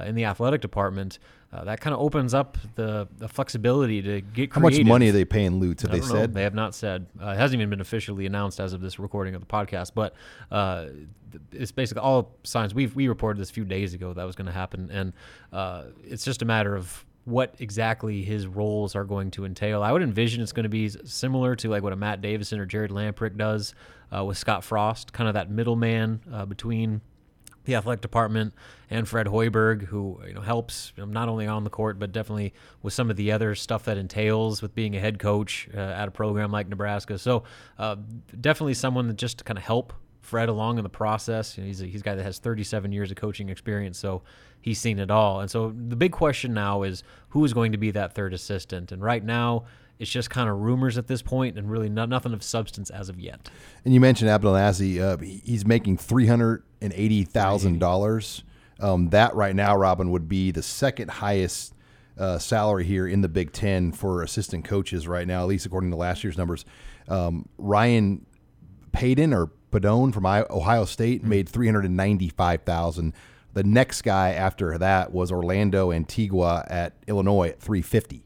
in 0.05 0.15
the 0.15 0.25
athletic 0.25 0.59
department 0.59 1.17
uh, 1.51 1.63
that 1.63 1.79
kind 1.79 1.93
of 1.93 2.01
opens 2.01 2.33
up 2.33 2.57
the, 2.75 3.07
the 3.19 3.27
flexibility 3.27 4.01
to 4.01 4.19
get 4.21 4.51
How 4.51 4.59
much 4.59 4.79
money 4.83 5.09
are 5.09 5.13
they 5.13 5.23
paying 5.23 5.59
Lutz? 5.59 5.83
Have 5.83 5.91
they 5.91 6.01
said? 6.01 6.31
Know. 6.31 6.35
They 6.35 6.43
have 6.43 6.53
not 6.53 6.75
said. 6.75 7.05
Uh, 7.21 7.29
it 7.29 7.37
hasn't 7.37 7.61
even 7.61 7.69
been 7.69 7.79
officially 7.79 8.25
announced 8.25 8.59
as 8.59 8.73
of 8.73 8.81
this 8.81 8.99
recording 8.99 9.33
of 9.33 9.41
the 9.41 9.47
podcast, 9.47 9.91
but 9.95 10.13
uh, 10.51 10.87
it's 11.53 11.71
basically 11.71 12.01
all 12.01 12.35
signs. 12.43 12.73
We 12.73 12.87
we 12.87 13.07
reported 13.07 13.39
this 13.39 13.49
a 13.49 13.53
few 13.53 13.63
days 13.63 13.93
ago 13.93 14.11
that 14.13 14.25
was 14.25 14.35
going 14.35 14.47
to 14.47 14.51
happen, 14.51 14.89
and 14.91 15.13
uh, 15.53 15.83
it's 16.03 16.25
just 16.25 16.41
a 16.41 16.45
matter 16.45 16.75
of 16.75 17.05
what 17.27 17.55
exactly 17.59 18.23
his 18.23 18.47
roles 18.47 18.95
are 18.95 19.03
going 19.03 19.29
to 19.29 19.43
entail. 19.43 19.83
I 19.83 19.91
would 19.91 20.01
envision 20.01 20.41
it's 20.41 20.53
going 20.53 20.63
to 20.63 20.69
be 20.69 20.87
similar 20.87 21.57
to 21.57 21.69
like 21.69 21.83
what 21.83 21.91
a 21.91 21.97
Matt 21.97 22.21
Davison 22.21 22.57
or 22.57 22.65
Jared 22.65 22.89
Lamprick 22.89 23.35
does 23.35 23.75
uh, 24.15 24.23
with 24.23 24.37
Scott 24.37 24.63
Frost, 24.63 25.11
kind 25.11 25.27
of 25.27 25.33
that 25.33 25.51
middleman 25.51 26.21
uh, 26.31 26.45
between 26.45 27.01
the 27.65 27.75
athletic 27.75 27.99
department 27.99 28.53
and 28.89 29.09
Fred 29.09 29.27
Hoiberg, 29.27 29.81
who 29.81 30.21
you 30.25 30.35
know 30.35 30.39
helps 30.39 30.93
you 30.95 31.05
know, 31.05 31.11
not 31.11 31.27
only 31.27 31.47
on 31.47 31.65
the 31.65 31.69
court 31.69 31.99
but 31.99 32.13
definitely 32.13 32.53
with 32.81 32.93
some 32.93 33.09
of 33.09 33.17
the 33.17 33.33
other 33.33 33.55
stuff 33.55 33.83
that 33.83 33.97
entails 33.97 34.61
with 34.61 34.73
being 34.73 34.95
a 34.95 34.99
head 35.01 35.19
coach 35.19 35.67
uh, 35.75 35.79
at 35.79 36.07
a 36.07 36.11
program 36.11 36.49
like 36.49 36.69
Nebraska. 36.69 37.17
So 37.17 37.43
uh, 37.77 37.97
definitely 38.39 38.75
someone 38.75 39.09
that 39.09 39.17
just 39.17 39.39
to 39.39 39.43
kind 39.43 39.57
of 39.57 39.65
help 39.65 39.91
Fred 40.27 40.49
along 40.49 40.77
in 40.77 40.83
the 40.83 40.89
process. 40.89 41.57
You 41.57 41.63
know, 41.63 41.67
he's 41.67 41.81
a, 41.81 41.85
he's 41.85 42.01
a 42.01 42.03
guy 42.03 42.15
that 42.15 42.23
has 42.23 42.37
37 42.37 42.91
years 42.91 43.11
of 43.11 43.15
coaching 43.15 43.47
experience, 43.47 43.97
so 43.97 44.23
he's 44.59 44.77
seen 44.77 44.99
it 44.99 45.09
all. 45.09 45.39
And 45.39 45.49
so 45.49 45.73
the 45.87 45.95
big 45.95 46.11
question 46.11 46.53
now 46.53 46.83
is 46.83 47.01
who 47.29 47.45
is 47.45 47.53
going 47.53 47.71
to 47.71 47.77
be 47.77 47.91
that 47.91 48.13
third 48.13 48.33
assistant. 48.33 48.91
And 48.91 49.01
right 49.01 49.23
now 49.23 49.63
it's 49.99 50.11
just 50.11 50.29
kind 50.29 50.49
of 50.49 50.57
rumors 50.57 50.97
at 50.97 51.07
this 51.07 51.21
point 51.21 51.57
and 51.57 51.71
really 51.71 51.87
not, 51.87 52.09
nothing 52.09 52.33
of 52.33 52.43
substance 52.43 52.89
as 52.89 53.07
of 53.07 53.21
yet. 53.21 53.49
And 53.85 53.93
you 53.93 54.01
mentioned 54.01 54.29
Abdelmassih. 54.29 54.99
Uh, 54.99 55.17
he's 55.17 55.65
making 55.65 55.95
three 55.95 56.27
hundred 56.27 56.63
and 56.81 56.91
eighty 56.93 57.23
thousand 57.23 57.79
dollars. 57.79 58.43
Um, 58.81 59.09
that 59.11 59.33
right 59.33 59.55
now, 59.55 59.77
Robin, 59.77 60.11
would 60.11 60.27
be 60.27 60.51
the 60.51 60.61
second 60.61 61.09
highest 61.09 61.73
uh, 62.17 62.37
salary 62.37 62.83
here 62.83 63.07
in 63.07 63.21
the 63.21 63.29
Big 63.29 63.53
Ten 63.53 63.93
for 63.93 64.23
assistant 64.23 64.65
coaches 64.65 65.07
right 65.07 65.25
now, 65.25 65.41
at 65.41 65.47
least 65.47 65.65
according 65.65 65.91
to 65.91 65.95
last 65.95 66.21
year's 66.21 66.37
numbers. 66.37 66.65
Um, 67.07 67.47
Ryan 67.57 68.25
Payton 68.91 69.33
or 69.33 69.51
Pedon 69.71 70.11
from 70.11 70.25
Ohio 70.25 70.85
State 70.85 71.21
mm-hmm. 71.21 71.29
made 71.29 71.49
three 71.49 71.67
hundred 71.67 71.85
and 71.85 71.97
ninety-five 71.97 72.63
thousand. 72.63 73.13
The 73.53 73.63
next 73.63 74.03
guy 74.03 74.31
after 74.31 74.77
that 74.77 75.11
was 75.11 75.31
Orlando 75.31 75.91
Antigua 75.91 76.65
at 76.69 76.93
Illinois 77.07 77.49
at 77.49 77.59
three 77.59 77.81
fifty. 77.81 78.23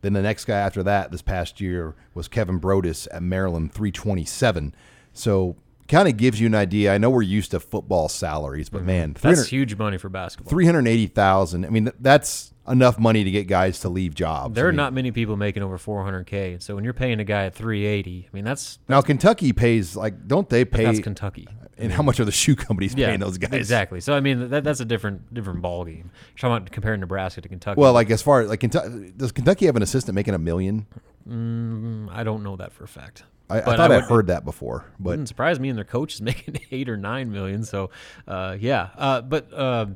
Then 0.00 0.12
the 0.12 0.22
next 0.22 0.44
guy 0.44 0.58
after 0.58 0.82
that 0.84 1.10
this 1.10 1.22
past 1.22 1.60
year 1.60 1.94
was 2.14 2.28
Kevin 2.28 2.58
Broadus 2.58 3.08
at 3.12 3.22
Maryland, 3.22 3.72
327. 3.72 4.74
So 5.12 5.56
kind 5.88 6.06
of 6.06 6.16
gives 6.16 6.40
you 6.40 6.46
an 6.46 6.54
idea. 6.54 6.94
I 6.94 6.98
know 6.98 7.10
we're 7.10 7.22
used 7.22 7.50
to 7.50 7.60
football 7.60 8.08
salaries, 8.08 8.68
but 8.68 8.78
mm-hmm. 8.78 8.86
man, 8.86 9.16
that's 9.20 9.48
huge 9.48 9.76
money 9.76 9.98
for 9.98 10.08
basketball. 10.08 10.50
380,000. 10.50 11.64
I 11.64 11.70
mean, 11.70 11.90
that's 11.98 12.52
enough 12.68 12.98
money 12.98 13.24
to 13.24 13.30
get 13.30 13.46
guys 13.46 13.80
to 13.80 13.88
leave 13.88 14.14
jobs. 14.14 14.54
There 14.54 14.66
I 14.66 14.68
are 14.68 14.72
mean, 14.72 14.76
not 14.76 14.92
many 14.92 15.10
people 15.10 15.36
making 15.36 15.62
over 15.62 15.78
400k. 15.78 16.62
So 16.62 16.74
when 16.74 16.84
you're 16.84 16.92
paying 16.92 17.20
a 17.20 17.24
guy 17.24 17.46
at 17.46 17.54
380, 17.54 18.28
I 18.30 18.36
mean 18.36 18.44
that's, 18.44 18.76
that's 18.76 18.88
now 18.88 19.00
Kentucky 19.00 19.52
pays 19.52 19.96
like 19.96 20.26
don't 20.26 20.48
they 20.48 20.64
pay? 20.64 20.84
That's 20.84 21.00
Kentucky. 21.00 21.48
And 21.80 21.92
how 21.92 22.02
much 22.02 22.18
are 22.18 22.24
the 22.24 22.32
shoe 22.32 22.56
companies 22.56 22.92
yeah, 22.96 23.06
paying 23.06 23.20
those 23.20 23.38
guys? 23.38 23.52
Exactly. 23.52 24.00
So 24.00 24.12
I 24.12 24.18
mean 24.18 24.50
that, 24.50 24.64
that's 24.64 24.80
a 24.80 24.84
different 24.84 25.32
different 25.32 25.62
ball 25.62 25.84
game. 25.84 26.10
You're 26.30 26.38
talking 26.38 26.56
about 26.56 26.72
comparing 26.72 26.98
Nebraska 26.98 27.40
to 27.40 27.48
Kentucky. 27.48 27.80
Well, 27.80 27.92
like 27.92 28.10
as 28.10 28.20
far 28.20 28.40
as 28.40 28.48
like 28.48 28.58
Kentucky, 28.58 29.12
does 29.16 29.30
Kentucky 29.30 29.66
have 29.66 29.76
an 29.76 29.82
assistant 29.84 30.16
making 30.16 30.34
a 30.34 30.38
million? 30.38 30.88
Mm, 31.28 32.08
I 32.10 32.24
don't 32.24 32.42
know 32.42 32.56
that 32.56 32.72
for 32.72 32.82
a 32.82 32.88
fact. 32.88 33.22
I, 33.48 33.58
I 33.58 33.60
thought 33.60 33.92
I 33.92 33.96
would, 33.96 34.04
heard 34.04 34.26
that 34.26 34.44
before, 34.44 34.86
but 34.98 35.10
wouldn't 35.10 35.28
surprise 35.28 35.60
me. 35.60 35.68
And 35.68 35.78
their 35.78 35.84
coach 35.84 36.14
is 36.14 36.20
making 36.30 36.60
eight 36.72 36.88
or 36.88 36.96
nine 36.96 37.30
million. 37.30 37.62
So, 37.62 37.90
uh, 38.26 38.56
yeah. 38.58 38.88
Uh, 38.96 39.20
but 39.20 39.52
uh, 39.52 39.86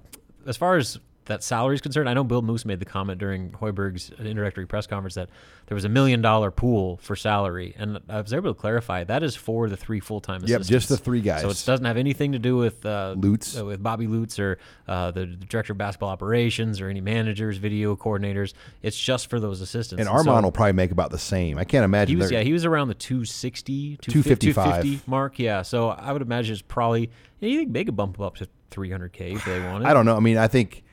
as 0.46 0.56
far 0.56 0.76
as 0.76 0.98
that 1.32 1.42
salary 1.42 1.74
is 1.74 1.80
concerned, 1.80 2.08
I 2.08 2.14
know 2.14 2.24
Bill 2.24 2.42
Moos 2.42 2.66
made 2.66 2.78
the 2.78 2.84
comment 2.84 3.18
during 3.18 3.52
Hoiberg's 3.52 4.10
introductory 4.18 4.66
press 4.66 4.86
conference 4.86 5.14
that 5.14 5.30
there 5.66 5.74
was 5.74 5.86
a 5.86 5.88
million 5.88 6.20
dollar 6.20 6.50
pool 6.50 6.98
for 6.98 7.16
salary, 7.16 7.74
and 7.78 7.98
I 8.08 8.20
was 8.20 8.34
able 8.34 8.52
to 8.52 8.60
clarify 8.60 9.04
that 9.04 9.22
is 9.22 9.34
for 9.34 9.70
the 9.70 9.76
three 9.76 9.98
full 9.98 10.20
time 10.20 10.44
assistants. 10.44 10.68
Yep, 10.68 10.76
just 10.76 10.88
the 10.90 10.98
three 10.98 11.22
guys. 11.22 11.40
So 11.40 11.48
it 11.48 11.62
doesn't 11.64 11.86
have 11.86 11.96
anything 11.96 12.32
to 12.32 12.38
do 12.38 12.56
with 12.56 12.84
uh, 12.84 13.14
Lutz, 13.16 13.58
uh, 13.58 13.64
with 13.64 13.82
Bobby 13.82 14.06
Lutz 14.06 14.38
or 14.38 14.58
uh, 14.86 15.10
the, 15.10 15.26
director 15.26 15.72
of 15.72 15.78
basketball 15.78 16.10
operations 16.10 16.80
or 16.80 16.88
any 16.88 17.00
managers, 17.00 17.56
video 17.56 17.96
coordinators. 17.96 18.52
It's 18.82 18.98
just 18.98 19.30
for 19.30 19.40
those 19.40 19.62
assistants. 19.62 20.00
And, 20.00 20.08
and 20.08 20.18
Armon 20.18 20.40
so, 20.40 20.42
will 20.42 20.52
probably 20.52 20.74
make 20.74 20.90
about 20.90 21.10
the 21.10 21.18
same. 21.18 21.56
I 21.56 21.64
can't 21.64 21.84
imagine. 21.84 22.16
He 22.16 22.20
was, 22.20 22.30
yeah, 22.30 22.42
he 22.42 22.52
was 22.52 22.66
around 22.66 22.88
the 22.88 22.94
260, 22.94 23.96
255. 24.02 24.64
250 24.64 25.10
mark. 25.10 25.38
Yeah, 25.38 25.62
so 25.62 25.88
I 25.88 26.12
would 26.12 26.22
imagine 26.22 26.52
it's 26.52 26.62
probably. 26.62 27.10
You 27.40 27.58
think 27.58 27.72
they 27.72 27.84
could 27.84 27.96
bump 27.96 28.20
up 28.20 28.36
to 28.36 28.48
300k 28.70 29.36
if 29.36 29.44
they 29.44 29.60
wanted. 29.60 29.86
I 29.86 29.94
don't 29.94 30.04
know. 30.04 30.16
I 30.16 30.20
mean, 30.20 30.36
I 30.36 30.48
think 30.48 30.84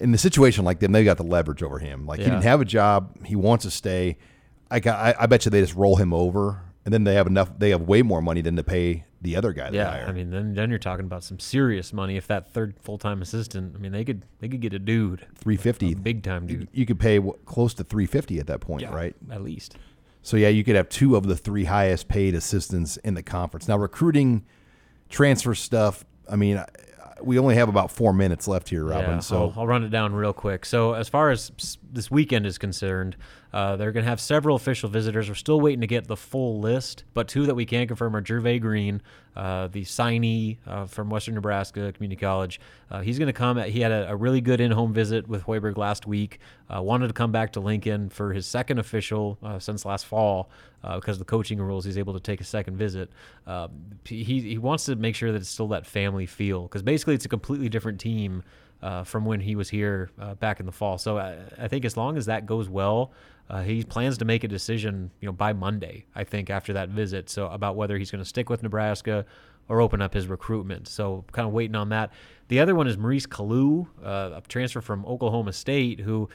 in 0.00 0.12
the 0.12 0.18
situation 0.18 0.64
like 0.64 0.80
them, 0.80 0.92
they 0.92 1.04
got 1.04 1.16
the 1.16 1.24
leverage 1.24 1.62
over 1.62 1.78
him. 1.78 2.06
Like 2.06 2.18
yeah. 2.18 2.26
he 2.26 2.30
didn't 2.30 2.44
have 2.44 2.60
a 2.60 2.64
job, 2.64 3.24
he 3.24 3.36
wants 3.36 3.64
to 3.64 3.70
stay. 3.70 4.18
I, 4.70 4.80
I, 4.84 5.14
I 5.20 5.26
bet 5.26 5.44
you 5.44 5.50
they 5.50 5.60
just 5.60 5.74
roll 5.74 5.96
him 5.96 6.12
over, 6.12 6.62
and 6.84 6.92
then 6.92 7.04
they 7.04 7.14
have 7.14 7.26
enough. 7.26 7.58
They 7.58 7.70
have 7.70 7.82
way 7.82 8.02
more 8.02 8.20
money 8.20 8.40
than 8.40 8.56
to 8.56 8.64
pay 8.64 9.04
the 9.24 9.36
other 9.36 9.52
guy. 9.52 9.70
Yeah, 9.72 10.04
I 10.06 10.12
mean, 10.12 10.30
then 10.30 10.54
then 10.54 10.70
you're 10.70 10.78
talking 10.78 11.06
about 11.06 11.24
some 11.24 11.38
serious 11.38 11.92
money. 11.92 12.16
If 12.16 12.26
that 12.28 12.52
third 12.52 12.76
full 12.80 12.98
time 12.98 13.22
assistant, 13.22 13.74
I 13.74 13.78
mean, 13.78 13.92
they 13.92 14.04
could 14.04 14.24
they 14.40 14.48
could 14.48 14.60
get 14.60 14.74
a 14.74 14.78
dude 14.78 15.26
three 15.36 15.56
fifty, 15.56 15.94
big 15.94 16.22
time 16.22 16.46
dude. 16.46 16.68
You, 16.72 16.86
could 16.86 17.00
pay 17.00 17.20
close 17.44 17.74
to 17.74 17.84
three 17.84 18.06
fifty 18.06 18.38
at 18.38 18.46
that 18.46 18.60
point, 18.60 18.88
right? 18.90 19.16
At 19.30 19.42
least. 19.42 19.76
So 20.22 20.36
yeah, 20.36 20.48
you 20.48 20.64
could 20.64 20.76
have 20.76 20.88
two 20.88 21.16
of 21.16 21.26
the 21.26 21.36
three 21.36 21.64
highest 21.64 22.08
paid 22.08 22.34
assistants 22.34 22.96
in 22.98 23.14
the 23.14 23.22
conference. 23.22 23.68
Now 23.68 23.76
recruiting, 23.76 24.44
transfer 25.08 25.54
stuff. 25.54 26.04
I 26.30 26.36
mean, 26.36 26.62
we 27.22 27.38
only 27.38 27.54
have 27.54 27.68
about 27.68 27.90
four 27.90 28.12
minutes 28.12 28.48
left 28.48 28.68
here, 28.68 28.84
Robin. 28.84 29.10
Yeah, 29.10 29.18
so 29.20 29.42
I'll, 29.42 29.60
I'll, 29.60 29.66
run 29.66 29.84
it 29.84 29.90
down 29.90 30.14
real 30.14 30.32
quick. 30.32 30.64
So 30.66 30.94
as 30.94 31.08
far 31.08 31.30
as 31.30 31.50
this 31.94 32.10
weekend 32.10 32.44
is 32.44 32.58
concerned, 32.58 33.16
uh, 33.52 33.76
they're 33.76 33.92
going 33.92 34.04
to 34.04 34.08
have 34.08 34.20
several 34.20 34.56
official 34.56 34.88
visitors. 34.88 35.28
We're 35.28 35.36
still 35.36 35.60
waiting 35.60 35.80
to 35.80 35.86
get 35.86 36.08
the 36.08 36.16
full 36.16 36.60
list, 36.60 37.04
but 37.14 37.28
two 37.28 37.46
that 37.46 37.54
we 37.54 37.64
can 37.64 37.86
confirm 37.86 38.16
are 38.16 38.20
Jervay 38.20 38.60
Green, 38.60 39.00
uh, 39.36 39.68
the 39.68 39.82
signee 39.82 40.58
uh, 40.66 40.86
from 40.86 41.08
Western 41.08 41.34
Nebraska 41.34 41.92
Community 41.92 42.20
College. 42.20 42.60
Uh, 42.90 43.00
he's 43.00 43.18
going 43.18 43.28
to 43.28 43.32
come. 43.32 43.58
At, 43.58 43.68
he 43.68 43.80
had 43.80 43.92
a, 43.92 44.10
a, 44.10 44.16
really 44.16 44.40
good 44.40 44.60
in-home 44.60 44.92
visit 44.92 45.28
with 45.28 45.44
Hoiberg 45.44 45.76
last 45.76 46.06
week. 46.06 46.40
Uh, 46.68 46.82
wanted 46.82 47.08
to 47.08 47.14
come 47.14 47.32
back 47.32 47.52
to 47.52 47.60
Lincoln 47.60 48.08
for 48.08 48.32
his 48.32 48.46
second 48.46 48.78
official 48.78 49.38
uh, 49.42 49.58
since 49.58 49.84
last 49.84 50.06
fall 50.06 50.50
because 50.96 51.14
of 51.14 51.20
the 51.20 51.24
coaching 51.24 51.58
rules. 51.58 51.86
He's 51.86 51.96
able 51.96 52.12
to 52.12 52.20
take 52.20 52.42
a 52.42 52.44
second 52.44 52.76
visit. 52.76 53.10
he 54.04 54.22
he 54.22 54.58
wants 54.58 54.84
to 54.84 54.96
make 54.96 55.14
sure 55.14 55.32
that 55.32 55.38
it's 55.38 55.48
still 55.48 55.68
that 55.68 55.86
family 55.86 56.26
feel 56.26 56.64
because 56.64 56.82
basically 56.82 57.14
it's 57.14 57.24
a 57.24 57.28
completely 57.28 57.70
different 57.70 57.98
team 57.98 58.42
uh, 58.82 59.04
from 59.04 59.24
when 59.24 59.40
he 59.40 59.56
was 59.56 59.68
here 59.70 60.10
uh, 60.20 60.34
back 60.34 60.60
in 60.60 60.66
the 60.66 60.72
fall. 60.72 60.98
So 60.98 61.18
I, 61.18 61.38
I, 61.58 61.68
think 61.68 61.84
as 61.84 61.96
long 61.96 62.16
as 62.16 62.26
that 62.26 62.46
goes 62.46 62.68
well, 62.68 63.12
uh, 63.48 63.62
he 63.62 63.82
plans 63.82 64.18
to 64.18 64.24
make 64.24 64.44
a 64.44 64.48
decision, 64.48 65.10
you 65.20 65.26
know, 65.26 65.32
by 65.32 65.52
Monday. 65.52 66.06
I 66.14 66.24
think 66.24 66.50
after 66.50 66.72
that 66.74 66.90
visit, 66.90 67.30
so 67.30 67.46
about 67.48 67.76
whether 67.76 67.96
he's 67.98 68.10
going 68.10 68.22
to 68.22 68.28
stick 68.28 68.50
with 68.50 68.62
Nebraska 68.62 69.24
or 69.68 69.80
open 69.80 70.02
up 70.02 70.14
his 70.14 70.26
recruitment. 70.26 70.88
So 70.88 71.24
kind 71.32 71.46
of 71.46 71.54
waiting 71.54 71.76
on 71.76 71.90
that. 71.90 72.12
The 72.48 72.60
other 72.60 72.74
one 72.74 72.86
is 72.86 72.98
Maurice 72.98 73.26
Calloo, 73.26 73.86
uh, 74.02 74.32
a 74.34 74.42
transfer 74.48 74.80
from 74.80 75.04
Oklahoma 75.06 75.52
State, 75.52 76.00
who 76.00 76.28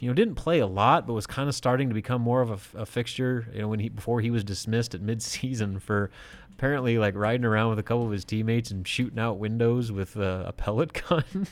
you 0.00 0.08
know 0.08 0.14
didn't 0.14 0.34
play 0.34 0.58
a 0.58 0.66
lot, 0.66 1.06
but 1.06 1.12
was 1.12 1.26
kind 1.26 1.48
of 1.48 1.54
starting 1.54 1.88
to 1.88 1.94
become 1.94 2.20
more 2.20 2.42
of 2.42 2.50
a, 2.50 2.80
a 2.80 2.86
fixture. 2.86 3.48
You 3.54 3.62
know, 3.62 3.68
when 3.68 3.80
he 3.80 3.88
before 3.88 4.20
he 4.20 4.30
was 4.30 4.44
dismissed 4.44 4.94
at 4.94 5.02
midseason 5.02 5.80
for 5.80 6.10
apparently 6.54 6.98
like 6.98 7.14
riding 7.14 7.44
around 7.44 7.70
with 7.70 7.78
a 7.78 7.82
couple 7.82 8.04
of 8.04 8.12
his 8.12 8.24
teammates 8.24 8.70
and 8.70 8.86
shooting 8.86 9.18
out 9.18 9.38
windows 9.38 9.90
with 9.90 10.16
a, 10.16 10.44
a 10.48 10.52
pellet 10.52 10.92
gun 11.08 11.46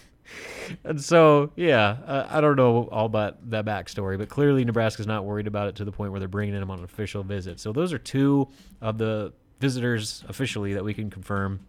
and 0.85 1.01
so, 1.01 1.51
yeah, 1.57 1.97
uh, 2.07 2.27
I 2.31 2.41
don't 2.41 2.57
know 2.57 2.89
all 2.91 3.07
about 3.07 3.51
that 3.51 3.65
backstory, 3.65 4.19
but 4.19 4.29
clearly 4.29 4.65
Nebraska's 4.65 5.07
not 5.07 5.25
worried 5.25 5.47
about 5.47 5.69
it 5.69 5.77
to 5.77 5.85
the 5.85 5.93
point 5.93 6.13
where 6.13 6.21
they're 6.21 6.29
bringing 6.29 6.55
him 6.55 6.71
on 6.71 6.79
an 6.79 6.85
official 6.85 7.23
visit. 7.23 7.61
So 7.61 7.73
those 7.73 7.93
are 7.93 7.99
two 7.99 8.49
of 8.81 8.99
the 8.99 9.33
visitors 9.61 10.25
officially 10.29 10.75
that 10.75 10.85
we 10.85 10.95
can 10.95 11.11
confirm. 11.11 11.61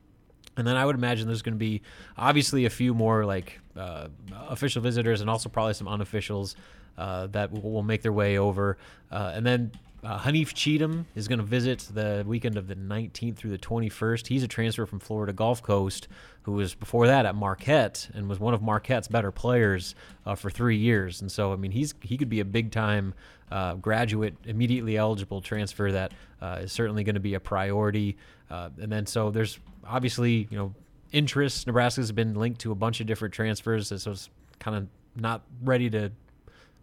And 0.57 0.67
then 0.67 0.75
I 0.75 0.85
would 0.85 0.95
imagine 0.95 1.27
there's 1.27 1.41
going 1.41 1.55
to 1.55 1.59
be 1.59 1.81
obviously 2.17 2.65
a 2.65 2.69
few 2.69 2.93
more 2.93 3.25
like 3.25 3.59
uh, 3.75 4.07
official 4.49 4.81
visitors 4.81 5.21
and 5.21 5.29
also 5.29 5.49
probably 5.49 5.73
some 5.73 5.87
unofficials 5.87 6.55
uh, 6.97 7.27
that 7.27 7.51
will, 7.51 7.71
will, 7.71 7.83
make 7.83 8.01
their 8.01 8.13
way 8.13 8.37
over. 8.37 8.77
Uh, 9.09 9.31
and 9.33 9.45
then 9.45 9.71
uh, 10.03 10.19
Hanif 10.19 10.53
Cheatham 10.53 11.05
is 11.15 11.27
going 11.27 11.39
to 11.39 11.45
visit 11.45 11.87
the 11.93 12.23
weekend 12.25 12.57
of 12.57 12.67
the 12.67 12.75
19th 12.75 13.35
through 13.35 13.51
the 13.51 13.57
21st. 13.57 14.27
He's 14.27 14.43
a 14.43 14.47
transfer 14.47 14.85
from 14.85 14.99
Florida 14.99 15.31
Gulf 15.31 15.61
Coast 15.61 16.07
who 16.43 16.53
was 16.53 16.73
before 16.73 17.05
that 17.07 17.25
at 17.25 17.35
Marquette 17.35 18.09
and 18.13 18.27
was 18.27 18.39
one 18.39 18.53
of 18.53 18.61
Marquette's 18.61 19.07
better 19.07 19.31
players 19.31 19.93
uh, 20.25 20.33
for 20.33 20.49
three 20.49 20.77
years. 20.77 21.21
And 21.21 21.31
so, 21.31 21.53
I 21.53 21.55
mean, 21.55 21.71
he's 21.71 21.93
he 22.01 22.17
could 22.17 22.29
be 22.29 22.39
a 22.39 22.45
big 22.45 22.71
time 22.71 23.13
uh, 23.51 23.75
graduate, 23.75 24.35
immediately 24.45 24.97
eligible 24.97 25.41
transfer 25.41 25.91
that 25.91 26.13
uh, 26.41 26.59
is 26.61 26.71
certainly 26.71 27.03
going 27.03 27.15
to 27.15 27.21
be 27.21 27.35
a 27.35 27.39
priority. 27.39 28.17
Uh, 28.49 28.69
and 28.81 28.91
then, 28.91 29.05
so 29.05 29.29
there's 29.29 29.59
obviously, 29.85 30.47
you 30.49 30.57
know, 30.57 30.73
interest. 31.11 31.67
Nebraska's 31.67 32.11
been 32.11 32.33
linked 32.33 32.61
to 32.61 32.71
a 32.71 32.75
bunch 32.75 33.01
of 33.01 33.07
different 33.07 33.33
transfers, 33.33 33.89
so 33.89 34.11
it's 34.11 34.29
kind 34.59 34.77
of 34.77 34.87
not 35.15 35.43
ready 35.63 35.89
to 35.91 36.11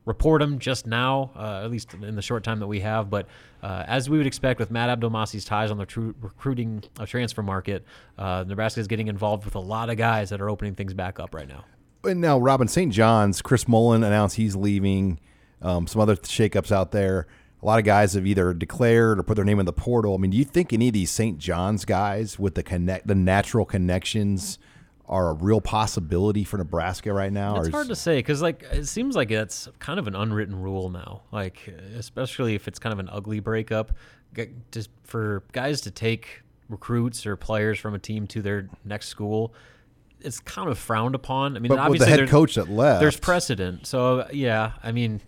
report 0.04 0.40
them 0.40 0.58
just 0.58 0.86
now, 0.86 1.30
uh, 1.36 1.60
at 1.62 1.70
least 1.70 1.94
in 1.94 2.16
the 2.16 2.22
short 2.22 2.42
time 2.42 2.60
that 2.60 2.66
we 2.66 2.80
have. 2.80 3.10
But 3.10 3.26
uh, 3.62 3.84
as 3.86 4.08
we 4.08 4.18
would 4.18 4.26
expect 4.26 4.58
with 4.58 4.70
Matt 4.70 4.98
Abdelmassih's 4.98 5.44
ties 5.44 5.70
on 5.70 5.78
the 5.78 5.86
tr- 5.86 6.10
recruiting 6.20 6.82
uh, 6.98 7.06
transfer 7.06 7.42
market, 7.42 7.84
uh, 8.16 8.44
Nebraska 8.46 8.80
is 8.80 8.86
getting 8.86 9.08
involved 9.08 9.44
with 9.44 9.54
a 9.54 9.60
lot 9.60 9.90
of 9.90 9.96
guys 9.96 10.30
that 10.30 10.40
are 10.40 10.48
opening 10.48 10.74
things 10.74 10.94
back 10.94 11.20
up 11.20 11.34
right 11.34 11.48
now. 11.48 11.64
And 12.04 12.20
now, 12.20 12.38
Robin 12.38 12.68
St. 12.68 12.92
John's, 12.92 13.42
Chris 13.42 13.66
Mullin 13.66 14.04
announced 14.04 14.36
he's 14.36 14.56
leaving. 14.56 15.18
Um, 15.60 15.86
some 15.86 16.00
other 16.00 16.16
shakeups 16.16 16.70
out 16.70 16.92
there. 16.92 17.26
A 17.60 17.66
lot 17.66 17.80
of 17.80 17.84
guys 17.84 18.12
have 18.14 18.24
either 18.24 18.54
declared 18.54 19.18
or 19.18 19.24
put 19.24 19.34
their 19.34 19.44
name 19.44 19.58
in 19.58 19.66
the 19.66 19.72
portal. 19.72 20.14
I 20.14 20.18
mean, 20.18 20.30
do 20.30 20.36
you 20.36 20.44
think 20.44 20.72
any 20.72 20.88
of 20.88 20.94
these 20.94 21.10
St. 21.10 21.38
John's 21.38 21.84
guys 21.84 22.38
with 22.38 22.54
the 22.54 22.62
connect, 22.62 23.08
the 23.08 23.16
natural 23.16 23.64
connections, 23.64 24.60
are 25.08 25.30
a 25.30 25.32
real 25.32 25.60
possibility 25.60 26.44
for 26.44 26.58
Nebraska 26.58 27.12
right 27.12 27.32
now? 27.32 27.60
It's 27.60 27.70
hard 27.70 27.88
to 27.88 27.96
say 27.96 28.18
because 28.18 28.42
like 28.42 28.62
it 28.70 28.86
seems 28.86 29.16
like 29.16 29.30
it's 29.30 29.68
kind 29.78 29.98
of 29.98 30.06
an 30.06 30.14
unwritten 30.14 30.60
rule 30.60 30.90
now. 30.90 31.22
Like 31.32 31.66
especially 31.96 32.54
if 32.54 32.68
it's 32.68 32.78
kind 32.78 32.92
of 32.92 32.98
an 32.98 33.08
ugly 33.10 33.40
breakup, 33.40 33.92
just 34.70 34.90
for 35.04 35.42
guys 35.52 35.80
to 35.82 35.90
take 35.90 36.42
recruits 36.68 37.24
or 37.26 37.36
players 37.36 37.78
from 37.78 37.94
a 37.94 37.98
team 37.98 38.26
to 38.28 38.42
their 38.42 38.68
next 38.84 39.08
school. 39.08 39.54
It's 40.20 40.40
kind 40.40 40.68
of 40.68 40.78
frowned 40.78 41.14
upon. 41.14 41.56
I 41.56 41.60
mean, 41.60 41.68
but 41.68 41.78
obviously, 41.78 42.10
the 42.10 42.20
head 42.20 42.28
coach 42.28 42.56
that 42.56 42.68
left, 42.68 43.00
there's 43.00 43.18
precedent. 43.18 43.86
So 43.86 44.26
yeah, 44.32 44.72
I 44.82 44.92
mean, 44.92 45.20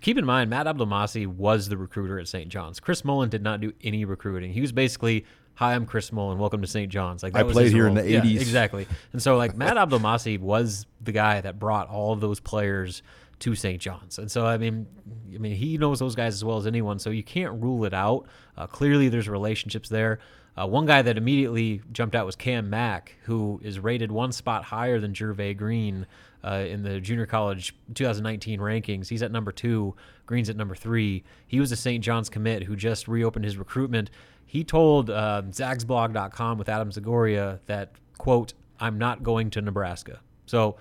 keep 0.00 0.16
in 0.16 0.24
mind, 0.24 0.50
Matt 0.50 0.66
Abdelmassih 0.66 1.26
was 1.26 1.68
the 1.68 1.76
recruiter 1.76 2.18
at 2.18 2.28
St. 2.28 2.48
John's. 2.48 2.80
Chris 2.80 3.04
Mullin 3.04 3.28
did 3.28 3.42
not 3.42 3.60
do 3.60 3.72
any 3.82 4.04
recruiting. 4.04 4.52
He 4.52 4.60
was 4.60 4.72
basically 4.72 5.26
hi, 5.56 5.74
I'm 5.74 5.86
Chris 5.86 6.12
Mullin. 6.12 6.38
Welcome 6.38 6.60
to 6.60 6.68
St. 6.68 6.92
John's. 6.92 7.22
Like 7.22 7.32
that 7.32 7.40
I 7.40 7.42
was 7.42 7.54
played 7.54 7.72
here 7.72 7.86
role. 7.86 7.96
in 7.96 8.04
the 8.04 8.10
yeah, 8.10 8.20
80s. 8.20 8.40
exactly. 8.40 8.86
And 9.12 9.22
so 9.22 9.36
like 9.36 9.56
Matt 9.56 9.76
Abdelmassih 9.76 10.38
was 10.38 10.86
the 11.00 11.12
guy 11.12 11.40
that 11.40 11.58
brought 11.58 11.88
all 11.88 12.12
of 12.12 12.20
those 12.20 12.38
players 12.38 13.02
to 13.40 13.54
St. 13.54 13.80
John's. 13.80 14.18
And 14.18 14.30
so 14.30 14.46
I 14.46 14.58
mean, 14.58 14.86
I 15.34 15.38
mean 15.38 15.56
he 15.56 15.78
knows 15.78 15.98
those 15.98 16.14
guys 16.14 16.34
as 16.34 16.44
well 16.44 16.58
as 16.58 16.66
anyone. 16.66 16.98
So 16.98 17.10
you 17.10 17.24
can't 17.24 17.60
rule 17.62 17.84
it 17.84 17.94
out. 17.94 18.26
Uh, 18.56 18.66
clearly, 18.66 19.08
there's 19.08 19.28
relationships 19.28 19.88
there. 19.88 20.20
Uh, 20.58 20.66
one 20.66 20.86
guy 20.86 21.02
that 21.02 21.18
immediately 21.18 21.82
jumped 21.92 22.14
out 22.14 22.24
was 22.24 22.34
Cam 22.34 22.70
Mack, 22.70 23.16
who 23.24 23.60
is 23.62 23.78
rated 23.78 24.10
one 24.10 24.32
spot 24.32 24.64
higher 24.64 24.98
than 25.00 25.12
Gervais 25.12 25.52
Green 25.54 26.06
uh, 26.42 26.64
in 26.66 26.82
the 26.82 26.98
junior 27.00 27.26
college 27.26 27.74
2019 27.94 28.60
rankings. 28.60 29.08
He's 29.08 29.22
at 29.22 29.30
number 29.30 29.52
two. 29.52 29.94
Green's 30.24 30.48
at 30.48 30.56
number 30.56 30.74
three. 30.74 31.24
He 31.46 31.60
was 31.60 31.72
a 31.72 31.76
St. 31.76 32.02
John's 32.02 32.30
commit 32.30 32.62
who 32.62 32.74
just 32.74 33.06
reopened 33.06 33.44
his 33.44 33.58
recruitment 33.58 34.10
he 34.46 34.64
told 34.64 35.10
uh, 35.10 35.42
zagsblog.com 35.48 36.56
with 36.56 36.68
Adam 36.68 36.90
Zagoria 36.90 37.58
that, 37.66 37.92
quote, 38.16 38.54
I'm 38.78 38.96
not 38.98 39.22
going 39.22 39.50
to 39.50 39.60
Nebraska. 39.60 40.20
So 40.46 40.76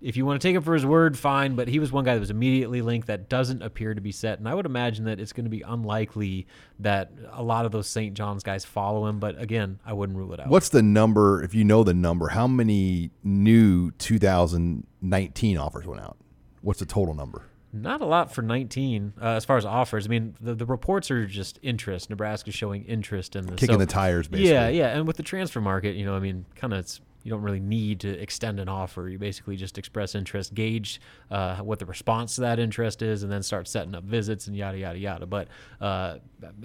if 0.00 0.16
you 0.16 0.24
want 0.24 0.40
to 0.40 0.46
take 0.46 0.54
him 0.54 0.62
for 0.62 0.74
his 0.74 0.86
word, 0.86 1.18
fine. 1.18 1.56
But 1.56 1.68
he 1.68 1.78
was 1.78 1.90
one 1.90 2.04
guy 2.04 2.14
that 2.14 2.20
was 2.20 2.30
immediately 2.30 2.82
linked 2.82 3.08
that 3.08 3.28
doesn't 3.28 3.62
appear 3.62 3.94
to 3.94 4.00
be 4.00 4.12
set. 4.12 4.38
And 4.38 4.48
I 4.48 4.54
would 4.54 4.66
imagine 4.66 5.06
that 5.06 5.18
it's 5.18 5.32
going 5.32 5.44
to 5.44 5.50
be 5.50 5.62
unlikely 5.62 6.46
that 6.80 7.10
a 7.32 7.42
lot 7.42 7.66
of 7.66 7.72
those 7.72 7.88
St. 7.88 8.14
John's 8.14 8.42
guys 8.42 8.64
follow 8.64 9.06
him. 9.06 9.18
But 9.18 9.40
again, 9.40 9.80
I 9.84 9.94
wouldn't 9.94 10.16
rule 10.18 10.32
it 10.34 10.40
out. 10.40 10.48
What's 10.48 10.68
the 10.68 10.82
number, 10.82 11.42
if 11.42 11.54
you 11.54 11.64
know 11.64 11.82
the 11.82 11.94
number, 11.94 12.28
how 12.28 12.46
many 12.46 13.10
new 13.24 13.90
2019 13.92 15.56
offers 15.56 15.86
went 15.86 16.02
out? 16.02 16.16
What's 16.60 16.80
the 16.80 16.86
total 16.86 17.14
number? 17.14 17.47
Not 17.72 18.00
a 18.00 18.06
lot 18.06 18.32
for 18.32 18.42
19 18.42 19.14
uh, 19.20 19.24
as 19.24 19.44
far 19.44 19.56
as 19.56 19.66
offers. 19.66 20.06
I 20.06 20.08
mean, 20.08 20.34
the, 20.40 20.54
the 20.54 20.64
reports 20.64 21.10
are 21.10 21.26
just 21.26 21.58
interest. 21.62 22.08
Nebraska's 22.08 22.54
showing 22.54 22.84
interest 22.84 23.36
in 23.36 23.46
this. 23.46 23.56
Kicking 23.56 23.74
so, 23.74 23.78
the 23.78 23.86
tires, 23.86 24.26
basically. 24.26 24.50
Yeah, 24.50 24.68
yeah. 24.68 24.96
And 24.96 25.06
with 25.06 25.16
the 25.16 25.22
transfer 25.22 25.60
market, 25.60 25.94
you 25.94 26.06
know, 26.06 26.14
I 26.14 26.20
mean, 26.20 26.46
kind 26.54 26.72
of 26.72 26.78
it's 26.80 27.00
you 27.28 27.30
don't 27.30 27.42
really 27.42 27.60
need 27.60 28.00
to 28.00 28.08
extend 28.08 28.58
an 28.58 28.70
offer. 28.70 29.06
You 29.06 29.18
basically 29.18 29.56
just 29.56 29.76
express 29.76 30.14
interest, 30.14 30.54
gauge 30.54 30.98
uh, 31.30 31.56
what 31.56 31.78
the 31.78 31.84
response 31.84 32.36
to 32.36 32.40
that 32.42 32.58
interest 32.58 33.02
is, 33.02 33.22
and 33.22 33.30
then 33.30 33.42
start 33.42 33.68
setting 33.68 33.94
up 33.94 34.04
visits 34.04 34.46
and 34.46 34.56
yada 34.56 34.78
yada 34.78 34.98
yada. 34.98 35.26
But 35.26 35.48
uh, 35.80 36.18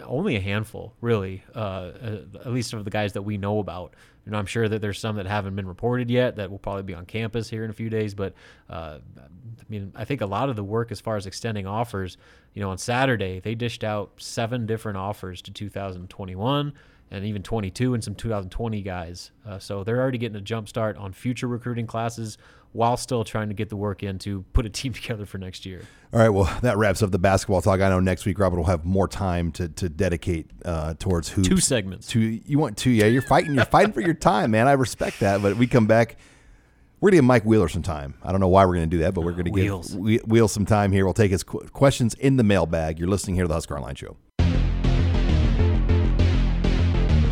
only 0.05 0.37
a 0.37 0.39
handful, 0.39 0.93
really, 1.01 1.43
uh, 1.53 1.59
uh 1.59 2.17
at 2.45 2.53
least 2.53 2.71
of 2.73 2.85
the 2.85 2.91
guys 2.91 3.11
that 3.13 3.23
we 3.23 3.37
know 3.37 3.59
about. 3.59 3.93
Know, 4.25 4.37
I'm 4.37 4.45
sure 4.45 4.69
that 4.69 4.81
there's 4.81 4.99
some 4.99 5.17
that 5.17 5.25
haven't 5.25 5.55
been 5.55 5.67
reported 5.67 6.09
yet 6.09 6.37
that 6.37 6.49
will 6.49 6.59
probably 6.59 6.83
be 6.83 6.93
on 6.93 7.05
campus 7.05 7.49
here 7.49 7.65
in 7.65 7.69
a 7.69 7.73
few 7.73 7.89
days. 7.89 8.13
But 8.13 8.33
uh, 8.69 8.99
I 9.19 9.63
mean, 9.67 9.91
I 9.95 10.05
think 10.05 10.21
a 10.21 10.25
lot 10.25 10.49
of 10.49 10.55
the 10.55 10.63
work 10.63 10.91
as 10.91 11.01
far 11.01 11.17
as 11.17 11.25
extending 11.25 11.67
offers, 11.67 12.17
you 12.53 12.61
know, 12.61 12.69
on 12.69 12.77
Saturday 12.77 13.39
they 13.41 13.53
dished 13.53 13.83
out 13.83 14.13
seven 14.17 14.65
different 14.65 14.97
offers 14.97 15.41
to 15.43 15.51
2021 15.51 16.73
and 17.11 17.25
even 17.25 17.43
22 17.43 17.93
and 17.93 18.03
some 18.03 18.15
2020 18.15 18.81
guys. 18.81 19.31
Uh, 19.45 19.59
so 19.59 19.83
they're 19.83 19.99
already 19.99 20.17
getting 20.17 20.37
a 20.37 20.41
jump 20.41 20.69
start 20.69 20.97
on 20.97 21.11
future 21.11 21.47
recruiting 21.47 21.85
classes 21.85 22.37
while 22.73 22.97
still 22.97 23.23
trying 23.23 23.47
to 23.47 23.53
get 23.53 23.69
the 23.69 23.75
work 23.77 24.03
in 24.03 24.19
to 24.19 24.43
put 24.53 24.65
a 24.65 24.69
team 24.69 24.93
together 24.93 25.25
for 25.25 25.37
next 25.37 25.65
year. 25.65 25.81
All 26.11 26.19
right, 26.19 26.29
well, 26.29 26.51
that 26.61 26.77
wraps 26.77 27.01
up 27.01 27.11
the 27.11 27.19
basketball 27.19 27.61
talk. 27.61 27.79
I 27.81 27.89
know 27.89 27.99
next 27.99 28.25
week 28.25 28.37
Robert 28.37 28.57
will 28.57 28.65
have 28.65 28.83
more 28.85 29.07
time 29.07 29.51
to, 29.53 29.69
to 29.69 29.89
dedicate 29.89 30.47
uh, 30.65 30.93
towards 30.95 31.29
hoops. 31.29 31.47
Two 31.47 31.57
segments. 31.57 32.07
Two, 32.07 32.19
you 32.19 32.59
want 32.59 32.77
two? 32.77 32.91
Yeah, 32.91 33.05
you're 33.05 33.21
fighting. 33.21 33.55
You're 33.55 33.65
fighting 33.65 33.93
for 33.93 34.01
your 34.01 34.13
time, 34.13 34.51
man. 34.51 34.67
I 34.67 34.73
respect 34.73 35.21
that. 35.21 35.41
But 35.41 35.57
we 35.57 35.65
come 35.65 35.87
back. 35.87 36.17
We're 36.99 37.09
gonna 37.09 37.17
give 37.17 37.25
Mike 37.25 37.43
Wheeler 37.43 37.67
some 37.67 37.81
time. 37.81 38.13
I 38.23 38.31
don't 38.31 38.39
know 38.39 38.47
why 38.47 38.65
we're 38.65 38.75
gonna 38.75 38.87
do 38.87 38.99
that, 38.99 39.13
but 39.13 39.21
we're 39.21 39.33
gonna 39.33 39.51
Wheels. 39.51 39.95
give 39.95 40.21
Wheels 40.25 40.51
some 40.53 40.65
time 40.65 40.91
here. 40.91 41.03
We'll 41.03 41.13
take 41.13 41.31
his 41.31 41.43
questions 41.43 42.13
in 42.13 42.37
the 42.37 42.43
mailbag. 42.43 42.99
You're 42.99 43.09
listening 43.09 43.35
here 43.35 43.43
to 43.43 43.47
the 43.49 43.55
Husker 43.55 43.75
Online 43.75 43.95
Show. 43.95 44.15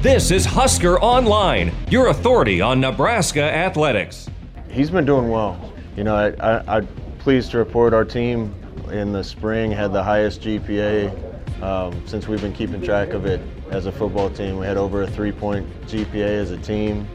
This 0.02 0.32
is 0.32 0.46
Husker 0.46 1.00
Online, 1.00 1.72
your 1.90 2.08
authority 2.08 2.60
on 2.60 2.82
Nebraska 2.82 3.44
athletics. 3.44 4.31
He's 4.72 4.90
been 4.90 5.06
doing 5.06 5.30
well. 5.30 5.74
You 5.98 6.06
know, 6.06 6.16
I, 6.16 6.78
I'm 6.78 6.88
pleased 7.20 7.52
to 7.52 7.58
report 7.58 7.94
our 7.94 8.06
team 8.06 8.56
in 8.90 9.12
the 9.12 9.24
spring 9.24 9.70
had 9.72 9.92
the 9.92 10.02
highest 10.02 10.42
GPA 10.42 11.62
um, 11.62 12.08
since 12.08 12.28
we've 12.28 12.42
been 12.42 12.54
keeping 12.54 12.82
track 12.82 13.10
of 13.10 13.26
it 13.26 13.42
as 13.70 13.86
a 13.86 13.92
football 13.92 14.30
team. 14.30 14.58
We 14.58 14.66
had 14.66 14.78
over 14.78 15.04
a 15.04 15.08
three-point 15.08 15.88
GPA 15.88 16.42
as 16.42 16.52
a 16.52 16.58
team. 16.58 17.08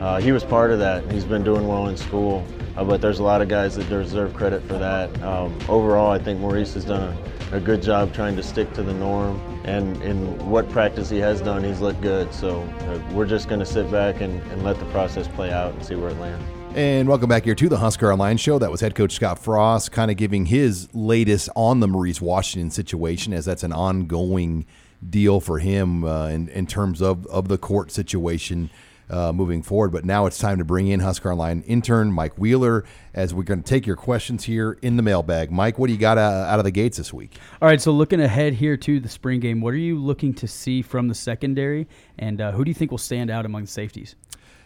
Uh, 0.00 0.20
he 0.20 0.32
was 0.32 0.42
part 0.42 0.72
of 0.72 0.80
that. 0.80 1.10
He's 1.12 1.24
been 1.24 1.44
doing 1.44 1.68
well 1.68 1.86
in 1.86 1.96
school, 1.96 2.44
uh, 2.76 2.84
but 2.84 3.00
there's 3.00 3.20
a 3.20 3.22
lot 3.22 3.40
of 3.40 3.48
guys 3.48 3.76
that 3.76 3.88
deserve 3.88 4.34
credit 4.34 4.62
for 4.64 4.76
that. 4.78 5.22
Um, 5.22 5.56
overall, 5.68 6.10
I 6.10 6.18
think 6.18 6.40
Maurice 6.40 6.74
has 6.74 6.84
done 6.84 7.16
a, 7.52 7.56
a 7.56 7.60
good 7.60 7.80
job 7.80 8.12
trying 8.12 8.34
to 8.36 8.42
stick 8.42 8.72
to 8.74 8.82
the 8.82 8.94
norm 8.94 9.40
and 9.64 10.02
in 10.02 10.36
what 10.50 10.68
practice 10.68 11.08
he 11.08 11.18
has 11.18 11.40
done, 11.40 11.62
he's 11.62 11.80
looked 11.80 12.02
good. 12.02 12.34
So 12.34 12.60
uh, 12.60 13.00
we're 13.12 13.26
just 13.26 13.48
going 13.48 13.60
to 13.60 13.66
sit 13.66 13.90
back 13.90 14.20
and, 14.20 14.42
and 14.50 14.64
let 14.64 14.78
the 14.80 14.86
process 14.86 15.28
play 15.28 15.52
out 15.52 15.72
and 15.74 15.84
see 15.84 15.94
where 15.94 16.10
it 16.10 16.18
lands. 16.18 16.44
And 16.74 17.08
welcome 17.08 17.28
back 17.28 17.44
here 17.44 17.54
to 17.54 17.68
the 17.68 17.76
Husker 17.76 18.12
Online 18.12 18.36
Show. 18.36 18.58
That 18.58 18.68
was 18.68 18.80
head 18.80 18.96
coach 18.96 19.12
Scott 19.12 19.38
Frost 19.38 19.92
kind 19.92 20.10
of 20.10 20.16
giving 20.16 20.46
his 20.46 20.92
latest 20.92 21.48
on 21.54 21.78
the 21.78 21.86
Maurice 21.86 22.20
Washington 22.20 22.68
situation, 22.68 23.32
as 23.32 23.44
that's 23.44 23.62
an 23.62 23.72
ongoing 23.72 24.66
deal 25.08 25.38
for 25.38 25.60
him 25.60 26.02
uh, 26.02 26.26
in, 26.26 26.48
in 26.48 26.66
terms 26.66 27.00
of, 27.00 27.26
of 27.26 27.46
the 27.46 27.58
court 27.58 27.92
situation 27.92 28.70
uh, 29.08 29.32
moving 29.32 29.62
forward. 29.62 29.92
But 29.92 30.04
now 30.04 30.26
it's 30.26 30.36
time 30.36 30.58
to 30.58 30.64
bring 30.64 30.88
in 30.88 30.98
Husker 30.98 31.30
Online 31.30 31.62
intern 31.62 32.10
Mike 32.10 32.38
Wheeler 32.38 32.84
as 33.14 33.32
we're 33.32 33.44
going 33.44 33.62
to 33.62 33.68
take 33.68 33.86
your 33.86 33.94
questions 33.94 34.42
here 34.42 34.76
in 34.82 34.96
the 34.96 35.02
mailbag. 35.02 35.52
Mike, 35.52 35.78
what 35.78 35.86
do 35.86 35.92
you 35.92 35.98
got 36.00 36.18
uh, 36.18 36.46
out 36.48 36.58
of 36.58 36.64
the 36.64 36.72
gates 36.72 36.96
this 36.96 37.12
week? 37.12 37.38
All 37.62 37.68
right, 37.68 37.80
so 37.80 37.92
looking 37.92 38.20
ahead 38.20 38.52
here 38.52 38.76
to 38.78 38.98
the 38.98 39.08
spring 39.08 39.38
game, 39.38 39.60
what 39.60 39.74
are 39.74 39.76
you 39.76 39.96
looking 39.96 40.34
to 40.34 40.48
see 40.48 40.82
from 40.82 41.06
the 41.06 41.14
secondary, 41.14 41.86
and 42.18 42.40
uh, 42.40 42.50
who 42.50 42.64
do 42.64 42.70
you 42.70 42.74
think 42.74 42.90
will 42.90 42.98
stand 42.98 43.30
out 43.30 43.46
among 43.46 43.62
the 43.62 43.70
safeties? 43.70 44.16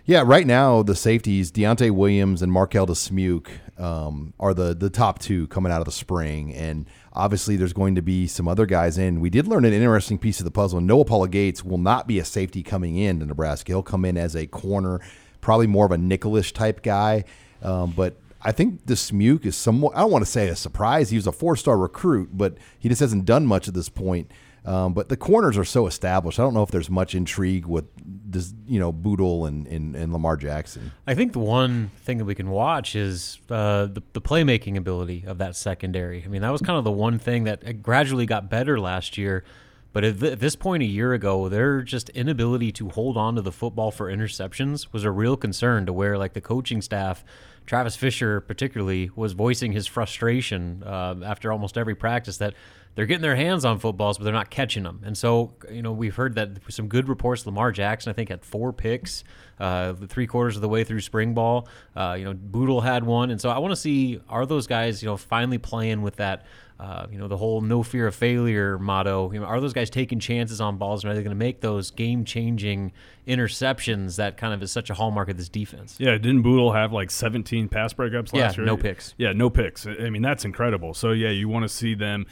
Yeah, 0.09 0.23
right 0.25 0.47
now 0.47 0.83
the 0.83 0.95
safeties, 0.95 1.53
Deontay 1.53 1.91
Williams 1.91 2.41
and 2.41 2.51
Marquel 2.51 2.87
Dismuke, 2.87 3.51
um, 3.79 4.33
are 4.41 4.55
the 4.55 4.75
the 4.75 4.89
top 4.89 5.19
two 5.19 5.47
coming 5.49 5.71
out 5.71 5.83
of 5.83 5.85
the 5.85 5.93
spring, 5.93 6.55
and 6.55 6.87
obviously 7.13 7.57
there's 7.57 7.75
going 7.75 7.95
to 7.97 8.01
be 8.01 8.27
some 8.27 8.49
other 8.49 8.65
guys 8.65 8.97
in. 8.97 9.21
We 9.21 9.29
did 9.29 9.47
learn 9.47 9.67
an 9.67 9.75
interesting 9.75 10.17
piece 10.17 10.41
of 10.41 10.47
the 10.47 10.51
puzzle. 10.51 10.81
Noa 10.81 11.05
Pola-Gates 11.05 11.63
will 11.63 11.77
not 11.77 12.07
be 12.07 12.19
a 12.19 12.25
safety 12.25 12.63
coming 12.63 12.97
in 12.97 13.21
to 13.21 13.27
Nebraska. 13.27 13.71
He'll 13.71 13.83
come 13.83 14.07
in 14.07 14.17
as 14.17 14.35
a 14.35 14.47
corner, 14.47 15.03
probably 15.43 15.67
more 15.67 15.85
of 15.85 15.93
a 15.93 15.99
nickelish 15.99 16.55
type 16.55 16.83
guy, 16.83 17.25
um, 17.63 17.93
but 17.95 18.17
I 18.41 18.53
think 18.53 18.87
Dismuke 18.87 19.45
is 19.45 19.59
somewhat. 19.59 19.95
I 19.95 20.01
don't 20.01 20.11
want 20.11 20.25
to 20.25 20.31
say 20.31 20.49
a 20.49 20.57
surprise. 20.57 21.11
He 21.11 21.17
was 21.17 21.27
a 21.27 21.33
four 21.33 21.55
star 21.55 21.77
recruit, 21.77 22.31
but 22.33 22.57
he 22.79 22.89
just 22.89 23.01
hasn't 23.01 23.27
done 23.27 23.45
much 23.45 23.69
at 23.69 23.75
this 23.75 23.91
point. 23.91 24.31
Um, 24.65 24.93
but 24.93 25.09
the 25.09 25.17
corners 25.17 25.57
are 25.57 25.65
so 25.65 25.87
established. 25.87 26.39
I 26.39 26.43
don't 26.43 26.55
know 26.55 26.63
if 26.63 26.71
there's 26.71 26.91
much 26.91 27.15
intrigue 27.15 27.67
with 27.67 27.85
this, 28.31 28.53
you 28.67 28.79
know, 28.79 28.93
Bootle 28.93 29.47
and, 29.47 29.67
and, 29.67 29.97
and 29.97 30.13
Lamar 30.13 30.37
Jackson. 30.37 30.93
I 31.07 31.15
think 31.15 31.33
the 31.33 31.39
one 31.39 31.91
thing 31.99 32.19
that 32.19 32.25
we 32.25 32.35
can 32.35 32.51
watch 32.51 32.95
is 32.95 33.39
uh, 33.51 33.87
the, 33.87 34.03
the 34.13 34.21
playmaking 34.21 34.77
ability 34.77 35.25
of 35.27 35.39
that 35.39 35.57
secondary. 35.57 36.23
I 36.25 36.29
mean, 36.29 36.43
that 36.43 36.51
was 36.51 36.61
kind 36.61 36.79
of 36.79 36.85
the 36.85 36.93
one 36.93 37.19
thing 37.19 37.45
that 37.45 37.83
gradually 37.83 38.27
got 38.27 38.51
better 38.51 38.79
last 38.79 39.17
year. 39.17 39.45
But 39.93 40.05
at, 40.05 40.21
th- 40.21 40.33
at 40.35 40.41
this 40.41 40.55
point 40.55 40.83
a 40.83 40.87
year 40.87 41.15
ago, 41.15 41.49
their 41.49 41.83
just 41.83 42.11
inability 42.11 42.71
to 42.73 42.91
hold 42.91 43.17
on 43.17 43.35
to 43.37 43.43
the 43.43 43.53
football 43.53 43.91
for 43.91 44.13
interceptions 44.13 44.93
was 44.93 45.05
a 45.05 45.11
real 45.11 45.37
concern 45.37 45.87
to 45.87 45.93
where 45.93 46.19
like 46.19 46.35
the 46.35 46.43
coaching 46.43 46.83
staff, 46.83 47.25
Travis 47.65 47.97
Fisher 47.97 48.41
particularly, 48.41 49.11
was 49.17 49.33
voicing 49.33 49.73
his 49.73 49.87
frustration 49.87 50.83
uh, 50.85 51.17
after 51.25 51.51
almost 51.51 51.79
every 51.79 51.95
practice 51.95 52.37
that 52.37 52.55
they're 52.99 53.07
getting 53.07 53.23
their 53.23 53.37
hands 53.37 53.65
on 53.65 53.79
footballs, 53.79 54.19
but 54.19 54.25
they're 54.25 54.33
not 54.33 54.51
catching 54.51 54.83
them. 54.83 55.03
And 55.05 55.17
so, 55.17 55.55
you 55.71 55.83
know, 55.83 55.93
we've 55.93 56.17
heard 56.17 56.35
that 56.35 56.59
some 56.69 56.89
good 56.89 57.09
reports. 57.09 57.47
Lamar 57.47 57.71
Jackson, 57.71 58.11
I 58.11 58.13
think, 58.13 58.29
had 58.29 58.45
four 58.45 58.73
picks, 58.73 59.23
uh, 59.61 59.93
three 60.09 60.27
quarters 60.27 60.57
of 60.57 60.63
the 60.63 60.69
way 60.69 60.83
through 60.83 61.03
spring 61.03 61.33
ball. 61.33 61.69
Uh, 61.95 62.17
you 62.19 62.25
know, 62.25 62.35
Bootle 62.35 62.81
had 62.81 63.05
one, 63.05 63.31
and 63.31 63.41
so 63.41 63.51
I 63.51 63.59
want 63.59 63.71
to 63.71 63.77
see 63.77 64.21
are 64.29 64.47
those 64.47 64.67
guys, 64.67 65.01
you 65.01 65.07
know, 65.07 65.17
finally 65.17 65.59
playing 65.59 66.03
with 66.03 66.17
that. 66.17 66.45
Uh, 66.81 67.09
you 67.11 67.19
know 67.19 67.27
the 67.27 67.37
whole 67.37 67.61
"no 67.61 67.83
fear 67.83 68.07
of 68.07 68.15
failure" 68.15 68.79
motto. 68.79 69.33
You 69.33 69.41
know, 69.41 69.47
are 69.47 69.61
those 69.61 69.73
guys 69.73 69.91
taking 69.91 70.21
chances 70.21 70.61
on 70.61 70.77
balls, 70.77 71.03
and 71.03 71.11
are 71.11 71.15
they 71.17 71.23
going 71.23 71.37
to 71.37 71.37
make 71.37 71.61
those 71.61 71.91
game-changing 71.91 72.93
interceptions 73.27 74.15
that 74.17 74.37
kind 74.37 74.55
of 74.55 74.63
is 74.63 74.71
such 74.71 74.89
a 74.89 74.95
hallmark 74.95 75.29
of 75.29 75.37
this 75.37 75.49
defense? 75.49 75.97
Yeah, 75.99 76.13
didn't 76.13 76.43
Bootle 76.43 76.73
have 76.73 76.93
like 76.93 77.11
17 77.11 77.69
pass 77.69 77.95
breakups 77.95 78.33
last 78.33 78.35
yeah, 78.35 78.53
year? 78.57 78.67
no 78.67 78.77
picks. 78.77 79.15
Yeah, 79.19 79.33
no 79.33 79.51
picks. 79.51 79.89
I 79.89 80.09
mean, 80.11 80.23
that's 80.23 80.45
incredible. 80.45 80.95
So 80.95 81.11
yeah, 81.11 81.31
you 81.31 81.49
want 81.49 81.65
to 81.65 81.69
see 81.69 81.97
them 81.97 82.27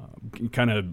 uh, 0.00 0.48
kind 0.48 0.70
of 0.70 0.86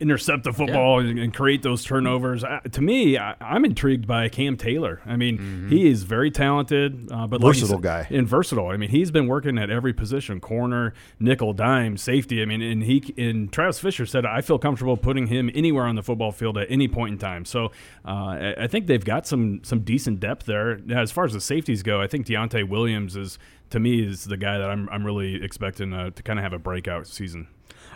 intercept 0.00 0.44
the 0.44 0.52
football 0.52 1.02
yeah. 1.02 1.22
and, 1.22 1.34
create 1.34 1.62
those 1.62 1.84
turnovers. 1.84 2.44
Uh, 2.44 2.60
to 2.72 2.80
me, 2.80 3.16
I, 3.16 3.34
am 3.40 3.64
intrigued 3.64 4.06
by 4.06 4.28
Cam 4.28 4.56
Taylor. 4.56 5.00
I 5.06 5.16
mean, 5.16 5.38
mm-hmm. 5.38 5.68
he 5.68 5.88
is 5.88 6.02
very 6.02 6.30
talented, 6.30 7.08
uh, 7.10 7.26
but 7.26 7.40
versatile 7.40 7.76
like 7.76 7.82
guy 7.82 8.06
and 8.10 8.26
versatile. 8.26 8.68
I 8.68 8.76
mean, 8.76 8.90
he's 8.90 9.10
been 9.10 9.26
working 9.26 9.58
at 9.58 9.70
every 9.70 9.92
position: 9.92 10.40
corner, 10.40 10.94
nickel, 11.18 11.52
dime, 11.52 11.96
safety. 11.96 12.42
I 12.42 12.44
mean, 12.44 12.62
and 12.62 12.82
he 12.82 13.14
and 13.16 13.52
Travis 13.52 13.78
Fisher 13.78 14.06
said, 14.06 14.26
I 14.26 14.40
feel 14.40 14.58
comfortable 14.58 14.96
putting 14.96 15.26
him 15.26 15.50
anywhere 15.54 15.84
on 15.84 15.94
the 15.94 16.02
football 16.02 16.32
field 16.32 16.58
at 16.58 16.70
any 16.70 16.88
point 16.88 17.12
in 17.12 17.18
time. 17.18 17.44
So 17.44 17.66
uh, 18.04 18.08
I, 18.08 18.54
I 18.60 18.66
think 18.66 18.86
they've 18.86 19.04
got 19.04 19.26
some 19.26 19.62
some 19.64 19.80
decent 19.80 20.20
depth 20.20 20.46
there. 20.46 20.78
Now, 20.78 21.00
as 21.00 21.10
far 21.10 21.24
as 21.24 21.32
the 21.32 21.40
safeties 21.40 21.82
go, 21.82 22.00
I 22.00 22.06
think 22.06 22.26
Deontay 22.26 22.68
Williams 22.68 23.16
is 23.16 23.38
to 23.70 23.80
me 23.80 24.06
is 24.06 24.24
the 24.24 24.36
guy 24.36 24.58
that 24.58 24.68
I'm 24.68 24.88
I'm 24.90 25.04
really 25.04 25.42
expecting 25.42 25.92
uh, 25.92 26.10
to 26.10 26.22
kind 26.22 26.38
of 26.38 26.42
have 26.42 26.52
a 26.52 26.58
breakout 26.58 27.06
season. 27.06 27.48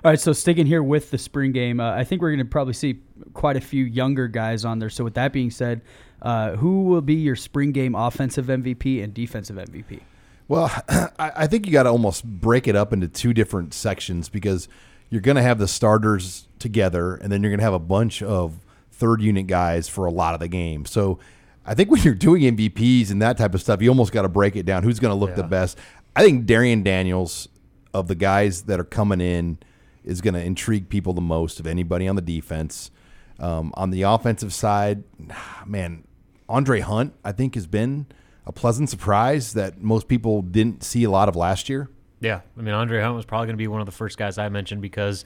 All 0.04 0.10
right, 0.10 0.20
so 0.20 0.32
sticking 0.32 0.66
here 0.66 0.82
with 0.82 1.10
the 1.10 1.18
spring 1.18 1.52
game, 1.52 1.80
uh, 1.80 1.92
I 1.92 2.04
think 2.04 2.20
we're 2.20 2.30
going 2.30 2.38
to 2.38 2.44
probably 2.44 2.74
see 2.74 3.00
quite 3.32 3.56
a 3.56 3.60
few 3.60 3.84
younger 3.84 4.28
guys 4.28 4.64
on 4.64 4.78
there. 4.78 4.90
So 4.90 5.04
with 5.04 5.14
that 5.14 5.32
being 5.32 5.50
said, 5.50 5.80
uh, 6.22 6.56
who 6.56 6.84
will 6.84 7.00
be 7.00 7.14
your 7.14 7.36
spring 7.36 7.72
game 7.72 7.94
offensive 7.94 8.46
MVP 8.46 9.02
and 9.02 9.14
defensive 9.14 9.56
MVP? 9.56 10.00
Well, 10.48 10.70
I 11.18 11.46
think 11.46 11.66
you 11.66 11.72
got 11.72 11.84
to 11.84 11.90
almost 11.90 12.24
break 12.24 12.68
it 12.68 12.76
up 12.76 12.92
into 12.92 13.08
two 13.08 13.32
different 13.32 13.74
sections 13.74 14.28
because 14.28 14.68
you're 15.10 15.22
going 15.22 15.36
to 15.36 15.42
have 15.42 15.58
the 15.58 15.68
starters 15.68 16.46
together, 16.58 17.14
and 17.14 17.32
then 17.32 17.42
you're 17.42 17.50
going 17.50 17.58
to 17.58 17.64
have 17.64 17.74
a 17.74 17.78
bunch 17.78 18.22
of 18.22 18.58
third 18.92 19.22
unit 19.22 19.46
guys 19.46 19.88
for 19.88 20.06
a 20.06 20.10
lot 20.10 20.34
of 20.34 20.40
the 20.40 20.48
game. 20.48 20.84
So 20.84 21.18
I 21.64 21.74
think 21.74 21.90
when 21.90 22.02
you're 22.02 22.14
doing 22.14 22.42
MVPs 22.42 23.10
and 23.10 23.20
that 23.22 23.38
type 23.38 23.54
of 23.54 23.60
stuff, 23.60 23.82
you 23.82 23.88
almost 23.88 24.12
got 24.12 24.22
to 24.22 24.28
break 24.28 24.56
it 24.56 24.66
down. 24.66 24.82
Who's 24.82 25.00
going 25.00 25.12
to 25.12 25.18
look 25.18 25.30
yeah. 25.30 25.36
the 25.36 25.44
best? 25.44 25.78
I 26.14 26.22
think 26.22 26.46
Darrion 26.46 26.82
Daniels 26.82 27.48
of 27.92 28.08
the 28.08 28.14
guys 28.14 28.62
that 28.62 28.78
are 28.78 28.84
coming 28.84 29.20
in 29.20 29.58
is 30.06 30.20
going 30.20 30.34
to 30.34 30.42
intrigue 30.42 30.88
people 30.88 31.12
the 31.12 31.20
most 31.20 31.60
of 31.60 31.66
anybody 31.66 32.08
on 32.08 32.16
the 32.16 32.22
defense. 32.22 32.90
Um, 33.38 33.72
on 33.74 33.90
the 33.90 34.02
offensive 34.02 34.54
side, 34.54 35.04
man, 35.66 36.04
Andre 36.48 36.80
Hunt, 36.80 37.14
I 37.24 37.32
think, 37.32 37.54
has 37.54 37.66
been 37.66 38.06
a 38.46 38.52
pleasant 38.52 38.88
surprise 38.88 39.52
that 39.54 39.82
most 39.82 40.08
people 40.08 40.40
didn't 40.40 40.84
see 40.84 41.04
a 41.04 41.10
lot 41.10 41.28
of 41.28 41.36
last 41.36 41.68
year. 41.68 41.90
Yeah. 42.20 42.40
I 42.56 42.62
mean, 42.62 42.74
Andre 42.74 43.02
Hunt 43.02 43.16
was 43.16 43.26
probably 43.26 43.48
going 43.48 43.56
to 43.56 43.58
be 43.58 43.68
one 43.68 43.80
of 43.80 43.86
the 43.86 43.92
first 43.92 44.16
guys 44.16 44.38
I 44.38 44.48
mentioned 44.48 44.80
because 44.80 45.24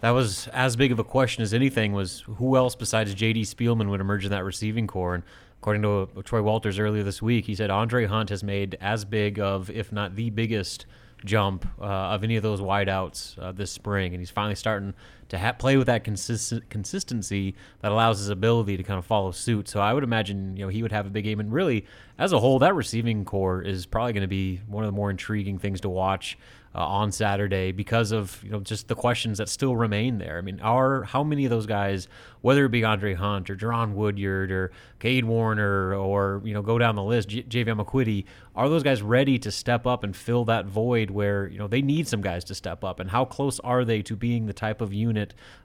that 0.00 0.10
was 0.10 0.48
as 0.48 0.74
big 0.74 0.90
of 0.90 0.98
a 0.98 1.04
question 1.04 1.42
as 1.42 1.54
anything 1.54 1.92
was 1.92 2.24
who 2.26 2.56
else 2.56 2.74
besides 2.74 3.14
J.D. 3.14 3.42
Spielman 3.42 3.88
would 3.90 4.00
emerge 4.00 4.24
in 4.24 4.30
that 4.30 4.42
receiving 4.42 4.86
corps. 4.86 5.14
And 5.14 5.24
according 5.60 5.82
to 5.82 6.22
Troy 6.22 6.42
Walters 6.42 6.78
earlier 6.78 7.02
this 7.02 7.22
week, 7.22 7.44
he 7.44 7.54
said 7.54 7.70
Andre 7.70 8.06
Hunt 8.06 8.30
has 8.30 8.42
made 8.42 8.76
as 8.80 9.04
big 9.04 9.38
of, 9.38 9.70
if 9.70 9.92
not 9.92 10.16
the 10.16 10.30
biggest– 10.30 10.86
jump 11.24 11.66
uh, 11.80 11.84
of 11.84 12.24
any 12.24 12.36
of 12.36 12.42
those 12.42 12.60
wideouts 12.60 13.38
uh, 13.38 13.52
this 13.52 13.70
spring, 13.70 14.12
and 14.12 14.20
he's 14.20 14.30
finally 14.30 14.54
starting 14.54 14.94
to 15.28 15.38
ha- 15.38 15.52
play 15.52 15.76
with 15.76 15.86
that 15.86 16.04
consistent 16.04 16.68
consistency 16.70 17.54
that 17.80 17.92
allows 17.92 18.18
his 18.18 18.28
ability 18.28 18.76
to 18.76 18.82
kind 18.82 18.98
of 18.98 19.06
follow 19.06 19.30
suit. 19.30 19.68
So 19.68 19.80
I 19.80 19.92
would 19.92 20.04
imagine 20.04 20.56
you 20.56 20.64
know 20.64 20.68
he 20.68 20.82
would 20.82 20.92
have 20.92 21.06
a 21.06 21.10
big 21.10 21.24
game, 21.24 21.40
and 21.40 21.52
really 21.52 21.86
as 22.18 22.32
a 22.32 22.38
whole, 22.38 22.58
that 22.60 22.74
receiving 22.74 23.24
corps 23.24 23.62
is 23.62 23.86
probably 23.86 24.12
going 24.12 24.22
to 24.22 24.28
be 24.28 24.60
one 24.66 24.84
of 24.84 24.88
the 24.88 24.96
more 24.96 25.10
intriguing 25.10 25.58
things 25.58 25.80
to 25.80 25.88
watch 25.88 26.38
uh, 26.74 26.84
on 26.84 27.12
Saturday 27.12 27.70
because 27.70 28.10
of 28.10 28.40
you 28.42 28.50
know 28.50 28.60
just 28.60 28.88
the 28.88 28.94
questions 28.94 29.38
that 29.38 29.48
still 29.48 29.76
remain 29.76 30.18
there. 30.18 30.38
I 30.38 30.40
mean, 30.40 30.60
are 30.60 31.04
how 31.04 31.22
many 31.22 31.44
of 31.44 31.50
those 31.50 31.66
guys, 31.66 32.08
whether 32.40 32.64
it 32.64 32.70
be 32.70 32.84
Andre 32.84 33.14
Hunt 33.14 33.48
or 33.48 33.56
Jaron 33.56 33.94
Woodyard 33.94 34.50
or 34.50 34.72
Kade 34.98 35.24
Warner 35.24 35.94
or 35.94 36.42
you 36.44 36.52
know 36.52 36.62
go 36.62 36.78
down 36.78 36.96
the 36.96 37.02
list, 37.04 37.28
J- 37.28 37.44
Jaevon 37.44 37.84
McQuitty, 37.84 38.24
are 38.56 38.68
those 38.68 38.82
guys 38.82 39.02
ready 39.02 39.38
to 39.38 39.52
step 39.52 39.86
up 39.86 40.02
and 40.02 40.16
fill 40.16 40.44
that 40.46 40.66
void 40.66 41.10
where 41.10 41.46
you 41.46 41.58
know 41.58 41.68
they 41.68 41.82
need 41.82 42.08
some 42.08 42.20
guys 42.20 42.42
to 42.44 42.54
step 42.54 42.82
up, 42.82 42.98
and 42.98 43.10
how 43.10 43.24
close 43.24 43.60
are 43.60 43.84
they 43.84 44.02
to 44.02 44.16
being 44.16 44.46
the 44.46 44.52
type 44.52 44.80
of 44.80 44.92
unit 44.92 45.13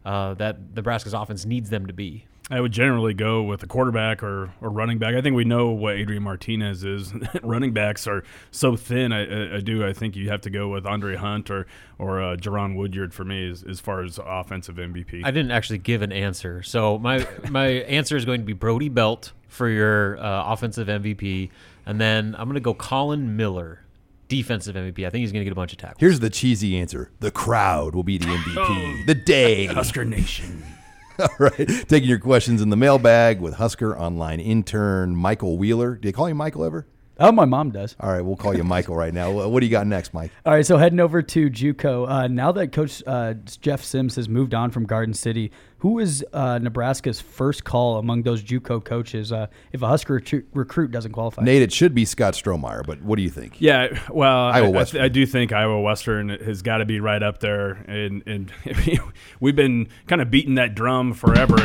uh, 0.05 0.33
that 0.35 0.57
Nebraska's 0.75 1.13
offense 1.13 1.45
needs 1.45 1.69
them 1.69 1.87
to 1.87 1.93
be? 1.93 2.25
I 2.51 2.59
would 2.59 2.71
generally 2.71 3.13
go 3.13 3.43
with 3.43 3.61
a 3.61 3.67
quarterback 3.67 4.23
or, 4.23 4.51
or 4.59 4.69
running 4.69 4.97
back. 4.97 5.13
I 5.13 5.21
think 5.21 5.35
we 5.35 5.43
know 5.43 5.69
what 5.69 5.95
Adrian 5.97 6.23
Martinez 6.23 6.83
is. 6.83 7.13
running 7.43 7.73
backs 7.73 8.07
are 8.07 8.23
so 8.49 8.75
thin. 8.75 9.11
I, 9.13 9.57
I, 9.57 9.59
do. 9.59 9.85
I 9.85 9.93
think 9.93 10.15
you 10.15 10.29
have 10.29 10.41
to 10.41 10.49
go 10.49 10.67
with 10.67 10.87
Andre 10.87 11.15
Hunt 11.15 11.51
or 11.51 11.67
or 11.99 12.21
uh, 12.21 12.35
Jaron 12.37 12.75
Woodyard 12.75 13.13
for 13.13 13.23
me 13.23 13.49
as, 13.49 13.63
as 13.63 13.79
far 13.79 14.01
as 14.01 14.19
offensive 14.23 14.77
MVP. 14.77 15.23
I 15.23 15.31
didn't 15.31 15.51
actually 15.51 15.77
give 15.77 16.01
an 16.01 16.11
answer, 16.11 16.63
so 16.63 16.97
my 16.97 17.27
my 17.49 17.67
answer 17.67 18.17
is 18.17 18.25
going 18.25 18.41
to 18.41 18.45
be 18.45 18.53
Brody 18.53 18.89
Belt 18.89 19.31
for 19.47 19.69
your 19.69 20.17
uh, 20.17 20.51
offensive 20.51 20.87
MVP, 20.87 21.51
and 21.85 22.01
then 22.01 22.35
I'm 22.35 22.45
going 22.45 22.55
to 22.55 22.61
go 22.61 22.73
Collin 22.73 23.37
Miller 23.37 23.83
defensive 24.29 24.75
MVP. 24.75 25.05
I 25.05 25.09
think 25.09 25.21
he's 25.21 25.33
going 25.33 25.41
to 25.41 25.45
get 25.45 25.51
a 25.51 25.55
bunch 25.55 25.73
of 25.73 25.77
tackles. 25.79 25.99
Here's 25.99 26.19
the 26.21 26.29
cheesy 26.29 26.77
answer: 26.77 27.11
the 27.19 27.31
crowd 27.31 27.93
will 27.93 28.03
be 28.03 28.17
the 28.17 28.25
MVP. 28.27 28.55
oh, 28.57 29.03
the 29.05 29.15
day, 29.15 29.65
Husker 29.65 30.05
Nation. 30.05 30.63
All 31.19 31.27
right. 31.37 31.67
Taking 31.89 32.07
your 32.07 32.19
questions 32.19 32.61
in 32.61 32.69
the 32.69 32.77
mailbag 32.77 33.41
with 33.41 33.55
Husker 33.55 33.97
Online 33.97 34.39
intern 34.39 35.17
Michael 35.17 35.57
Wheeler. 35.57 35.95
Do 35.95 36.07
you 36.07 36.13
call 36.13 36.29
you 36.29 36.35
Michael 36.35 36.63
ever? 36.63 36.87
Oh, 37.21 37.33
my 37.33 37.43
mom 37.43 37.71
does. 37.71 37.97
All 37.99 38.09
right, 38.09 38.21
we'll 38.21 38.37
call 38.37 38.55
you 38.55 38.63
Michael 38.63 38.95
right 38.95 39.13
now. 39.13 39.29
What 39.49 39.59
do 39.59 39.65
you 39.65 39.71
got 39.71 39.85
next, 39.85 40.13
Mike? 40.13 40.31
All 40.45 40.53
right, 40.53 40.65
so 40.65 40.77
heading 40.77 41.01
over 41.01 41.21
to 41.21 41.49
JUCO. 41.49 42.09
Uh, 42.09 42.27
now 42.27 42.53
that 42.53 42.71
Coach 42.71 43.03
uh, 43.05 43.33
Jeff 43.59 43.83
Sims 43.83 44.15
has 44.15 44.29
moved 44.29 44.53
on 44.53 44.71
from 44.71 44.85
Garden 44.85 45.13
City, 45.13 45.51
who 45.79 45.99
is 45.99 46.25
uh, 46.33 46.59
Nebraska's 46.59 47.19
first 47.19 47.63
call 47.63 47.97
among 47.97 48.23
those 48.23 48.43
JUCO 48.43 48.83
coaches 48.83 49.31
uh, 49.31 49.47
if 49.71 49.81
a 49.81 49.87
Husker 49.87 50.13
recruit, 50.15 50.47
recruit 50.53 50.91
doesn't 50.91 51.11
qualify? 51.11 51.43
Nate, 51.43 51.61
it 51.61 51.73
should 51.73 51.95
be 51.95 52.05
Scott 52.05 52.33
Strohmeier, 52.33 52.85
but 52.85 53.01
what 53.01 53.15
do 53.15 53.21
you 53.21 53.29
think? 53.29 53.59
Yeah, 53.59 53.87
well, 54.09 54.47
Iowa 54.47 54.85
I, 54.93 54.99
I, 54.99 55.03
I, 55.05 55.07
do 55.07 55.25
think 55.25 55.51
Iowa 55.51 55.81
Western 55.81 56.29
has 56.29 56.61
got 56.61 56.77
to 56.77 56.85
be 56.85 56.99
right 56.99 57.21
up 57.21 57.39
there, 57.39 57.83
and 57.87 58.23
and 58.25 58.51
we've 59.39 59.55
been 59.55 59.87
kind 60.07 60.21
of 60.21 60.29
beating 60.29 60.55
that 60.55 60.75
drum 60.75 61.13
forever 61.13 61.57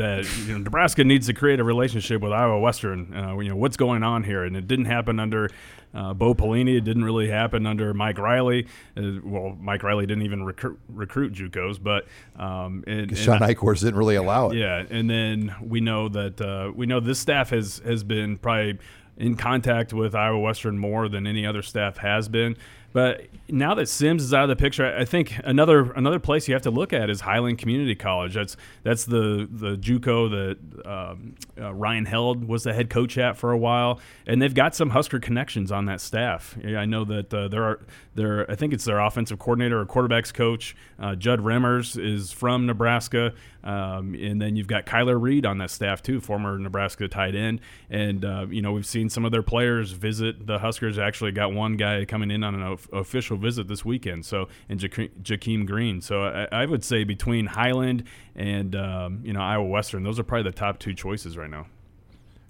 that 0.00 0.24
you 0.46 0.54
know, 0.54 0.58
Nebraska 0.58 1.04
needs 1.04 1.26
to 1.26 1.34
create 1.34 1.60
a 1.60 1.64
relationship 1.64 2.22
with 2.22 2.32
Iowa 2.32 2.58
Western. 2.58 3.14
Uh, 3.14 3.38
you 3.38 3.50
know 3.50 3.56
what's 3.56 3.76
going 3.76 4.02
on 4.02 4.24
here, 4.24 4.44
and 4.44 4.56
it 4.56 4.66
didn't 4.66 4.86
happen 4.86 5.20
under 5.20 5.50
uh, 5.94 6.14
Bo 6.14 6.34
Pelini. 6.34 6.78
It 6.78 6.84
didn't 6.84 7.04
really 7.04 7.28
happen 7.28 7.66
under 7.66 7.92
Mike 7.92 8.18
Riley. 8.18 8.66
Uh, 8.96 9.20
well, 9.22 9.56
Mike 9.60 9.82
Riley 9.82 10.06
didn't 10.06 10.24
even 10.24 10.42
recruit, 10.42 10.80
recruit 10.88 11.34
JUCOs, 11.34 11.82
but 11.82 12.06
um, 12.36 12.82
and, 12.86 13.16
Shawn 13.16 13.40
Eichorst 13.40 13.80
didn't 13.80 13.96
really 13.96 14.16
allow 14.16 14.50
it. 14.50 14.56
Yeah, 14.56 14.84
and 14.88 15.08
then 15.08 15.54
we 15.62 15.80
know 15.80 16.08
that 16.08 16.40
uh, 16.40 16.72
we 16.74 16.86
know 16.86 17.00
this 17.00 17.18
staff 17.18 17.50
has 17.50 17.82
has 17.84 18.02
been 18.02 18.38
probably 18.38 18.78
in 19.18 19.36
contact 19.36 19.92
with 19.92 20.14
Iowa 20.14 20.38
Western 20.38 20.78
more 20.78 21.08
than 21.08 21.26
any 21.26 21.44
other 21.44 21.60
staff 21.60 21.98
has 21.98 22.28
been. 22.28 22.56
But 22.92 23.26
now 23.48 23.74
that 23.74 23.88
Sims 23.88 24.22
is 24.22 24.34
out 24.34 24.42
of 24.42 24.48
the 24.48 24.56
picture, 24.56 24.96
I 24.96 25.04
think 25.04 25.38
another 25.44 25.92
another 25.92 26.18
place 26.18 26.48
you 26.48 26.54
have 26.54 26.62
to 26.62 26.70
look 26.70 26.92
at 26.92 27.08
is 27.08 27.20
Highland 27.20 27.58
Community 27.58 27.94
College. 27.94 28.34
That's 28.34 28.56
that's 28.82 29.04
the 29.04 29.48
the 29.50 29.76
JUCO 29.76 30.30
that 30.30 30.86
um, 30.86 31.34
uh, 31.60 31.72
Ryan 31.72 32.04
Held 32.04 32.48
was 32.48 32.64
the 32.64 32.72
head 32.72 32.90
coach 32.90 33.16
at 33.18 33.36
for 33.36 33.52
a 33.52 33.58
while, 33.58 34.00
and 34.26 34.42
they've 34.42 34.54
got 34.54 34.74
some 34.74 34.90
Husker 34.90 35.20
connections 35.20 35.70
on 35.70 35.84
that 35.86 36.00
staff. 36.00 36.56
I 36.64 36.84
know 36.84 37.04
that 37.04 37.32
uh, 37.32 37.48
there 37.48 37.62
are 37.62 37.80
there. 38.14 38.50
I 38.50 38.56
think 38.56 38.72
it's 38.72 38.84
their 38.84 38.98
offensive 38.98 39.38
coordinator 39.38 39.80
or 39.80 39.86
quarterbacks 39.86 40.34
coach, 40.34 40.74
uh, 40.98 41.14
Judd 41.14 41.40
Remmers, 41.40 42.02
is 42.02 42.32
from 42.32 42.66
Nebraska. 42.66 43.34
Um, 43.62 44.14
and 44.14 44.40
then 44.40 44.56
you've 44.56 44.66
got 44.66 44.86
Kyler 44.86 45.20
Reed 45.20 45.44
on 45.44 45.58
that 45.58 45.70
staff 45.70 46.02
too, 46.02 46.20
former 46.20 46.58
Nebraska 46.58 47.08
tight 47.08 47.34
end. 47.34 47.60
And 47.90 48.24
uh, 48.24 48.46
you 48.48 48.62
know 48.62 48.72
we've 48.72 48.86
seen 48.86 49.10
some 49.10 49.24
of 49.24 49.32
their 49.32 49.42
players 49.42 49.92
visit 49.92 50.46
the 50.46 50.58
Huskers. 50.58 50.98
Actually, 50.98 51.32
got 51.32 51.52
one 51.52 51.76
guy 51.76 52.04
coming 52.04 52.30
in 52.30 52.42
on 52.42 52.54
an 52.54 52.62
official 52.92 53.36
visit 53.36 53.68
this 53.68 53.84
weekend. 53.84 54.24
So 54.24 54.48
and 54.68 54.80
Jakeem 54.80 55.66
Green. 55.66 56.00
So 56.00 56.22
I, 56.22 56.48
I, 56.52 56.66
would 56.66 56.84
say 56.84 57.04
between 57.04 57.46
Highland 57.46 58.04
and 58.34 58.74
um, 58.76 59.20
you 59.24 59.32
know 59.32 59.40
Iowa 59.40 59.66
Western, 59.66 60.02
those 60.02 60.18
are 60.18 60.22
probably 60.22 60.50
the 60.50 60.56
top 60.56 60.78
two 60.78 60.94
choices 60.94 61.36
right 61.36 61.50
now. 61.50 61.66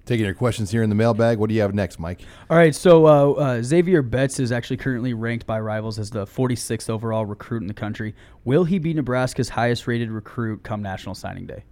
Taking 0.06 0.24
your 0.24 0.34
questions 0.34 0.70
here 0.70 0.82
in 0.82 0.88
the 0.88 0.96
mailbag. 0.96 1.38
What 1.38 1.48
do 1.48 1.54
you 1.54 1.60
have 1.60 1.74
next, 1.74 2.00
Mike? 2.00 2.22
All 2.48 2.56
right, 2.56 2.74
so 2.74 3.06
uh, 3.06 3.30
uh, 3.32 3.62
Xavier 3.62 4.02
Betts 4.02 4.40
is 4.40 4.50
actually 4.50 4.78
currently 4.78 5.14
ranked 5.14 5.46
by 5.46 5.60
rivals 5.60 5.98
as 5.98 6.10
the 6.10 6.26
46th 6.26 6.90
overall 6.90 7.26
recruit 7.26 7.60
in 7.60 7.68
the 7.68 7.74
country. 7.74 8.14
Will 8.44 8.64
he 8.64 8.78
be 8.78 8.92
Nebraska's 8.92 9.50
highest 9.50 9.86
rated 9.86 10.10
recruit 10.10 10.64
come 10.64 10.82
National 10.82 11.14
Signing 11.14 11.46
Day? 11.46 11.64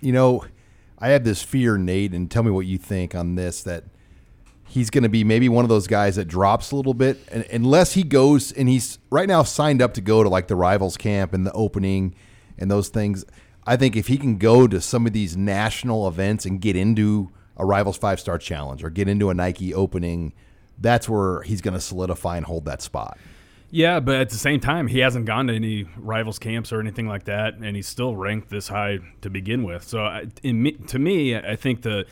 You 0.00 0.12
know, 0.12 0.44
I 0.98 1.10
have 1.10 1.22
this 1.22 1.42
fear, 1.42 1.76
Nate, 1.76 2.12
and 2.12 2.30
tell 2.30 2.42
me 2.42 2.50
what 2.50 2.66
you 2.66 2.78
think 2.78 3.14
on 3.14 3.36
this 3.36 3.62
that 3.62 3.84
he's 4.68 4.90
going 4.90 5.02
to 5.02 5.08
be 5.08 5.24
maybe 5.24 5.48
one 5.48 5.64
of 5.64 5.68
those 5.68 5.86
guys 5.86 6.16
that 6.16 6.26
drops 6.26 6.70
a 6.70 6.76
little 6.76 6.94
bit 6.94 7.18
and, 7.30 7.44
unless 7.52 7.92
he 7.94 8.02
goes 8.02 8.52
and 8.52 8.68
he's 8.68 8.98
right 9.10 9.28
now 9.28 9.42
signed 9.42 9.80
up 9.80 9.94
to 9.94 10.00
go 10.00 10.22
to 10.22 10.28
like 10.28 10.48
the 10.48 10.56
rivals 10.56 10.96
camp 10.96 11.32
and 11.32 11.46
the 11.46 11.52
opening 11.52 12.14
and 12.58 12.70
those 12.70 12.88
things. 12.88 13.24
I 13.66 13.76
think 13.76 13.96
if 13.96 14.08
he 14.08 14.18
can 14.18 14.36
go 14.36 14.66
to 14.66 14.80
some 14.80 15.06
of 15.06 15.12
these 15.12 15.36
national 15.36 16.06
events 16.06 16.44
and 16.44 16.60
get 16.60 16.76
into 16.76 17.30
a 17.56 17.64
Rivals 17.64 17.96
Five 17.96 18.20
Star 18.20 18.38
Challenge 18.38 18.84
or 18.84 18.90
get 18.90 19.08
into 19.08 19.30
a 19.30 19.34
Nike 19.34 19.72
opening, 19.72 20.32
that's 20.78 21.08
where 21.08 21.42
he's 21.42 21.60
going 21.60 21.74
to 21.74 21.80
solidify 21.80 22.36
and 22.36 22.46
hold 22.46 22.64
that 22.66 22.82
spot. 22.82 23.18
Yeah, 23.70 23.98
but 24.00 24.16
at 24.16 24.30
the 24.30 24.36
same 24.36 24.60
time, 24.60 24.86
he 24.86 25.00
hasn't 25.00 25.26
gone 25.26 25.48
to 25.48 25.54
any 25.54 25.86
rivals 25.96 26.38
camps 26.38 26.72
or 26.72 26.78
anything 26.78 27.08
like 27.08 27.24
that, 27.24 27.54
and 27.54 27.74
he's 27.74 27.88
still 27.88 28.14
ranked 28.14 28.48
this 28.48 28.68
high 28.68 28.98
to 29.22 29.30
begin 29.30 29.64
with. 29.64 29.82
So, 29.82 30.28
in, 30.44 30.84
to 30.86 30.98
me, 30.98 31.36
I 31.36 31.56
think 31.56 31.82
the 31.82 32.06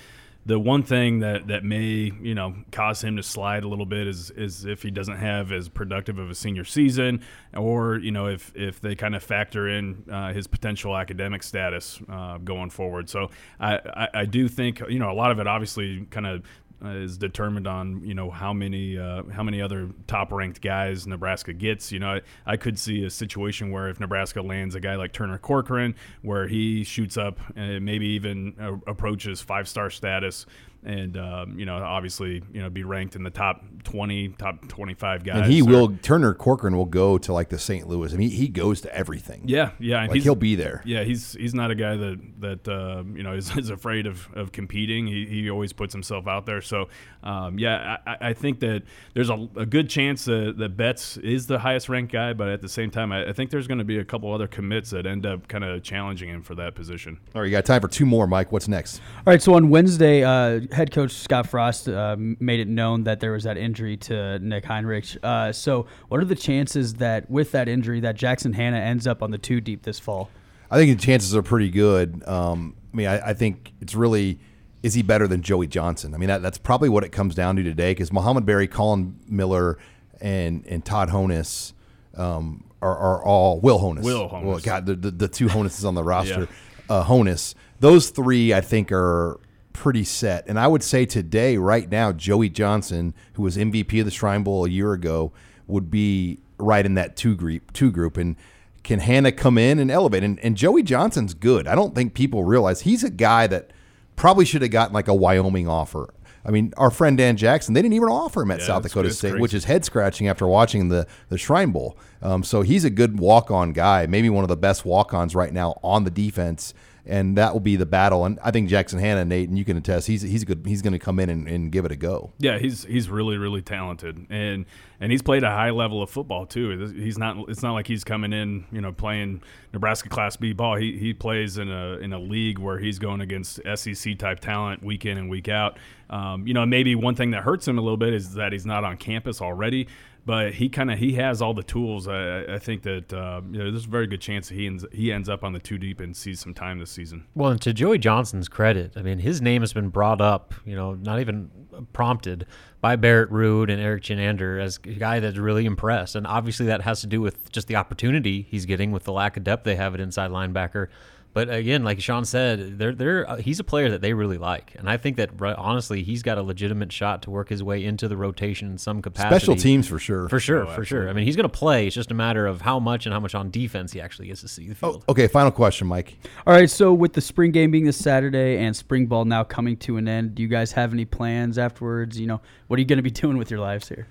the 0.45 0.59
one 0.59 0.83
thing 0.83 1.21
that, 1.21 1.47
that 1.47 1.63
may 1.63 2.13
you 2.21 2.35
know 2.35 2.55
cause 2.73 3.03
him 3.03 3.17
to 3.17 3.23
slide 3.23 3.63
a 3.63 3.69
little 3.69 3.87
bit 3.87 4.07
is 4.07 4.31
is 4.31 4.65
if 4.65 4.83
he 4.83 4.91
doesn't 4.91 5.17
have 5.17 5.53
as 5.53 5.69
productive 5.69 6.19
of 6.19 6.31
a 6.31 6.35
senior 6.35 6.65
season, 6.65 7.23
or 7.55 7.99
you 7.99 8.11
know 8.11 8.27
if 8.27 8.53
if 8.57 8.81
they 8.81 8.95
kind 8.95 9.15
of 9.15 9.23
factor 9.23 9.69
in 9.69 10.05
uh, 10.11 10.33
his 10.33 10.47
potential 10.47 10.97
academic 10.97 11.43
status 11.43 12.01
uh, 12.09 12.39
going 12.39 12.71
forward. 12.71 13.09
So 13.09 13.31
I, 13.61 13.75
I, 13.75 14.09
I 14.15 14.25
do 14.25 14.49
think 14.49 14.81
you 14.89 14.99
know 14.99 15.11
a 15.11 15.15
lot 15.15 15.31
of 15.31 15.39
it 15.39 15.47
obviously 15.47 16.07
kind 16.11 16.27
of 16.27 16.43
is 16.85 17.19
determined 17.19 17.67
on 17.67 18.03
you 18.05 18.15
know 18.15 18.31
how 18.31 18.53
many 18.53 18.99
uh, 18.99 19.23
how 19.33 19.43
many 19.43 19.61
other 19.61 19.91
top 20.07 20.33
ranked 20.33 20.61
guys 20.61 21.07
Nebraska 21.07 21.53
gets. 21.53 21.93
You 21.93 22.01
know, 22.01 22.15
I, 22.15 22.21
I, 22.47 22.57
could 22.57 22.79
see 22.79 23.05
a 23.05 23.11
situation 23.11 23.71
where 23.71 23.89
if 23.89 24.01
Nebraska 24.01 24.43
lands 24.43 24.75
a 24.75 24.81
guy 24.81 24.97
like 24.97 25.13
Turner 25.13 25.39
Corcoran, 25.39 25.95
where 26.23 26.49
he 26.49 26.85
shoots 26.85 27.17
up 27.17 27.39
and 27.55 27.85
maybe 27.85 28.07
even 28.09 28.81
approaches 28.87 29.41
five 29.41 29.69
star 29.69 29.91
status 29.91 30.47
and 30.85 31.17
um, 31.17 31.59
you 31.59 31.65
know 31.65 31.77
obviously 31.77 32.43
you 32.53 32.61
know 32.61 32.69
be 32.69 32.83
ranked 32.83 33.15
in 33.15 33.23
the 33.23 33.31
top 33.31 33.63
20 33.85 34.31
top 34.31 34.67
25 34.69 35.25
guys 35.25 35.37
and 35.37 35.53
he 35.53 35.63
or, 35.63 35.69
will 35.69 35.97
turner 36.03 36.35
corcoran 36.35 36.77
will 36.77 36.85
go 36.85 37.19
to 37.19 37.33
like 37.33 37.49
the 37.49 37.59
st 37.59 37.89
louis. 37.89 38.13
I 38.13 38.17
mean 38.17 38.31
he 38.31 38.49
goes 38.49 38.81
to 38.83 38.95
everything. 38.95 39.43
Yeah 39.47 39.71
yeah 39.79 40.07
like 40.07 40.23
he'll 40.23 40.35
be 40.35 40.55
there. 40.55 40.83
Yeah 40.85 41.05
he's 41.05 41.33
he's 41.35 41.55
not 41.55 41.71
a 41.71 41.75
guy 41.75 41.97
that 41.97 42.21
that 42.41 42.69
uh, 42.69 43.05
you 43.15 43.23
know 43.23 43.35
is, 43.35 43.57
is 43.57 43.71
afraid 43.71 44.07
of, 44.07 44.29
of 44.35 44.53
competing. 44.53 45.07
He, 45.07 45.27
he 45.27 45.51
always 45.51 45.73
puts 45.73 45.93
himself 45.93 46.27
out 46.27 46.47
there. 46.47 46.61
So 46.61 46.89
um, 47.23 47.59
yeah 47.59 47.99
I, 48.07 48.17
I, 48.21 48.33
think 48.33 48.61
that 48.61 48.83
there's 49.15 49.31
a, 49.31 49.49
a 49.57 49.67
good 49.67 49.89
chance 49.89 50.25
that, 50.25 50.55
that 50.59 50.77
betts 50.77 51.17
is 51.19 51.47
the 51.47 51.59
highest 51.59 51.89
ranked 51.89 52.13
guy 52.13 52.33
but 52.33 52.49
at 52.49 52.61
the 52.61 52.69
same 52.69 52.91
time 52.91 53.13
i, 53.13 53.29
I 53.29 53.33
think 53.33 53.51
there's 53.51 53.69
going 53.69 53.79
to 53.79 53.85
be 53.85 53.99
a 53.99 54.05
couple 54.05 54.33
other 54.33 54.49
commits 54.49 54.91
that 54.91 55.07
end 55.07 55.25
up 55.25 55.47
kind 55.47 55.63
of 55.63 55.83
challenging 55.85 56.29
him 56.29 56.43
for 56.43 56.57
that 56.57 56.75
position. 56.75 57.21
All 57.35 57.43
right 57.43 57.47
you 57.47 57.53
got 57.53 57.65
time 57.65 57.81
for 57.81 57.89
two 57.89 58.07
more 58.07 58.27
mike. 58.27 58.51
What's 58.51 58.67
next? 58.67 59.01
All 59.19 59.33
right 59.33 59.41
so 59.41 59.55
on 59.55 59.71
wednesday 59.71 60.25
uh, 60.25 60.61
head 60.73 60.91
coach 60.91 61.13
Scott 61.13 61.47
Frost 61.47 61.89
uh, 61.89 62.17
made 62.19 62.61
it 62.61 62.69
known 62.69 63.05
that 63.05 63.21
there 63.21 63.33
was 63.33 63.45
that 63.45 63.57
injury 63.57 63.97
to 63.99 64.39
Nick 64.39 64.65
Henrich. 64.65 65.23
Uh, 65.23 65.53
so, 65.53 65.87
what 66.09 66.21
are 66.21 66.25
the 66.25 66.35
chances 66.35 66.95
that 66.95 67.31
with 67.31 67.53
that 67.53 67.69
injury, 67.69 68.01
that 68.01 68.17
Jackson 68.17 68.53
Hanna 68.53 68.79
ends 68.79 69.07
up 69.07 69.23
on 69.23 69.31
the 69.31 69.39
two 69.39 69.61
deep 69.61 69.83
this 69.83 69.99
fall? 69.99 70.31
I 70.71 70.77
think 70.77 70.99
the 70.99 71.05
chances 71.05 71.37
are 71.37 71.43
pretty 71.43 71.71
good. 71.71 72.27
Um, 72.27 72.75
I 72.93 72.97
mean, 72.97 73.07
I, 73.07 73.29
I, 73.29 73.35
think 73.35 73.73
it's 73.81 73.95
really 73.95 74.39
is 74.83 74.95
he 74.95 75.03
better 75.03 75.29
than 75.29 75.43
Joey 75.43 75.67
Johnson? 75.67 76.15
I 76.15 76.19
mean, 76.19 76.29
that, 76.29 76.43
that's 76.43 76.59
probably 76.59 76.89
what 76.89 77.05
it 77.05 77.13
comes 77.13 77.35
down 77.35 77.57
to 77.57 77.63
today 77.63 77.93
because 77.93 78.13
Mohamed 78.13 78.47
Barry, 78.47 78.67
Collin 78.67 79.19
Miller, 79.29 79.79
and 80.21 80.67
and 80.67 80.85
Todd 80.85 81.11
Honas 81.11 81.75
um, 82.17 82.65
are, 82.81 82.97
are, 82.97 83.25
all 83.25 83.61
Will 83.61 83.79
Honas. 83.79 84.03
Will 84.03 84.29
Honas. 84.29 84.45
Well, 84.45 84.59
God, 84.59 84.87
the, 84.87 84.95
the, 84.95 85.11
the 85.11 85.29
two 85.29 85.47
Honuses 85.47 85.87
on 85.87 85.95
the 85.95 86.03
roster. 86.05 86.49
yeah. 86.89 86.97
uh, 86.97 87.05
Honas. 87.05 87.55
Those 87.81 88.11
three, 88.11 88.55
I 88.55 88.61
think, 88.61 88.93
are 88.93 89.41
pretty 89.73 90.05
set. 90.05 90.47
And 90.47 90.59
I 90.59 90.67
would 90.67 90.83
say 90.83 91.07
today, 91.07 91.57
right 91.57 91.91
now, 91.91 92.13
Joey 92.13 92.49
Johnson, 92.49 93.15
who 93.35 93.43
was 93.43 93.57
MVP 93.57 93.99
of 94.01 94.05
the 94.05 94.11
Shrine 94.11 94.43
Bowl 94.43 94.65
a 94.65 94.69
year 94.69 94.93
ago, 94.93 95.33
would 95.67 95.91
be 95.91 96.39
right 96.59 96.85
in 96.85 96.95
that 96.95 97.17
two 97.17 97.35
group. 97.35 97.73
Two 97.73 97.91
group, 97.91 98.17
and 98.17 98.37
can 98.83 99.01
Hanna 99.01 99.33
come 99.33 99.59
in 99.59 99.79
and 99.79 99.91
elevate? 99.91 100.23
And, 100.23 100.39
and 100.41 100.57
Joey 100.57 100.83
Johnson's 100.83 101.35
good. 101.35 101.67
I 101.67 101.75
don't 101.75 101.95
think 101.95 102.15
people 102.15 102.45
realize 102.45 102.83
he's 102.83 103.05
a 103.05 103.11
guy 103.11 103.47
that 103.49 103.73
probably 104.17 104.45
should 104.45 104.63
have 104.63 104.71
gotten 104.71 104.95
like 104.95 105.09
a 105.09 105.15
Wyoming 105.15 105.69
offer. 105.69 106.13
I 106.45 106.51
mean, 106.51 106.75
our 106.77 106.91
friend 106.91 107.17
Dan 107.17 107.37
Jackson, 107.37 107.75
they 107.75 107.83
didn't 107.83 107.95
even 107.95 108.09
offer 108.09 108.43
him 108.43 108.51
at 108.51 108.61
yeah, 108.61 108.67
South 108.67 108.83
Dakota 108.83 109.13
State, 109.13 109.31
crazy. 109.31 109.43
which 109.43 109.55
is 109.55 109.65
head 109.65 109.85
scratching 109.85 110.27
after 110.27 110.47
watching 110.47 110.89
the 110.89 111.07
the 111.29 111.39
Shrine 111.39 111.71
Bowl. 111.71 111.97
Um, 112.21 112.43
so 112.43 112.63
he's 112.63 112.85
a 112.85 112.91
good 112.91 113.21
walk 113.21 113.51
on 113.51 113.73
guy, 113.73 114.07
maybe 114.07 114.29
one 114.29 114.43
of 114.43 114.49
the 114.49 114.57
best 114.57 114.85
walk 114.85 115.15
ons 115.15 115.37
right 115.37 115.53
now 115.53 115.79
on 115.85 116.03
the 116.05 116.11
defense 116.11 116.75
and 117.05 117.37
that 117.37 117.53
will 117.53 117.61
be 117.61 117.77
the 117.77 117.87
battle. 117.87 118.25
And 118.25 118.39
I 118.43 118.51
think 118.51 118.69
Jackson 118.69 118.99
Hanna, 118.99 119.25
Nate, 119.25 119.49
and 119.49 119.59
you 119.59 119.65
can 119.65 119.77
attest, 119.77 120.07
he's 120.07 120.23
he's 120.23 120.45
good. 120.45 120.63
He's 120.65 120.83
going 120.83 120.93
to 120.93 120.99
come 120.99 121.19
in 121.19 121.29
and, 121.31 121.49
and, 121.49 121.73
give 121.73 121.85
it 121.85 121.93
a 121.93 121.97
go. 121.97 122.33
Yeah, 122.39 122.59
he's 122.59 122.85
he's 122.85 123.09
really 123.09 123.39
really 123.39 123.63
talented, 123.63 124.27
and 124.31 124.67
and 125.01 125.11
he's 125.11 125.23
played 125.23 125.43
a 125.43 125.51
high 125.51 125.71
level 125.71 126.03
of 126.03 126.11
football 126.11 126.47
too. 126.47 126.93
He's 126.95 127.19
not. 127.19 127.49
It's 127.49 127.63
not 127.63 127.73
like 127.73 127.87
he's 127.87 128.05
coming 128.05 128.33
in, 128.33 128.67
you 128.71 128.81
know, 128.81 128.93
playing 128.93 129.43
Nebraska 129.73 130.09
Class 130.09 130.37
B 130.37 130.53
ball. 130.53 130.77
He 130.77 130.97
he 130.99 131.13
plays 131.13 131.59
in 131.59 131.71
a 131.71 131.97
in 131.99 132.13
a 132.13 132.21
league 132.21 132.59
where 132.59 132.79
he's 132.79 132.99
going 132.99 133.21
against 133.21 133.61
SEC 133.75 134.19
type 134.19 134.41
talent 134.41 134.83
week 134.83 135.05
in 135.05 135.19
and 135.19 135.29
week 135.29 135.49
out. 135.49 135.79
Um, 136.09 136.47
you 136.47 136.55
know, 136.55 136.67
maybe 136.67 136.95
one 136.95 137.15
thing 137.15 137.31
that 137.31 137.43
hurts 137.43 137.67
him 137.67 137.79
a 137.79 137.81
little 137.81 137.97
bit 137.97 138.13
is 138.13 138.35
that 138.35 138.53
he's 138.53 138.67
not 138.67 138.85
on 138.85 138.99
campus 138.99 139.41
already 139.41 139.89
but 140.25 140.55
he 140.55 140.69
kind 140.69 140.91
of 140.91 140.99
he 140.99 141.15
has 141.15 141.43
all 141.43 141.55
the 141.55 141.63
tools. 141.63 142.07
I, 142.07 142.45
I 142.45 142.59
think 142.59 142.83
that 142.83 143.13
uh, 143.13 143.41
you 143.51 143.59
know, 143.59 143.71
there's 143.71 143.87
a 143.87 143.89
very 143.89 144.07
good 144.07 144.21
chance 144.21 144.49
that 144.49 144.55
he 144.55 144.67
ends, 144.67 144.85
he 144.93 145.13
ends 145.13 145.29
up 145.29 145.43
on 145.43 145.53
the 145.53 145.59
two 145.59 145.79
deep 145.79 146.01
and 146.01 146.17
sees 146.17 146.41
some 146.41 146.55
time 146.55 146.79
this 146.79 146.91
season. 146.91 147.27
Well, 147.35 147.51
and 147.51 147.61
to 147.63 147.73
Joey 147.73 147.99
Johnson's 147.99 148.49
credit, 148.49 148.93
I 148.97 149.03
mean 149.03 149.19
his 149.19 149.43
name 149.43 149.63
has 149.63 149.73
been 149.73 149.89
brought 149.89 150.21
up, 150.21 150.55
you 150.65 150.77
know, 150.77 150.95
not 150.95 151.21
even 151.21 151.51
prompted 151.93 152.47
by 152.81 152.97
Barrett 152.97 153.31
Ruud 153.31 153.71
and 153.71 153.81
Erik 153.81 154.03
Chinander 154.03 154.61
as 154.63 154.79
a 154.85 154.91
guy 154.91 155.21
that's 155.21 155.39
really 155.39 155.67
impressed, 155.67 156.15
and 156.15 156.27
obviously 156.27 156.67
that 156.67 156.83
has 156.83 157.01
to 157.01 157.07
do 157.07 157.21
with 157.21 157.51
just 157.51 157.67
the 157.67 157.77
opportunity 157.77 158.47
he's 158.49 158.67
getting 158.67 158.93
with 158.93 159.05
the 159.05 159.13
lack 159.13 159.37
of 159.37 159.45
depth 159.45 159.65
they 159.65 159.77
have 159.77 159.95
at 159.95 160.01
inside 160.01 160.31
linebacker. 160.31 160.89
But 161.35 161.49
again, 161.49 161.83
like 161.83 162.01
Sean 162.01 162.27
said, 162.27 162.79
they're, 162.79 162.95
they're, 162.95 163.29
uh, 163.29 163.37
he's 163.37 163.59
a 163.59 163.65
player 163.65 163.89
that 163.91 164.03
they 164.03 164.13
really 164.13 164.37
like. 164.37 164.75
And 164.79 164.89
I 164.89 164.99
think 164.99 165.17
that 165.17 165.31
honestly, 165.41 166.03
he's 166.03 166.23
got 166.23 166.37
a 166.37 166.43
legitimate 166.43 166.93
shot 166.93 167.23
to 167.23 167.31
work 167.31 167.49
his 167.49 167.63
way 167.63 167.85
into 167.85 168.07
the 168.07 168.19
rotation 168.19 168.71
in 168.71 168.79
some 168.79 169.01
capacity. 169.01 169.37
Special 169.37 169.57
teams 169.57 169.89
for 169.89 169.99
sure. 169.99 170.29
For 170.29 170.39
sure, 170.39 170.67
oh, 170.67 170.75
for 170.75 170.85
sure. 170.85 171.09
I 171.09 171.15
mean, 171.15 171.25
he's 171.25 171.37
going 171.37 171.49
to 171.49 171.59
play. 171.59 171.87
It's 171.87 171.95
just 171.95 172.11
a 172.11 172.15
matter 172.15 172.47
of 172.47 172.61
how 172.61 172.79
much 172.79 173.07
and 173.07 173.15
how 173.15 173.21
much 173.21 173.35
on 173.35 173.51
defense 173.51 173.93
he 173.93 174.01
actually 174.01 174.29
gets 174.29 174.43
to 174.43 174.49
see 174.49 174.69
the 174.69 174.75
field. 174.75 175.05
Oh, 175.09 175.13
okay, 175.13 175.27
final 175.27 175.51
question, 175.51 175.87
Mike. 175.87 176.19
All 176.47 176.53
right, 176.53 176.69
so 176.69 176.93
with 176.93 177.15
the 177.15 177.23
spring 177.23 177.51
game 177.51 177.71
being 177.71 177.85
this 177.85 177.97
Saturday 177.97 178.59
and 178.59 178.77
spring 178.77 179.07
ball 179.07 179.25
now 179.25 179.43
coming 179.43 179.79
to 179.79 179.97
an 179.97 180.09
end, 180.09 180.35
do 180.35 180.43
you 180.43 180.49
guys 180.49 180.73
have 180.73 180.93
any 180.93 181.07
plans 181.07 181.57
afterwards? 181.57 182.21
You 182.21 182.27
know, 182.27 182.43
what 182.67 182.77
are 182.77 182.81
you 182.81 182.87
going 182.87 182.99
to 182.99 183.03
be 183.03 183.11
doing 183.23 183.39
with 183.39 183.51
your 183.51 183.61
lives 183.61 183.89
here? 183.89 184.07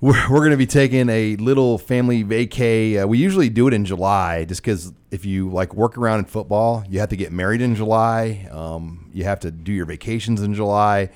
We're, 0.00 0.30
we're 0.30 0.38
going 0.38 0.52
to 0.52 0.56
be 0.56 0.66
taking 0.66 1.08
a 1.08 1.36
little 1.36 1.78
family 1.78 2.22
vacay. 2.22 3.02
Uh, 3.02 3.08
we 3.08 3.18
usually 3.18 3.48
do 3.48 3.66
it 3.66 3.74
in 3.74 3.84
July 3.84 4.44
just 4.44 4.62
because 4.62 4.92
if 5.10 5.24
you 5.24 5.50
like 5.50 5.74
work 5.74 5.98
around 5.98 6.20
in 6.20 6.24
football, 6.24 6.84
you 6.88 7.00
have 7.00 7.08
to 7.08 7.16
get 7.16 7.32
married 7.32 7.60
in 7.60 7.74
July. 7.74 8.48
Um, 8.50 9.10
you 9.12 9.24
have 9.24 9.40
to 9.40 9.50
do 9.50 9.72
your 9.72 9.86
vacations 9.86 10.42
in 10.42 10.54
July. 10.54 11.10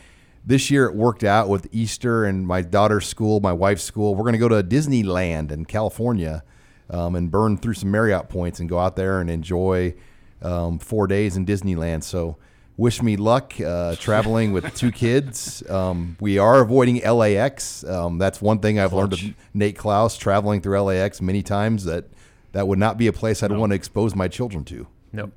This 0.45 0.70
year 0.70 0.87
it 0.87 0.97
worked 0.97 1.22
out 1.22 1.49
with 1.49 1.68
Easter 1.70 2.24
and 2.24 2.47
my 2.47 2.62
daughter's 2.62 3.07
school, 3.07 3.39
my 3.39 3.53
wife's 3.53 3.85
school. 3.85 4.16
We're 4.16 4.24
going 4.24 4.33
to 4.33 4.39
go 4.39 4.49
to 4.49 4.62
Disneyland 4.62 5.53
in 5.53 5.64
California 5.64 6.43
um, 6.91 7.14
and 7.14 7.30
burn 7.30 7.59
through 7.59 7.74
some 7.74 7.93
Marriott 7.93 8.28
points 8.28 8.59
and 8.59 8.68
go 8.68 8.80
out 8.80 8.97
there 8.97 9.20
and 9.20 9.30
enjoy 9.30 9.95
um, 10.43 10.80
four 10.80 11.07
days 11.07 11.37
in 11.37 11.47
Disneyland. 11.47 12.03
So 12.03 12.37
wish 12.77 13.03
me 13.03 13.16
luck 13.16 13.55
uh, 13.61 13.97
traveling 13.97 14.53
with 14.53 14.75
two 14.75 14.91
kids. 15.05 15.62
Um, 15.68 16.16
we 16.20 16.39
are 16.39 16.61
avoiding 16.61 16.97
LAX. 17.03 17.85
Um, 17.85 18.18
that's 18.18 18.41
one 18.41 18.59
thing 18.59 18.79
I've 18.79 18.91
Clutch. 18.91 19.23
learned 19.23 19.31
of 19.31 19.37
Nate 19.55 19.77
Clouse 19.77 20.16
traveling 20.16 20.61
through 20.61 20.81
LAX 20.81 21.20
many 21.20 21.43
times 21.43 21.85
that 21.85 22.07
that 22.53 22.68
would 22.68 22.79
not 22.79 22.99
be 22.99 23.07
a 23.07 23.12
place 23.12 23.43
I'd 23.43 23.53
want 23.53 23.70
to 23.70 23.77
expose 23.77 24.14
my 24.14 24.29
children 24.29 24.64
to. 24.64 24.87
Nope. 25.12 25.33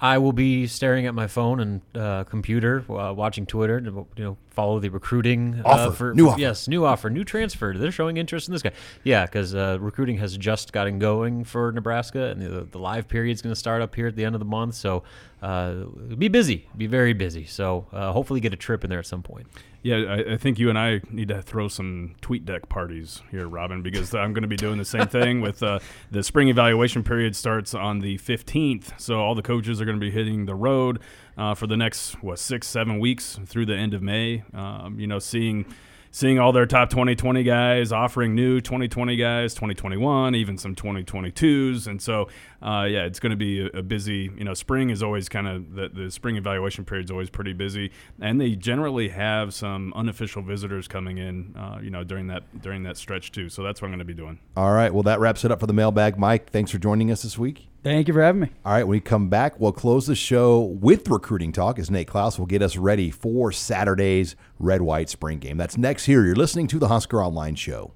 I 0.00 0.18
will 0.18 0.32
be 0.32 0.66
staring 0.66 1.06
at 1.06 1.14
my 1.14 1.26
phone 1.26 1.60
and 1.60 1.80
uh, 1.94 2.24
computer, 2.24 2.84
uh, 2.90 3.12
watching 3.12 3.46
Twitter, 3.46 3.80
you 4.16 4.24
know, 4.24 4.36
follow 4.50 4.78
the 4.78 4.88
recruiting 4.88 5.62
uh, 5.64 5.68
offer. 5.68 5.94
for 5.94 6.14
new 6.14 6.28
offer. 6.28 6.40
Yes, 6.40 6.68
new 6.68 6.84
offer, 6.84 7.10
new 7.10 7.24
transfer. 7.24 7.74
They're 7.76 7.92
showing 7.92 8.16
interest 8.16 8.48
in 8.48 8.52
this 8.52 8.62
guy. 8.62 8.72
Yeah, 9.04 9.24
because 9.26 9.54
uh, 9.54 9.78
recruiting 9.80 10.18
has 10.18 10.36
just 10.36 10.72
gotten 10.72 10.98
going 10.98 11.44
for 11.44 11.72
Nebraska, 11.72 12.26
and 12.30 12.40
the, 12.40 12.66
the 12.70 12.78
live 12.78 13.08
period 13.08 13.32
is 13.32 13.42
going 13.42 13.54
to 13.54 13.58
start 13.58 13.82
up 13.82 13.94
here 13.94 14.06
at 14.06 14.16
the 14.16 14.24
end 14.24 14.34
of 14.34 14.38
the 14.38 14.44
month. 14.44 14.74
So 14.74 15.02
uh, 15.42 15.84
be 16.16 16.28
busy, 16.28 16.68
be 16.76 16.86
very 16.86 17.12
busy. 17.12 17.46
So 17.46 17.86
uh, 17.92 18.12
hopefully 18.12 18.40
get 18.40 18.52
a 18.52 18.56
trip 18.56 18.84
in 18.84 18.90
there 18.90 18.98
at 18.98 19.06
some 19.06 19.22
point. 19.22 19.46
Yeah, 19.82 19.96
I, 19.96 20.34
I, 20.34 20.36
think 20.36 20.58
you 20.58 20.68
and 20.68 20.78
I 20.78 21.00
need 21.10 21.28
to 21.28 21.40
throw 21.40 21.66
some 21.68 22.14
TweetDeck 22.20 22.68
parties 22.68 23.22
here, 23.30 23.48
Robin, 23.48 23.80
because 23.80 24.14
I'm 24.14 24.34
going 24.34 24.42
to 24.42 24.48
be 24.48 24.56
doing 24.56 24.76
the 24.76 24.84
same 24.84 25.06
thing 25.06 25.40
with 25.40 25.62
uh, 25.62 25.78
the 26.10 26.22
spring 26.22 26.48
evaluation 26.48 27.02
period 27.02 27.34
starts 27.34 27.72
on 27.72 28.00
the 28.00 28.18
15th. 28.18 29.00
So 29.00 29.20
all 29.20 29.34
the 29.34 29.42
coaches 29.42 29.80
are 29.80 29.86
going 29.86 29.96
to 29.96 30.00
be 30.00 30.10
hitting 30.10 30.44
the 30.44 30.54
road. 30.54 31.00
uh, 31.40 31.54
for 31.54 31.66
the 31.66 31.76
next 31.76 32.22
what 32.22 32.38
six, 32.38 32.66
seven 32.66 32.98
weeks 32.98 33.38
through 33.46 33.66
the 33.66 33.74
end 33.74 33.94
of 33.94 34.02
May. 34.02 34.44
Um, 34.52 35.00
you 35.00 35.06
know, 35.06 35.18
seeing 35.18 35.64
seeing 36.10 36.38
all 36.38 36.52
their 36.52 36.66
top 36.66 36.90
2020 36.90 37.44
guys 37.44 37.92
offering 37.92 38.34
new 38.34 38.60
2020 38.60 39.14
guys 39.14 39.54
2021 39.54 40.34
even 40.34 40.58
some 40.58 40.74
2022s 40.74 41.86
and 41.86 42.02
so 42.02 42.28
uh, 42.62 42.86
yeah 42.88 43.04
it's 43.04 43.20
going 43.20 43.30
to 43.30 43.36
be 43.36 43.60
a, 43.60 43.78
a, 43.78 43.82
busy 43.82 44.30
you 44.36 44.44
know 44.44 44.54
spring 44.54 44.90
is 44.90 45.02
always 45.02 45.28
kind 45.28 45.48
of 45.48 45.74
the, 45.74 45.88
the 45.88 46.10
spring 46.10 46.36
evaluation 46.36 46.84
period 46.84 47.04
is 47.04 47.10
always 47.10 47.30
pretty 47.30 47.52
busy 47.52 47.90
and 48.20 48.40
they 48.40 48.54
generally 48.54 49.08
have 49.08 49.52
some 49.52 49.92
unofficial 49.94 50.42
visitors 50.42 50.86
coming 50.86 51.18
in 51.18 51.54
uh, 51.56 51.78
you 51.82 51.90
know 51.90 52.04
during 52.04 52.26
that 52.26 52.42
during 52.62 52.82
that 52.82 52.96
stretch 52.96 53.32
too 53.32 53.48
so 53.48 53.62
that's 53.62 53.80
what 53.80 53.86
i'm 53.86 53.92
going 53.92 53.98
to 53.98 54.04
be 54.04 54.14
doing 54.14 54.38
all 54.56 54.72
right 54.72 54.92
well 54.92 55.02
that 55.02 55.20
wraps 55.20 55.44
it 55.44 55.50
up 55.50 55.60
for 55.60 55.66
the 55.66 55.72
mailbag 55.72 56.18
mike 56.18 56.50
thanks 56.50 56.70
for 56.70 56.78
joining 56.78 57.10
us 57.10 57.22
this 57.22 57.38
week 57.38 57.66
Thank 57.82 58.08
you 58.08 58.14
for 58.14 58.22
having 58.22 58.42
me. 58.42 58.50
All 58.64 58.74
right, 58.74 58.84
when 58.84 58.90
we 58.90 59.00
come 59.00 59.30
back, 59.30 59.58
we'll 59.58 59.72
close 59.72 60.06
the 60.06 60.14
show 60.14 60.60
with 60.60 61.08
recruiting 61.08 61.50
talk 61.50 61.78
as 61.78 61.90
Nate 61.90 62.08
Clouse 62.08 62.38
will 62.38 62.44
get 62.44 62.60
us 62.60 62.76
ready 62.76 63.10
for 63.10 63.52
Saturday's 63.52 64.36
Red 64.58 64.82
White 64.82 65.08
Spring 65.08 65.38
Game. 65.38 65.56
That's 65.56 65.78
next 65.78 66.04
here. 66.04 66.24
You're 66.26 66.36
listening 66.36 66.66
to 66.68 66.78
the 66.78 66.88
Husker 66.88 67.22
Online 67.24 67.54
Show. 67.54 67.94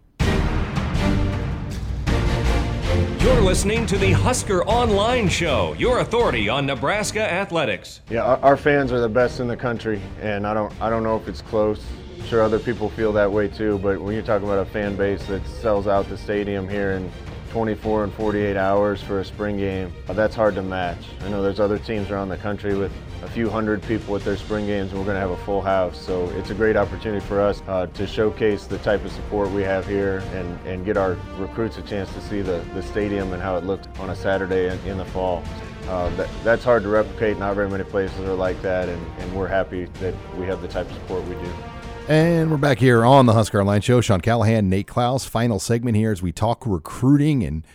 You're 3.25 3.41
listening 3.41 3.87
to 3.87 3.97
the 3.97 4.13
Husker 4.13 4.67
Online 4.67 5.31
Show, 5.31 5.73
your 5.79 6.01
authority 6.01 6.51
on 6.51 6.67
Nebraska 6.67 7.23
athletics. 7.23 8.03
Yeah, 8.11 8.23
our, 8.23 8.55
fans 8.55 8.93
are 8.93 9.01
the 9.01 9.09
best 9.09 9.41
in 9.41 9.49
the 9.49 9.57
country, 9.57 9.99
and 10.21 10.47
I 10.47 10.53
don't, 10.53 10.71
I 10.79 10.91
don't 10.91 11.03
know 11.03 11.17
if 11.17 11.27
it's 11.27 11.41
close. 11.41 11.83
I'm 12.19 12.27
sure 12.27 12.43
other 12.43 12.59
people 12.59 12.91
feel 12.91 13.15
that 13.15 13.33
way 13.33 13.49
too, 13.49 13.79
but 13.79 13.99
when 13.99 14.13
you're 14.13 14.23
talking 14.23 14.47
about 14.47 14.59
a 14.59 14.71
fan 14.71 14.95
base 14.95 15.25
that 15.29 15.41
sells 15.47 15.87
out 15.87 16.07
the 16.11 16.19
stadium 16.19 16.69
here 16.69 16.93
and 16.93 17.11
24 17.55 18.03
and 18.03 18.13
48 18.15 18.57
hours 18.57 19.01
for 19.01 19.21
a 19.21 19.25
spring 19.25 19.57
game, 19.57 19.93
uh, 20.09 20.13
that's 20.13 20.35
hard 20.35 20.57
to 20.57 20.63
match. 20.63 20.99
I 21.21 21.29
know 21.29 21.41
there's 21.41 21.61
other 21.61 21.79
teams 21.79 22.11
around 22.11 22.29
the 22.29 22.37
country 22.37 22.75
with 22.75 22.91
a 23.23 23.29
few 23.29 23.49
hundred 23.49 23.81
people 23.85 24.17
at 24.17 24.23
their 24.25 24.37
spring 24.37 24.67
games 24.67 24.91
and 24.91 24.99
we're 24.99 25.05
going 25.05 25.15
to 25.15 25.21
have 25.21 25.31
a 25.31 25.37
full 25.45 25.63
house. 25.63 25.97
So 25.97 26.29
it's 26.31 26.51
a 26.51 26.55
great 26.55 26.75
opportunity 26.75 27.25
for 27.25 27.41
us 27.41 27.63
uh, 27.69 27.87
to 27.87 28.09
showcase 28.09 28.67
the 28.67 28.79
type 28.79 29.05
of 29.05 29.13
support 29.13 29.53
we 29.53 29.63
have 29.63 29.87
here 29.87 30.19
and, 30.33 30.67
and 30.67 30.85
get 30.85 30.97
our 30.97 31.17
recruits 31.39 31.79
a 31.79 31.83
chance 31.83 32.13
to 32.15 32.21
see 32.23 32.43
the, 32.43 32.59
the 32.75 32.83
stadium 32.83 33.33
and 33.33 33.41
how 33.41 33.57
it 33.57 33.63
looked 33.63 33.87
on 34.01 34.11
a 34.11 34.17
Saturday 34.17 34.67
in, 34.67 34.79
in 34.89 34.99
the 34.99 35.05
fall. 35.05 35.45
Uh, 35.87 36.09
that, 36.17 36.29
that's 36.43 36.65
hard 36.65 36.83
to 36.83 36.89
replicate. 36.89 37.39
Not 37.39 37.55
very 37.55 37.71
many 37.71 37.85
places 37.85 38.19
are 38.19 38.35
like 38.35 38.61
that, 38.63 38.89
and, 38.89 39.07
and 39.21 39.33
we're 39.33 39.47
happy 39.47 39.85
that 40.01 40.15
we 40.37 40.45
have 40.47 40.61
the 40.61 40.67
type 40.67 40.91
of 40.91 40.95
support 40.95 41.23
we 41.29 41.37
do. 41.37 41.53
And 42.07 42.51
we're 42.51 42.59
back 42.59 42.79
here 42.79 43.03
on 43.03 43.25
the 43.25 43.33
Husker 43.33 43.59
Online 43.59 43.81
Show. 43.81 44.03
Sean 44.03 44.21
Callahan, 44.21 44.69
Nate 44.69 44.87
Clouse, 44.87 45.25
Final 45.25 45.59
segment 45.59 45.97
here 45.97 46.13
as 46.13 46.21
we 46.21 46.33
talk 46.33 46.67
recruiting. 46.67 47.43
And 47.43 47.67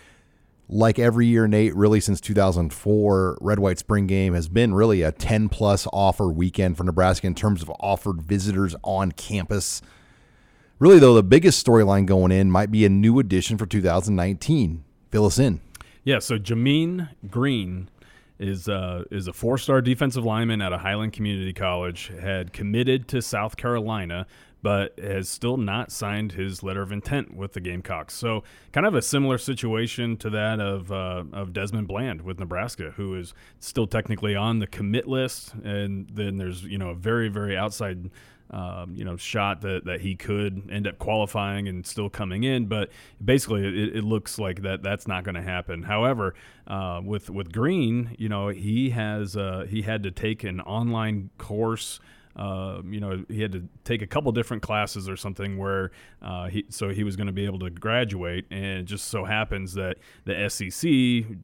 like 0.67 0.99
every 0.99 1.25
year, 1.25 1.47
Nate, 1.47 1.75
really 1.75 1.99
since 1.99 2.21
2004, 2.21 3.39
Red 3.41 3.57
White 3.57 3.79
Spring 3.79 4.05
Game 4.05 4.35
has 4.35 4.47
been 4.47 4.75
really 4.75 5.01
a 5.01 5.11
10 5.11 5.49
plus 5.49 5.87
offer 5.91 6.27
weekend 6.27 6.77
for 6.77 6.83
Nebraska 6.83 7.25
in 7.25 7.33
terms 7.33 7.63
of 7.63 7.71
offered 7.79 8.21
visitors 8.21 8.75
on 8.83 9.13
campus. 9.13 9.81
Really, 10.77 10.99
though, 10.99 11.15
the 11.15 11.23
biggest 11.23 11.65
storyline 11.65 12.05
going 12.05 12.31
in 12.31 12.51
might 12.51 12.69
be 12.69 12.85
a 12.85 12.89
new 12.89 13.17
addition 13.17 13.57
for 13.57 13.65
2019. 13.65 14.83
Fill 15.09 15.25
us 15.25 15.39
in. 15.39 15.59
Yeah, 16.03 16.19
so 16.19 16.37
Jameen 16.37 17.09
Green 17.31 17.89
is 18.39 18.69
uh, 18.69 19.03
is 19.11 19.27
a 19.27 19.33
four 19.33 19.57
star 19.57 19.81
defensive 19.81 20.25
lineman 20.25 20.61
at 20.61 20.73
a 20.73 20.77
Highland 20.77 21.13
Community 21.13 21.53
College. 21.53 22.11
Had 22.21 22.53
committed 22.53 23.07
to 23.09 23.21
South 23.21 23.57
Carolina, 23.57 24.25
but 24.61 24.97
has 24.99 25.29
still 25.29 25.57
not 25.57 25.91
signed 25.91 26.31
his 26.31 26.63
letter 26.63 26.81
of 26.81 26.91
intent 26.91 27.35
with 27.35 27.53
the 27.53 27.59
Gamecocks. 27.59 28.13
So 28.13 28.43
kind 28.71 28.85
of 28.85 28.95
a 28.95 29.01
similar 29.01 29.37
situation 29.37 30.17
to 30.17 30.29
that 30.29 30.59
of 30.59 30.91
uh, 30.91 31.23
of 31.33 31.53
Desmond 31.53 31.87
Bland 31.87 32.21
with 32.21 32.39
Nebraska, 32.39 32.91
who 32.95 33.15
is 33.15 33.33
still 33.59 33.87
technically 33.87 34.35
on 34.35 34.59
the 34.59 34.67
commit 34.67 35.07
list, 35.07 35.53
and 35.63 36.09
then 36.09 36.37
there's 36.37 36.63
you 36.63 36.77
know 36.77 36.89
a 36.89 36.95
very 36.95 37.29
very 37.29 37.57
outside 37.57 38.09
um, 38.51 38.93
you 38.95 39.05
know, 39.05 39.15
shot 39.15 39.61
that, 39.61 39.85
that 39.85 40.01
he 40.01 40.15
could 40.15 40.69
end 40.71 40.87
up 40.87 40.97
qualifying 40.97 41.67
and 41.67 41.85
still 41.85 42.09
coming 42.09 42.43
in. 42.43 42.65
But 42.65 42.89
basically, 43.23 43.65
it, 43.65 43.97
it 43.97 44.03
looks 44.03 44.39
like 44.39 44.61
that 44.63 44.81
that's 44.81 45.07
not 45.07 45.23
going 45.23 45.35
to 45.35 45.41
happen. 45.41 45.83
However, 45.83 46.33
uh, 46.67 47.01
with 47.03 47.29
with 47.29 47.51
Green, 47.51 48.15
you 48.17 48.29
know, 48.29 48.49
he 48.49 48.91
has 48.91 49.35
uh, 49.37 49.65
he 49.69 49.83
had 49.83 50.03
to 50.03 50.11
take 50.11 50.43
an 50.43 50.61
online 50.61 51.29
course 51.37 51.99
uh, 52.35 52.81
you 52.89 52.99
know, 52.99 53.23
he 53.27 53.41
had 53.41 53.51
to 53.51 53.67
take 53.83 54.01
a 54.01 54.07
couple 54.07 54.31
different 54.31 54.63
classes 54.63 55.09
or 55.09 55.17
something 55.17 55.57
where 55.57 55.91
uh, 56.21 56.47
he 56.47 56.65
so 56.69 56.89
he 56.89 57.03
was 57.03 57.15
going 57.15 57.27
to 57.27 57.33
be 57.33 57.45
able 57.45 57.59
to 57.59 57.69
graduate, 57.69 58.45
and 58.51 58.79
it 58.79 58.83
just 58.83 59.07
so 59.07 59.25
happens 59.25 59.73
that 59.73 59.97
the 60.25 60.49
SEC 60.49 60.89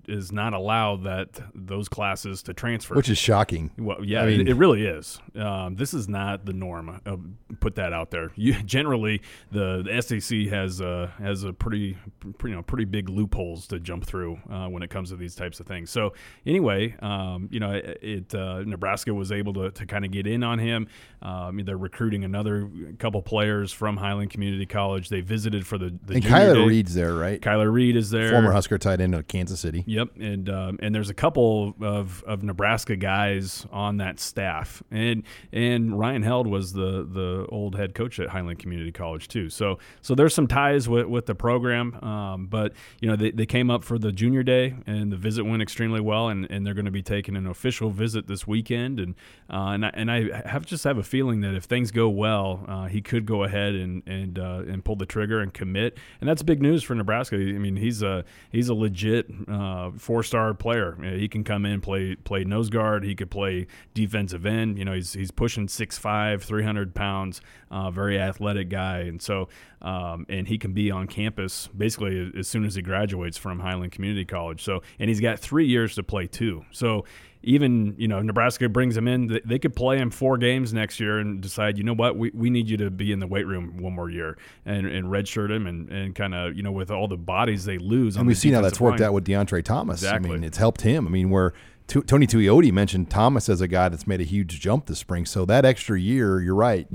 is 0.07 0.31
not 0.31 0.53
allowed 0.53 1.03
that 1.03 1.39
those 1.53 1.89
classes 1.89 2.43
to 2.43 2.53
transfer, 2.53 2.95
which 2.95 3.09
is 3.09 3.17
shocking. 3.17 3.71
Well, 3.77 4.03
yeah, 4.03 4.21
I 4.21 4.27
mean, 4.27 4.41
it, 4.41 4.49
it, 4.49 4.55
really 4.55 4.85
is. 4.85 5.19
Um, 5.35 5.75
this 5.75 5.93
is 5.93 6.07
not 6.07 6.45
the 6.45 6.53
norm. 6.53 7.01
Uh, 7.05 7.17
put 7.59 7.75
that 7.75 7.91
out 7.91 8.11
there. 8.11 8.31
You, 8.35 8.53
generally, 8.63 9.21
the, 9.51 9.83
the 9.83 10.01
SEC 10.01 10.47
has 10.53 10.81
uh, 10.81 11.11
has 11.17 11.43
a 11.43 11.51
pretty, 11.51 11.97
pretty, 12.37 12.51
you 12.51 12.55
know 12.55 12.63
pretty 12.63 12.85
big 12.85 13.09
loopholes 13.09 13.67
to 13.67 13.79
jump 13.79 14.05
through 14.05 14.39
uh, 14.49 14.67
when 14.67 14.83
it 14.83 14.89
comes 14.89 15.09
to 15.09 15.15
these 15.15 15.35
types 15.35 15.59
of 15.59 15.65
things. 15.65 15.89
So 15.89 16.13
anyway, 16.45 16.95
um, 17.01 17.49
you 17.51 17.59
know, 17.59 17.71
it, 17.71 17.99
it 18.01 18.33
Nebraska 18.65 19.13
was 19.13 19.31
able 19.31 19.53
to, 19.55 19.71
to 19.71 19.85
kind 19.85 20.05
of 20.05 20.11
get 20.11 20.27
in 20.27 20.43
on 20.43 20.59
him. 20.59 20.84
Um, 21.21 21.57
they're 21.65 21.77
recruiting 21.77 22.23
another 22.23 22.69
couple 22.99 23.21
players 23.21 23.71
from 23.71 23.97
Highland 23.97 24.29
Community 24.29 24.65
College. 24.65 25.09
They 25.09 25.21
visited 25.21 25.65
for 25.65 25.77
the, 25.77 25.97
the 26.05 26.15
and 26.15 26.23
Kyler 26.23 26.67
Reed's 26.67 26.93
there, 26.93 27.13
right? 27.13 27.41
Kyler 27.41 27.71
Reed 27.71 27.95
is 27.95 28.11
there, 28.11 28.31
former 28.31 28.51
Husker 28.51 28.77
tight 28.77 29.01
end 29.01 29.15
of 29.15 29.27
Kansas 29.27 29.59
City. 29.59 29.83
Yep, 29.87 30.09
and 30.19 30.49
um, 30.49 30.79
and 30.81 30.93
there's 30.93 31.09
a 31.09 31.15
couple 31.15 31.73
of, 31.81 32.23
of 32.23 32.43
Nebraska 32.43 32.95
guys 32.95 33.65
on 33.71 33.97
that 33.97 34.19
staff, 34.19 34.83
and 34.91 35.23
and 35.51 35.97
Ryan 35.97 36.21
Held 36.21 36.47
was 36.47 36.73
the 36.73 37.07
the 37.09 37.47
old 37.49 37.75
head 37.75 37.95
coach 37.95 38.19
at 38.19 38.29
Highland 38.29 38.59
Community 38.59 38.91
College 38.91 39.27
too. 39.27 39.49
So 39.49 39.79
so 40.01 40.15
there's 40.15 40.33
some 40.33 40.47
ties 40.47 40.87
with, 40.87 41.07
with 41.07 41.25
the 41.25 41.35
program, 41.35 41.95
um, 42.03 42.47
but 42.47 42.73
you 43.01 43.09
know 43.09 43.15
they, 43.15 43.31
they 43.31 43.45
came 43.45 43.71
up 43.71 43.83
for 43.83 43.97
the 43.97 44.11
junior 44.11 44.43
day, 44.43 44.75
and 44.85 45.11
the 45.11 45.17
visit 45.17 45.43
went 45.43 45.61
extremely 45.61 46.01
well, 46.01 46.29
and, 46.29 46.45
and 46.51 46.65
they're 46.65 46.73
going 46.73 46.85
to 46.85 46.91
be 46.91 47.01
taking 47.01 47.35
an 47.35 47.47
official 47.47 47.89
visit 47.89 48.27
this 48.27 48.45
weekend, 48.45 48.99
and 48.99 49.15
uh, 49.49 49.71
and 49.71 49.85
I, 49.85 49.91
and 49.93 50.11
I 50.11 50.47
have 50.47 50.64
just 50.65 50.83
have 50.83 50.97
a 50.97 51.03
feeling 51.03 51.41
that 51.41 51.55
if 51.55 51.65
things 51.65 51.91
go 51.91 52.09
well, 52.09 52.65
uh, 52.67 52.85
he 52.85 53.01
could 53.01 53.25
go 53.25 53.43
ahead 53.43 53.75
and 53.75 54.03
and 54.05 54.39
uh, 54.39 54.63
and 54.67 54.83
pull 54.83 54.95
the 54.95 55.05
trigger 55.05 55.39
and 55.39 55.53
commit, 55.53 55.97
and 56.19 56.29
that's 56.29 56.43
big 56.43 56.61
news 56.61 56.83
for 56.83 56.95
Nebraska. 56.95 57.35
I 57.35 57.39
mean, 57.39 57.75
he's 57.75 58.01
a 58.01 58.25
he's 58.51 58.69
a 58.69 58.73
legit 58.73 59.27
uh, 59.47 59.91
four 59.97 60.23
star 60.23 60.53
player. 60.53 60.97
He 61.01 61.27
can 61.27 61.43
come 61.43 61.65
in 61.65 61.81
play 61.81 62.15
play 62.15 62.43
nose 62.43 62.69
guard. 62.69 63.03
He 63.03 63.15
could 63.15 63.31
play 63.31 63.67
defensive 63.93 64.45
end. 64.45 64.77
You 64.77 64.85
know, 64.85 64.93
he's 64.93 65.13
he's 65.13 65.31
pushing 65.31 65.67
6'5", 65.67 66.41
300 66.41 66.93
pounds, 66.95 67.41
uh, 67.71 67.91
very 67.91 68.19
athletic 68.19 68.69
guy, 68.69 68.99
and 68.99 69.21
so 69.21 69.49
um, 69.81 70.25
and 70.29 70.47
he 70.47 70.57
can 70.57 70.73
be 70.73 70.91
on 70.91 71.07
campus 71.07 71.67
basically 71.77 72.31
as 72.37 72.47
soon 72.47 72.65
as 72.65 72.75
he 72.75 72.81
graduates 72.81 73.37
from 73.37 73.59
Highland 73.59 73.91
Community 73.91 74.25
College. 74.25 74.63
So 74.63 74.81
and 74.99 75.09
he's 75.09 75.21
got 75.21 75.39
three 75.39 75.67
years 75.67 75.95
to 75.95 76.03
play 76.03 76.27
too. 76.27 76.65
So 76.71 77.05
even 77.45 77.95
you 77.97 78.07
know 78.07 78.21
Nebraska 78.21 78.67
brings 78.67 78.97
him 78.97 79.07
in, 79.07 79.39
they 79.45 79.59
could 79.59 79.75
play 79.75 79.97
him 79.97 80.09
four 80.09 80.37
games 80.37 80.73
next 80.73 80.99
year 80.99 81.19
and 81.19 81.41
decide, 81.41 81.77
you 81.77 81.83
know 81.83 81.93
what, 81.93 82.17
we, 82.17 82.31
we 82.33 82.49
need 82.49 82.69
you 82.69 82.77
to 82.77 82.89
be 82.89 83.11
in 83.11 83.19
the 83.19 83.27
weight 83.27 83.47
room 83.47 83.77
one 83.77 83.93
more 83.93 84.09
year 84.09 84.37
and, 84.65 84.87
and 84.87 85.07
redshirt 85.07 85.51
him 85.51 85.67
and, 85.67 85.89
and 85.89 86.15
kind 86.15 86.33
of 86.33 86.55
you 86.55 86.63
know 86.63 86.71
with 86.71 86.91
all 86.91 87.07
the 87.07 87.17
bodies 87.17 87.65
they 87.65 87.77
lose. 87.77 88.17
And 88.17 88.27
we've 88.27 88.37
seen 88.37 88.53
how 88.53 88.61
that's 88.61 88.81
worked 88.81 88.99
line. 88.99 89.07
out 89.07 89.13
with 89.13 89.25
DeAndre 89.25 89.63
Thomas. 89.63 90.01
Exactly. 90.01 90.31
I 90.31 90.33
mean, 90.33 90.43
it's 90.43 90.57
helped 90.57 90.81
him. 90.81 91.07
I 91.07 91.09
mean, 91.09 91.29
where 91.29 91.53
Tony 91.87 92.25
Tuioti 92.27 92.71
mentioned 92.71 93.09
Thomas 93.09 93.47
as 93.47 93.61
a 93.61 93.67
guy 93.67 93.89
that's 93.89 94.07
made 94.07 94.19
a 94.19 94.25
huge 94.25 94.59
jump 94.59 94.87
this 94.87 94.99
spring. 94.99 95.25
So 95.25 95.45
that 95.45 95.65
extra 95.65 95.99
year, 95.99 96.41
you're 96.41 96.55
right 96.55 96.87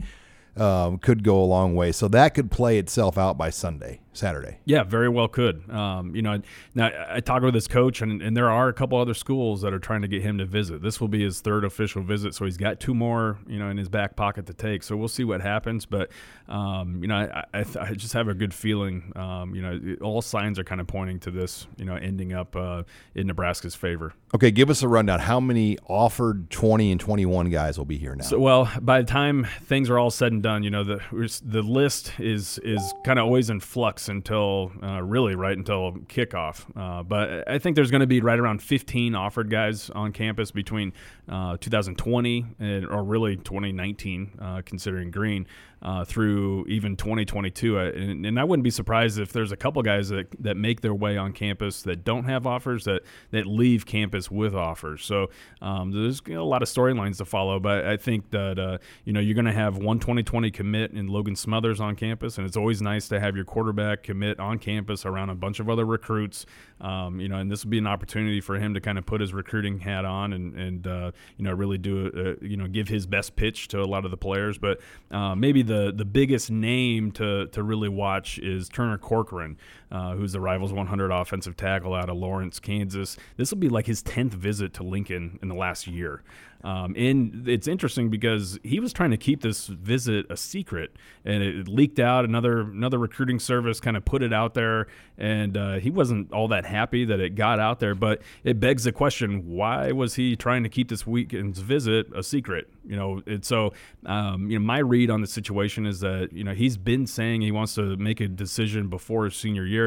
um, 0.57 0.99
could 0.99 1.23
go 1.23 1.41
a 1.41 1.45
long 1.45 1.75
way. 1.75 1.93
So 1.93 2.09
that 2.09 2.35
could 2.35 2.51
play 2.51 2.79
itself 2.79 3.17
out 3.19 3.39
by 3.39 3.51
Sunday, 3.51 4.01
Saturday. 4.13 4.59
Yeah, 4.65 4.83
very 4.83 5.09
well 5.09 5.29
could. 5.29 5.69
Um, 5.71 6.15
you 6.17 6.23
know, 6.23 6.41
now 6.75 6.91
I 7.09 7.21
talked 7.21 7.45
with 7.45 7.55
his 7.55 7.69
coach, 7.69 8.03
and, 8.03 8.21
and 8.21 8.37
there 8.37 8.51
are 8.51 8.69
a 8.69 8.73
couple 8.73 8.99
other 8.99 9.15
schools 9.15 9.63
that 9.63 9.73
are 9.73 9.79
trying 9.79 10.03
to 10.03 10.09
get 10.09 10.23
him 10.23 10.39
to 10.39 10.45
visit. 10.45 10.83
This 10.83 11.01
will 11.01 11.09
be 11.09 11.23
his 11.23 11.41
third 11.41 11.65
official 11.65 12.03
visit, 12.03 12.35
so 12.35 12.45
he's 12.45 12.57
got 12.57 12.81
two 12.81 12.95
more, 12.95 13.39
you 13.47 13.59
know, 13.59 13.69
in 13.69 13.77
his 13.77 13.89
back 13.89 14.17
pocket 14.17 14.47
to 14.47 14.55
take. 14.55 14.83
So 14.83 14.97
we'll 14.97 15.09
see 15.09 15.25
what 15.25 15.41
happens. 15.41 15.87
But 15.87 16.11
um, 16.49 16.99
you 17.01 17.09
know, 17.09 17.17
I, 17.17 17.45
I, 17.55 17.65
I, 17.81 17.95
just 17.95 18.13
have 18.15 18.27
a 18.27 18.35
good 18.35 18.53
feeling. 18.53 19.13
Um, 19.15 19.55
you 19.55 19.63
know, 19.63 19.97
all 20.03 20.21
signs 20.21 20.59
are 20.59 20.65
kind 20.65 20.81
of 20.81 20.89
pointing 20.89 21.21
to 21.21 21.31
this, 21.31 21.69
you 21.77 21.85
know, 21.85 21.95
ending 21.95 22.33
up 22.33 22.57
uh, 22.57 22.83
in 23.15 23.29
Nebraska's 23.29 23.77
favor. 23.77 24.13
Okay, 24.35 24.51
give 24.51 24.71
us 24.71 24.83
a 24.83 24.89
rundown. 24.89 25.21
How 25.21 25.39
many 25.39 25.79
offered 25.87 26.51
20 26.51 26.91
and 26.91 27.01
21 27.01 27.51
guys 27.51 27.79
will 27.79 27.85
be 27.85 27.99
here 27.99 28.17
now? 28.17 28.25
So, 28.25 28.41
well, 28.41 28.71
by 28.81 29.03
the 29.03 29.07
time 29.07 29.47
things 29.63 29.89
are 29.89 29.99
all 29.99 30.11
said 30.11 30.33
and 30.33 30.43
done, 30.43 30.65
you 30.65 30.71
know, 30.71 30.83
the 30.83 31.01
the 31.45 31.63
list 31.63 32.13
is 32.19 32.59
is 32.65 32.93
kind 33.05 33.21
of 33.21 33.27
always 33.27 33.51
in 33.51 33.61
flux 33.61 34.00
until 34.09 34.73
uh, 34.83 35.03
really 35.03 35.35
right 35.35 35.57
until 35.57 35.93
kickoff. 36.09 36.65
Uh, 36.77 37.03
but 37.03 37.49
I 37.49 37.59
think 37.59 37.77
there's 37.77 37.91
going 37.91 38.01
to 38.01 38.07
be 38.07 38.21
right 38.21 38.39
around 38.39 38.63
15 38.63 39.15
offered 39.15 39.51
guys 39.51 39.91
on 39.91 40.13
campus 40.13 40.51
between 40.51 40.93
uh, 41.29 41.57
2020 41.59 42.45
and, 42.59 42.87
or 42.87 43.05
really 43.05 43.37
2019, 43.37 44.39
uh, 44.41 44.63
considering 44.65 45.11
Green 45.11 45.47
uh, 45.83 46.05
through 46.05 46.67
even 46.67 46.97
2022. 46.97 47.79
Uh, 47.79 47.85
and, 47.85 48.27
and, 48.27 48.39
I 48.39 48.45
wouldn't 48.45 48.65
be 48.65 48.71
surprised 48.71 49.19
if 49.19 49.33
there's 49.33 49.53
a 49.53 49.57
couple 49.57 49.81
guys 49.83 50.11
that, 50.11 50.27
that 50.41 50.57
make 50.57 50.83
their 50.83 50.95
way 50.95 51.17
on 51.17 51.33
campus 51.33 51.83
that 51.83 52.05
don't 52.05 52.25
have 52.25 52.47
offers 52.47 52.85
that, 52.85 53.03
that 53.31 53.47
leave 53.47 53.87
campus 53.87 54.31
with 54.31 54.55
offers. 54.55 55.05
So 55.05 55.31
um, 55.63 55.91
there's 55.91 56.21
you 56.27 56.35
know, 56.35 56.43
a 56.43 56.45
lot 56.45 56.63
of 56.63 56.69
storylines 56.69 57.17
to 57.19 57.25
follow, 57.25 57.59
but 57.61 57.87
I 57.87 57.97
think 57.97 58.31
that 58.31 58.81
you 59.05 59.13
know 59.13 59.21
you're 59.21 59.35
going 59.35 59.47
to 59.47 59.53
have 59.53 59.79
one 59.79 59.99
2020 59.99 60.51
commit 60.51 60.93
in 60.93 61.07
Logan 61.07 61.37
Smothers 61.37 61.81
on 61.81 61.97
campus, 61.97 62.37
and 62.39 62.47
it's 62.47 62.57
always 62.57 62.83
nice 62.83 63.09
to 63.09 63.19
have 63.19 63.35
your 63.35 63.45
quarterback 63.45 63.90
commit 63.97 64.41
on 64.41 64.59
campus 64.59 65.05
around 65.07 65.31
a 65.31 65.35
bunch 65.35 65.61
of 65.61 65.69
other 65.69 65.85
recruits. 65.85 66.47
Um, 66.81 67.21
you 67.21 67.29
know, 67.29 67.37
and 67.37 67.51
this 67.51 67.65
will 67.65 67.71
be 67.71 67.79
an 67.79 67.87
opportunity 67.87 68.41
for 68.41 68.57
him 68.57 68.75
to 68.75 68.81
kind 68.81 68.97
of 68.99 69.05
put 69.05 69.21
his 69.21 69.35
recruiting 69.35 69.79
hat 69.79 70.05
on 70.05 70.33
and, 70.33 70.55
and 70.55 70.87
uh, 70.87 71.13
you 71.37 71.45
know 71.45 71.53
really 71.53 71.79
do 71.79 72.39
you 72.41 72.57
know 72.57 72.67
give 72.67 72.89
his 72.89 73.07
best 73.07 73.37
pitch 73.37 73.69
to 73.69 73.81
a 73.81 73.85
lot 73.85 74.05
of 74.05 74.11
the 74.11 74.17
players. 74.17 74.59
But 74.59 74.81
uh, 75.11 75.35
maybe 75.35 75.63
the 75.63 75.93
the 75.95 76.05
biggest 76.05 76.51
name 76.51 77.13
to 77.13 77.47
to 77.49 77.63
really 77.63 77.89
watch 77.89 78.39
is 78.39 78.69
Turner 78.69 78.99
Corcoran, 78.99 79.59
uh, 79.91 80.15
who's 80.15 80.33
the 80.33 80.41
Rivals 80.41 80.73
100 80.73 81.11
offensive 81.11 81.57
tackle 81.57 81.95
out 81.95 82.09
of 82.09 82.17
Lawrence, 82.17 82.61
Kansas. 82.61 83.17
This 83.37 83.51
will 83.51 83.59
be 83.59 83.69
like 83.69 83.87
his 83.87 84.03
10th 84.03 84.33
visit 84.33 84.73
to 84.75 84.83
Lincoln 84.83 85.39
in 85.43 85.49
the 85.49 85.55
last 85.55 85.87
year. 85.87 86.23
Um, 86.63 86.95
and 86.97 87.49
it's 87.49 87.67
interesting 87.67 88.11
because 88.11 88.59
he 88.63 88.81
was 88.81 88.93
trying 88.93 89.13
to 89.13 89.17
keep 89.17 89.41
this 89.41 89.67
visit 89.67 90.27
a 90.29 90.37
secret, 90.37 90.95
and 91.25 91.43
it 91.43 91.69
leaked 91.69 91.99
out. 91.99 92.27
Another 92.27 92.61
another 92.61 92.99
recruiting 92.99 93.39
service 93.39 93.81
kind 93.81 93.97
of 93.97 94.05
put 94.05 94.23
it 94.23 94.33
out 94.33 94.53
there, 94.53 94.87
and 95.17 95.57
uh, 95.57 95.75
he 95.79 95.91
wasn't 95.91 96.31
all 96.33 96.49
that 96.49 96.67
happy 96.67 97.07
that 97.07 97.19
it 97.19 97.35
got 97.35 97.59
out 97.61 97.81
there. 97.81 97.95
But 97.95 98.21
it 98.45 98.61
begs 98.61 98.85
the 98.85 98.93
question: 98.93 99.49
Why 99.49 99.93
was 99.93 100.17
he 100.17 100.37
trying 100.37 100.63
to 100.65 100.69
keep 100.69 100.91
this 100.91 101.07
weekend's 101.07 101.61
visit 101.61 102.09
a 102.15 102.23
secret? 102.23 102.69
You 102.87 102.97
know, 102.97 103.23
and 103.27 103.43
so 103.43 103.73
um, 104.05 104.51
you 104.51 104.59
know, 104.59 104.65
my 104.65 104.79
read 104.81 105.09
on 105.09 105.23
the 105.23 105.27
situation 105.27 105.87
is 105.87 106.01
that 106.01 106.31
you 106.31 106.45
know 106.45 106.53
he's 106.53 106.77
been 106.77 107.07
saying 107.07 107.41
he 107.41 107.53
wants 107.53 107.75
to 107.77 107.97
make 107.97 108.21
a 108.21 108.29
decision 108.29 108.89
before 108.89 109.25
his 109.25 109.35
senior 109.35 109.65
year, 109.65 109.80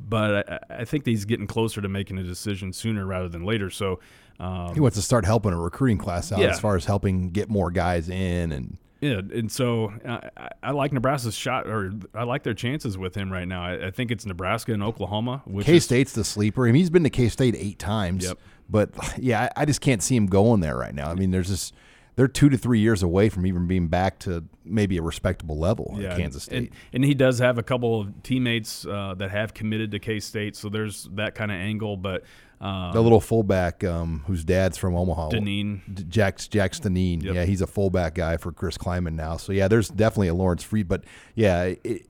but 0.00 0.48
I, 0.70 0.80
I 0.80 0.84
think 0.84 1.04
that 1.04 1.10
he's 1.10 1.24
getting 1.24 1.46
closer 1.46 1.80
to 1.80 1.88
making 1.88 2.18
a 2.18 2.22
decision 2.22 2.72
sooner 2.72 3.06
rather 3.06 3.28
than 3.28 3.44
later. 3.44 3.70
So 3.70 4.00
um, 4.40 4.74
he 4.74 4.80
wants 4.80 4.96
to 4.96 5.02
start 5.02 5.24
helping 5.24 5.52
a 5.52 5.58
recruiting 5.58 5.98
class 5.98 6.30
out 6.32 6.40
yeah. 6.40 6.48
as 6.48 6.60
far 6.60 6.76
as 6.76 6.84
helping 6.84 7.30
get 7.30 7.48
more 7.48 7.70
guys 7.70 8.08
in 8.08 8.52
and. 8.52 8.76
Yeah, 9.00 9.18
and 9.18 9.50
so 9.50 9.92
I, 10.04 10.50
I, 10.60 10.70
like 10.72 10.92
Nebraska's 10.92 11.36
shot, 11.36 11.68
or 11.68 11.92
I 12.14 12.24
like 12.24 12.42
their 12.42 12.52
chances 12.52 12.98
with 12.98 13.14
him 13.14 13.32
right 13.32 13.46
now. 13.46 13.62
I, 13.62 13.86
I 13.86 13.90
think 13.92 14.10
it's 14.10 14.26
Nebraska 14.26 14.72
and 14.72 14.82
Oklahoma. 14.82 15.44
K 15.60 15.78
State's 15.78 16.14
the 16.14 16.24
sleeper. 16.24 16.64
I 16.64 16.72
mean, 16.72 16.74
he's 16.74 16.90
been 16.90 17.04
to 17.04 17.10
K 17.10 17.28
State 17.28 17.54
eight 17.56 17.78
times. 17.78 18.24
Yep. 18.24 18.38
But 18.68 18.90
yeah, 19.18 19.50
I, 19.56 19.62
I, 19.62 19.64
just 19.66 19.80
can't 19.80 20.02
see 20.02 20.16
him 20.16 20.26
going 20.26 20.62
there 20.62 20.76
right 20.76 20.92
now. 20.92 21.10
I 21.10 21.14
mean, 21.14 21.30
there's 21.30 21.46
just 21.46 21.74
they're 22.18 22.26
two 22.26 22.48
to 22.48 22.58
three 22.58 22.80
years 22.80 23.04
away 23.04 23.28
from 23.28 23.46
even 23.46 23.68
being 23.68 23.86
back 23.86 24.18
to 24.18 24.42
maybe 24.64 24.96
a 24.96 25.02
respectable 25.02 25.56
level 25.56 25.94
yeah, 25.96 26.08
at 26.08 26.16
Kansas 26.18 26.42
State. 26.42 26.56
And, 26.56 26.70
and, 26.92 27.04
he 27.04 27.14
does 27.14 27.38
have 27.38 27.58
a 27.58 27.62
couple 27.62 28.00
of 28.00 28.24
teammates 28.24 28.84
uh, 28.84 29.14
that 29.18 29.30
have 29.30 29.54
committed 29.54 29.92
to 29.92 30.00
K 30.00 30.18
State, 30.18 30.56
so 30.56 30.68
there's 30.68 31.08
that 31.12 31.36
kind 31.36 31.52
of 31.52 31.58
angle. 31.58 31.96
But 31.96 32.24
um, 32.60 32.92
the 32.92 33.00
little 33.00 33.20
fullback 33.20 33.84
um, 33.84 34.24
whose 34.26 34.42
dad's 34.42 34.76
from 34.76 34.96
Omaha, 34.96 35.28
Dineen, 35.28 36.08
Jax 36.08 36.48
Jax 36.48 36.80
Dineen. 36.80 37.20
Yep. 37.20 37.34
Yeah, 37.36 37.44
he's 37.44 37.60
a 37.60 37.68
fullback 37.68 38.16
guy 38.16 38.36
for 38.36 38.50
Chris 38.50 38.76
Klieman 38.76 39.14
now. 39.14 39.36
So 39.36 39.52
yeah, 39.52 39.68
there's 39.68 39.88
definitely 39.88 40.26
a 40.26 40.34
Lawrence 40.34 40.64
Free, 40.64 40.82
but 40.82 41.04
yeah, 41.36 41.74
it, 41.84 42.06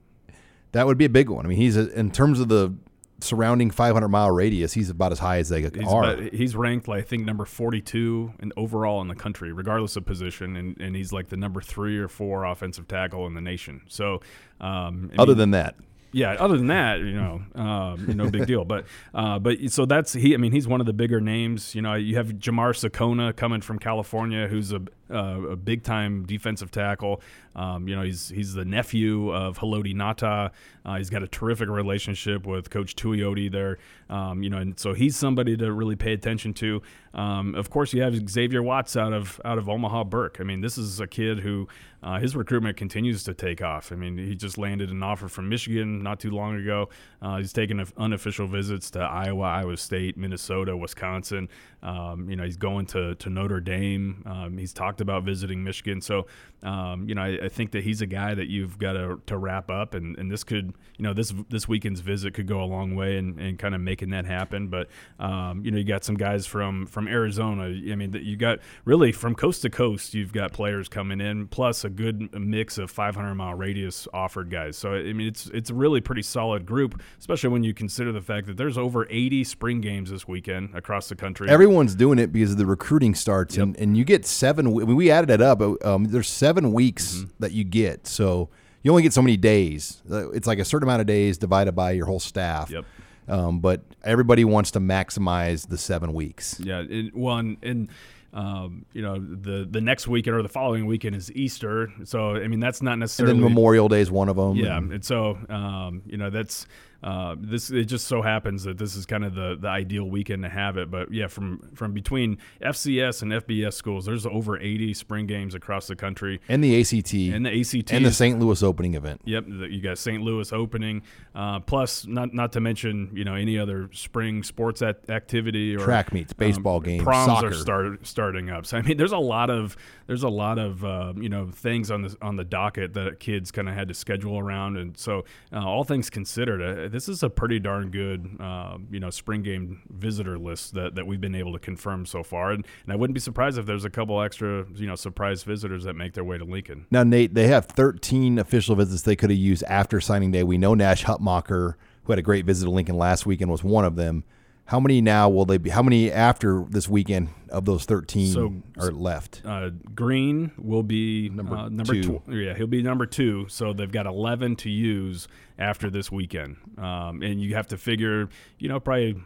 that 0.72 0.86
would 0.86 0.96
be 0.96 1.04
a 1.04 1.10
big 1.10 1.28
one. 1.28 1.44
I 1.44 1.50
mean, 1.50 1.58
he's 1.58 1.76
a, 1.76 1.92
in 1.92 2.12
terms 2.12 2.40
of 2.40 2.48
the 2.48 2.74
surrounding 3.20 3.70
500 3.70 4.08
mile 4.08 4.30
radius, 4.30 4.72
he's 4.72 4.90
about 4.90 5.12
as 5.12 5.18
high 5.18 5.38
as 5.38 5.48
they 5.48 5.62
he's 5.62 5.86
are. 5.86 6.04
About, 6.04 6.32
he's 6.32 6.54
ranked, 6.54 6.88
like, 6.88 7.04
I 7.04 7.06
think, 7.06 7.24
number 7.24 7.44
42 7.44 8.34
in 8.40 8.52
overall 8.56 9.00
in 9.00 9.08
the 9.08 9.14
country, 9.14 9.52
regardless 9.52 9.96
of 9.96 10.04
position, 10.04 10.56
and, 10.56 10.80
and 10.80 10.94
he's 10.96 11.12
like 11.12 11.28
the 11.28 11.36
number 11.36 11.60
three 11.60 11.98
or 11.98 12.08
four 12.08 12.44
offensive 12.44 12.88
tackle 12.88 13.26
in 13.26 13.34
the 13.34 13.40
nation. 13.40 13.82
So, 13.88 14.20
um, 14.60 15.10
other 15.18 15.32
mean, 15.32 15.38
than 15.38 15.50
that, 15.52 15.74
yeah, 16.12 16.32
other 16.32 16.56
than 16.56 16.68
that, 16.68 17.00
you 17.00 17.12
know, 17.12 17.42
um, 17.54 18.06
no 18.16 18.30
big 18.30 18.46
deal. 18.46 18.64
But 18.64 18.86
uh, 19.14 19.38
but 19.38 19.58
so 19.68 19.84
that's 19.84 20.12
he. 20.12 20.34
I 20.34 20.38
mean, 20.38 20.52
he's 20.52 20.66
one 20.66 20.80
of 20.80 20.86
the 20.86 20.92
bigger 20.92 21.20
names. 21.20 21.74
You 21.74 21.82
know, 21.82 21.94
you 21.94 22.16
have 22.16 22.28
Jamar 22.28 22.72
Sekona 22.72 23.36
coming 23.36 23.60
from 23.60 23.78
California, 23.78 24.48
who's 24.48 24.72
a, 24.72 24.80
uh, 25.10 25.40
a 25.50 25.56
big 25.56 25.82
time 25.82 26.24
defensive 26.24 26.70
tackle. 26.70 27.20
Um, 27.54 27.88
you 27.88 27.96
know, 27.96 28.02
he's 28.02 28.28
he's 28.28 28.54
the 28.54 28.64
nephew 28.64 29.30
of 29.32 29.58
Haloti 29.58 29.94
Ngata. 29.94 30.50
Uh, 30.84 30.96
he's 30.96 31.10
got 31.10 31.22
a 31.22 31.28
terrific 31.28 31.68
relationship 31.68 32.46
with 32.46 32.70
Coach 32.70 32.94
Tuioti 32.94 33.50
there. 33.50 33.78
Um, 34.08 34.42
you 34.42 34.50
know, 34.50 34.58
and 34.58 34.78
so 34.78 34.94
he's 34.94 35.16
somebody 35.16 35.56
to 35.56 35.72
really 35.72 35.96
pay 35.96 36.12
attention 36.12 36.54
to. 36.54 36.82
Um, 37.14 37.54
of 37.54 37.68
course, 37.68 37.92
you 37.92 38.02
have 38.02 38.28
Xavier 38.28 38.62
Watts 38.62 38.96
out 38.96 39.12
of 39.12 39.40
out 39.44 39.58
of 39.58 39.68
Omaha 39.68 40.04
Burke. 40.04 40.38
I 40.40 40.44
mean, 40.44 40.60
this 40.60 40.78
is 40.78 41.00
a 41.00 41.06
kid 41.06 41.40
who 41.40 41.68
uh, 42.02 42.20
his 42.20 42.36
recruitment 42.36 42.76
continues 42.76 43.24
to 43.24 43.34
take 43.34 43.60
off. 43.60 43.90
I 43.90 43.96
mean, 43.96 44.16
he 44.18 44.36
just 44.36 44.56
landed 44.56 44.90
an 44.90 45.02
offer 45.02 45.28
from 45.28 45.48
Michigan 45.48 46.02
not 46.02 46.20
too 46.20 46.30
long 46.30 46.56
ago. 46.56 46.88
Uh, 47.20 47.38
he's 47.38 47.52
taken 47.52 47.84
unofficial 47.96 48.46
visits 48.46 48.90
to 48.92 49.00
Iowa, 49.00 49.44
Iowa 49.44 49.76
State, 49.76 50.16
Minnesota, 50.16 50.76
Wisconsin. 50.76 51.48
Um, 51.82 52.30
you 52.30 52.36
know, 52.36 52.44
he's 52.44 52.56
going 52.56 52.86
to, 52.86 53.16
to 53.16 53.30
Notre 53.30 53.60
Dame. 53.60 54.22
Um, 54.26 54.58
he's 54.58 54.72
talked 54.72 54.97
about 55.00 55.24
visiting 55.24 55.62
Michigan. 55.64 56.00
So, 56.00 56.26
um, 56.62 57.08
you 57.08 57.14
know, 57.14 57.22
I, 57.22 57.38
I, 57.44 57.48
think 57.48 57.70
that 57.72 57.84
he's 57.84 58.00
a 58.00 58.06
guy 58.06 58.34
that 58.34 58.48
you've 58.48 58.78
got 58.78 58.94
to, 58.94 59.20
to 59.26 59.38
wrap 59.38 59.70
up, 59.70 59.94
and, 59.94 60.18
and 60.18 60.28
this 60.28 60.42
could, 60.42 60.74
you 60.96 61.04
know, 61.04 61.12
this 61.12 61.32
this 61.48 61.68
weekend's 61.68 62.00
visit 62.00 62.34
could 62.34 62.48
go 62.48 62.60
a 62.60 62.66
long 62.66 62.96
way 62.96 63.16
in, 63.16 63.38
in 63.38 63.56
kind 63.56 63.76
of 63.76 63.80
making 63.80 64.10
that 64.10 64.26
happen. 64.26 64.66
But, 64.66 64.88
um, 65.20 65.64
you 65.64 65.70
know, 65.70 65.78
you 65.78 65.84
got 65.84 66.02
some 66.02 66.16
guys 66.16 66.46
from 66.46 66.86
from 66.86 67.06
Arizona. 67.06 67.66
I 67.66 67.94
mean, 67.94 68.12
you 68.12 68.36
got 68.36 68.58
really 68.84 69.12
from 69.12 69.36
coast 69.36 69.62
to 69.62 69.70
coast, 69.70 70.14
you've 70.14 70.32
got 70.32 70.52
players 70.52 70.88
coming 70.88 71.20
in, 71.20 71.46
plus 71.46 71.84
a 71.84 71.90
good 71.90 72.34
mix 72.34 72.76
of 72.76 72.90
500 72.90 73.36
mile 73.36 73.54
radius 73.54 74.08
offered 74.12 74.50
guys. 74.50 74.76
So, 74.76 74.94
I 74.94 75.12
mean, 75.12 75.28
it's 75.28 75.46
it's 75.46 75.70
a 75.70 75.74
really 75.74 76.00
pretty 76.00 76.22
solid 76.22 76.66
group, 76.66 77.00
especially 77.20 77.50
when 77.50 77.62
you 77.62 77.72
consider 77.72 78.10
the 78.10 78.20
fact 78.20 78.48
that 78.48 78.56
there's 78.56 78.76
over 78.76 79.06
80 79.08 79.44
spring 79.44 79.80
games 79.80 80.10
this 80.10 80.26
weekend 80.26 80.74
across 80.74 81.08
the 81.08 81.14
country. 81.14 81.48
Everyone's 81.48 81.94
doing 81.94 82.18
it 82.18 82.32
because 82.32 82.56
the 82.56 82.66
recruiting 82.66 83.14
starts, 83.14 83.56
yep. 83.56 83.62
and, 83.62 83.76
and 83.76 83.96
you 83.96 84.04
get 84.04 84.26
seven. 84.26 84.66
I 84.66 84.70
mean, 84.70 84.96
we 84.96 85.08
added 85.08 85.30
it 85.30 85.40
up. 85.40 85.62
Um, 85.84 86.06
there's 86.06 86.28
seven 86.28 86.47
weeks 86.56 87.16
mm-hmm. 87.16 87.30
that 87.40 87.52
you 87.52 87.64
get, 87.64 88.06
so 88.06 88.48
you 88.82 88.90
only 88.90 89.02
get 89.02 89.12
so 89.12 89.22
many 89.22 89.36
days. 89.36 90.02
Uh, 90.10 90.30
it's 90.30 90.46
like 90.46 90.58
a 90.58 90.64
certain 90.64 90.88
amount 90.88 91.00
of 91.00 91.06
days 91.06 91.38
divided 91.38 91.72
by 91.72 91.92
your 91.92 92.06
whole 92.06 92.20
staff. 92.20 92.70
Yep. 92.70 92.84
Um, 93.28 93.60
but 93.60 93.82
everybody 94.02 94.44
wants 94.44 94.70
to 94.72 94.80
maximize 94.80 95.68
the 95.68 95.76
seven 95.76 96.14
weeks. 96.14 96.58
Yeah. 96.60 96.84
It, 96.88 97.14
one 97.14 97.58
and. 97.62 97.88
Um, 98.30 98.84
you 98.92 99.00
know, 99.00 99.18
the 99.18 99.66
the 99.68 99.80
next 99.80 100.06
weekend 100.06 100.36
or 100.36 100.42
the 100.42 100.50
following 100.50 100.84
weekend 100.84 101.16
is 101.16 101.32
Easter. 101.32 101.90
So 102.04 102.36
I 102.36 102.46
mean, 102.46 102.60
that's 102.60 102.82
not 102.82 102.98
necessarily. 102.98 103.32
And 103.32 103.42
then 103.42 103.48
Memorial 103.50 103.88
Day 103.88 104.02
is 104.02 104.10
one 104.10 104.28
of 104.28 104.36
them. 104.36 104.54
Yeah, 104.54 104.76
and, 104.76 104.92
and 104.92 105.02
so 105.02 105.38
um, 105.48 106.02
you 106.04 106.18
know 106.18 106.28
that's 106.28 106.66
uh, 107.02 107.36
this 107.38 107.70
it 107.70 107.84
just 107.84 108.08
so 108.08 108.22
happens 108.22 108.64
that 108.64 108.76
this 108.76 108.96
is 108.96 109.06
kind 109.06 109.24
of 109.24 109.34
the, 109.34 109.56
the 109.60 109.68
ideal 109.68 110.04
weekend 110.04 110.42
to 110.42 110.48
have 110.48 110.76
it. 110.76 110.90
But 110.90 111.12
yeah, 111.12 111.28
from 111.28 111.70
from 111.74 111.92
between 111.92 112.38
FCS 112.60 113.22
and 113.22 113.32
FBS 113.32 113.74
schools, 113.74 114.06
there's 114.06 114.26
over 114.26 114.58
80 114.58 114.94
spring 114.94 115.26
games 115.26 115.54
across 115.54 115.86
the 115.86 115.94
country, 115.94 116.40
and 116.48 116.62
the 116.62 116.80
ACT, 116.80 117.14
and 117.14 117.46
the 117.46 117.60
ACT, 117.60 117.92
and 117.92 118.04
the 118.04 118.12
St. 118.12 118.40
Louis 118.40 118.62
opening 118.64 118.94
event. 118.94 119.20
Yep, 119.24 119.44
you 119.46 119.80
got 119.80 119.96
St. 119.98 120.22
Louis 120.22 120.52
opening, 120.52 121.02
uh, 121.36 121.60
plus 121.60 122.04
not 122.06 122.34
not 122.34 122.52
to 122.52 122.60
mention 122.60 123.10
you 123.14 123.24
know 123.24 123.34
any 123.34 123.58
other 123.58 123.88
spring 123.92 124.42
sports 124.42 124.82
activity 124.82 125.76
or 125.76 125.80
track 125.80 126.12
meets, 126.12 126.32
baseball 126.32 126.78
um, 126.78 126.82
games, 126.82 127.04
proms 127.04 127.26
soccer. 127.26 127.48
are 127.48 127.54
start, 127.54 128.06
starting 128.06 128.50
up. 128.50 128.66
So 128.66 128.76
I 128.76 128.82
mean, 128.82 128.96
there's 128.96 129.12
a 129.12 129.18
lot 129.18 129.50
of 129.50 129.76
there's 130.08 130.24
a 130.24 130.28
lot 130.28 130.58
of 130.58 130.84
uh, 130.84 131.12
you 131.16 131.28
know 131.28 131.48
things 131.52 131.92
on 131.92 132.02
the 132.02 132.16
on 132.20 132.34
the 132.34 132.44
docket 132.44 132.94
that 132.94 133.20
kids 133.20 133.52
kind 133.52 133.68
of 133.68 133.74
had 133.76 133.86
to 133.86 133.94
schedule 133.94 134.38
around, 134.38 134.76
and 134.76 134.96
so 134.96 135.24
uh, 135.52 135.64
all 135.64 135.84
things 135.84 136.10
considered, 136.10 136.60
uh, 136.60 136.88
this 136.88 137.08
is 137.08 137.22
a 137.22 137.30
pretty 137.30 137.58
darn 137.58 137.90
good, 137.90 138.28
uh, 138.40 138.78
you 138.90 139.00
know, 139.00 139.10
spring 139.10 139.42
game 139.42 139.82
visitor 139.88 140.38
list 140.38 140.74
that, 140.74 140.94
that 140.94 141.06
we've 141.06 141.20
been 141.20 141.34
able 141.34 141.52
to 141.52 141.58
confirm 141.58 142.06
so 142.06 142.22
far. 142.22 142.50
And, 142.50 142.66
and 142.84 142.92
I 142.92 142.96
wouldn't 142.96 143.14
be 143.14 143.20
surprised 143.20 143.58
if 143.58 143.66
there's 143.66 143.84
a 143.84 143.90
couple 143.90 144.20
extra, 144.20 144.66
you 144.74 144.86
know, 144.86 144.94
surprise 144.94 145.42
visitors 145.42 145.84
that 145.84 145.94
make 145.94 146.14
their 146.14 146.24
way 146.24 146.38
to 146.38 146.44
Lincoln. 146.44 146.86
Now, 146.90 147.02
Nate, 147.02 147.34
they 147.34 147.48
have 147.48 147.66
13 147.66 148.38
official 148.38 148.74
visits 148.76 149.02
they 149.02 149.16
could 149.16 149.30
have 149.30 149.38
used 149.38 149.62
after 149.64 150.00
signing 150.00 150.30
day. 150.30 150.42
We 150.42 150.58
know 150.58 150.74
Nash 150.74 151.04
Hutmacher, 151.04 151.74
who 152.04 152.12
had 152.12 152.18
a 152.18 152.22
great 152.22 152.44
visit 152.44 152.64
to 152.64 152.70
Lincoln 152.70 152.96
last 152.96 153.26
weekend, 153.26 153.50
was 153.50 153.62
one 153.62 153.84
of 153.84 153.96
them. 153.96 154.24
How 154.68 154.78
many 154.80 155.00
now 155.00 155.30
will 155.30 155.46
they 155.46 155.56
be? 155.56 155.70
How 155.70 155.82
many 155.82 156.12
after 156.12 156.66
this 156.68 156.90
weekend 156.90 157.30
of 157.48 157.64
those 157.64 157.86
thirteen 157.86 158.30
so, 158.34 158.52
are 158.78 158.90
left? 158.90 159.40
Uh, 159.42 159.70
Green 159.94 160.50
will 160.58 160.82
be 160.82 161.30
number, 161.30 161.56
uh, 161.56 161.68
number 161.70 161.94
two. 161.94 162.18
Tw- 162.18 162.32
yeah, 162.34 162.52
he'll 162.52 162.66
be 162.66 162.82
number 162.82 163.06
two. 163.06 163.46
So 163.48 163.72
they've 163.72 163.90
got 163.90 164.04
eleven 164.04 164.56
to 164.56 164.68
use 164.68 165.26
after 165.58 165.88
this 165.88 166.12
weekend, 166.12 166.58
um, 166.76 167.22
and 167.22 167.40
you 167.40 167.54
have 167.54 167.68
to 167.68 167.78
figure, 167.78 168.28
you 168.58 168.68
know, 168.68 168.78
probably 168.78 169.16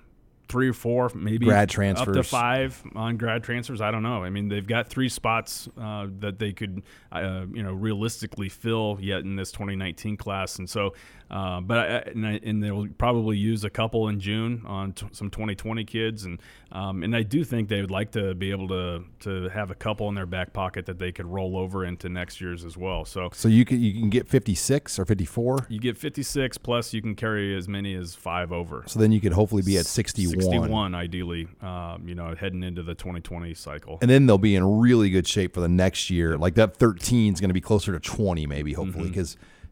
three 0.48 0.68
or 0.68 0.74
four, 0.74 1.10
maybe 1.14 1.46
Grad 1.46 1.68
transfers. 1.70 2.08
up 2.08 2.14
to 2.14 2.22
five 2.22 2.80
on 2.94 3.16
grad 3.16 3.42
transfers. 3.42 3.80
I 3.80 3.90
don't 3.90 4.02
know. 4.02 4.22
I 4.22 4.30
mean, 4.30 4.48
they've 4.48 4.66
got 4.66 4.86
three 4.86 5.08
spots 5.08 5.68
uh, 5.80 6.06
that 6.20 6.38
they 6.38 6.52
could, 6.52 6.82
uh, 7.10 7.46
you 7.52 7.62
know, 7.62 7.72
realistically 7.72 8.48
fill 8.48 8.98
yet 9.00 9.20
in 9.20 9.34
this 9.34 9.50
2019 9.50 10.16
class, 10.16 10.58
and 10.58 10.70
so, 10.70 10.94
uh, 11.32 11.60
but 11.62 11.78
I, 11.78 11.84
and, 12.10 12.26
I, 12.26 12.40
and 12.44 12.62
they'll 12.62 12.86
probably 12.98 13.38
use 13.38 13.64
a 13.64 13.70
couple 13.70 14.08
in 14.08 14.20
June 14.20 14.62
on 14.66 14.92
t- 14.92 15.06
some 15.12 15.30
2020 15.30 15.84
kids, 15.84 16.24
and 16.24 16.38
um, 16.70 17.02
and 17.02 17.16
I 17.16 17.22
do 17.22 17.42
think 17.42 17.68
they 17.68 17.80
would 17.80 17.90
like 17.90 18.12
to 18.12 18.34
be 18.34 18.50
able 18.50 18.68
to 18.68 19.04
to 19.20 19.48
have 19.48 19.70
a 19.70 19.74
couple 19.74 20.08
in 20.08 20.14
their 20.14 20.26
back 20.26 20.52
pocket 20.52 20.86
that 20.86 20.98
they 20.98 21.10
could 21.10 21.26
roll 21.26 21.56
over 21.56 21.84
into 21.84 22.08
next 22.08 22.40
year's 22.40 22.64
as 22.64 22.76
well. 22.76 23.04
So 23.04 23.30
So 23.32 23.48
you 23.48 23.64
can 23.64 23.80
you 23.80 23.92
can 23.94 24.10
get 24.10 24.28
56 24.28 24.98
or 24.98 25.04
54. 25.04 25.66
you 25.68 25.80
get 25.80 25.96
56 25.96 26.58
plus 26.58 26.92
you 26.92 27.00
can 27.00 27.14
carry 27.14 27.56
as 27.56 27.66
many 27.68 27.94
as 27.94 28.14
five 28.14 28.52
over. 28.52 28.84
So 28.86 29.00
then 29.00 29.10
you 29.12 29.20
could 29.20 29.32
hopefully 29.32 29.62
be 29.62 29.78
at 29.78 29.86
61. 29.86 30.40
61 30.42 30.94
ideally, 30.94 31.48
um, 31.62 32.06
you 32.06 32.14
know, 32.14 32.34
heading 32.34 32.62
into 32.62 32.82
the 32.82 32.94
2020 32.94 33.54
cycle. 33.54 33.98
And 34.02 34.10
then 34.10 34.26
they'll 34.26 34.36
be 34.38 34.54
in 34.54 34.80
really 34.80 35.08
good 35.08 35.26
shape 35.26 35.54
for 35.54 35.60
the 35.60 35.68
next 35.68 36.10
year. 36.10 36.36
Like 36.36 36.54
that 36.56 36.76
13 36.76 37.32
is 37.32 37.40
going 37.40 37.48
to 37.48 37.54
be 37.54 37.60
closer 37.60 37.92
to 37.92 38.00
20, 38.00 38.46
maybe, 38.46 38.74
hopefully, 38.74 39.04
Mm-hmm. 39.10 39.14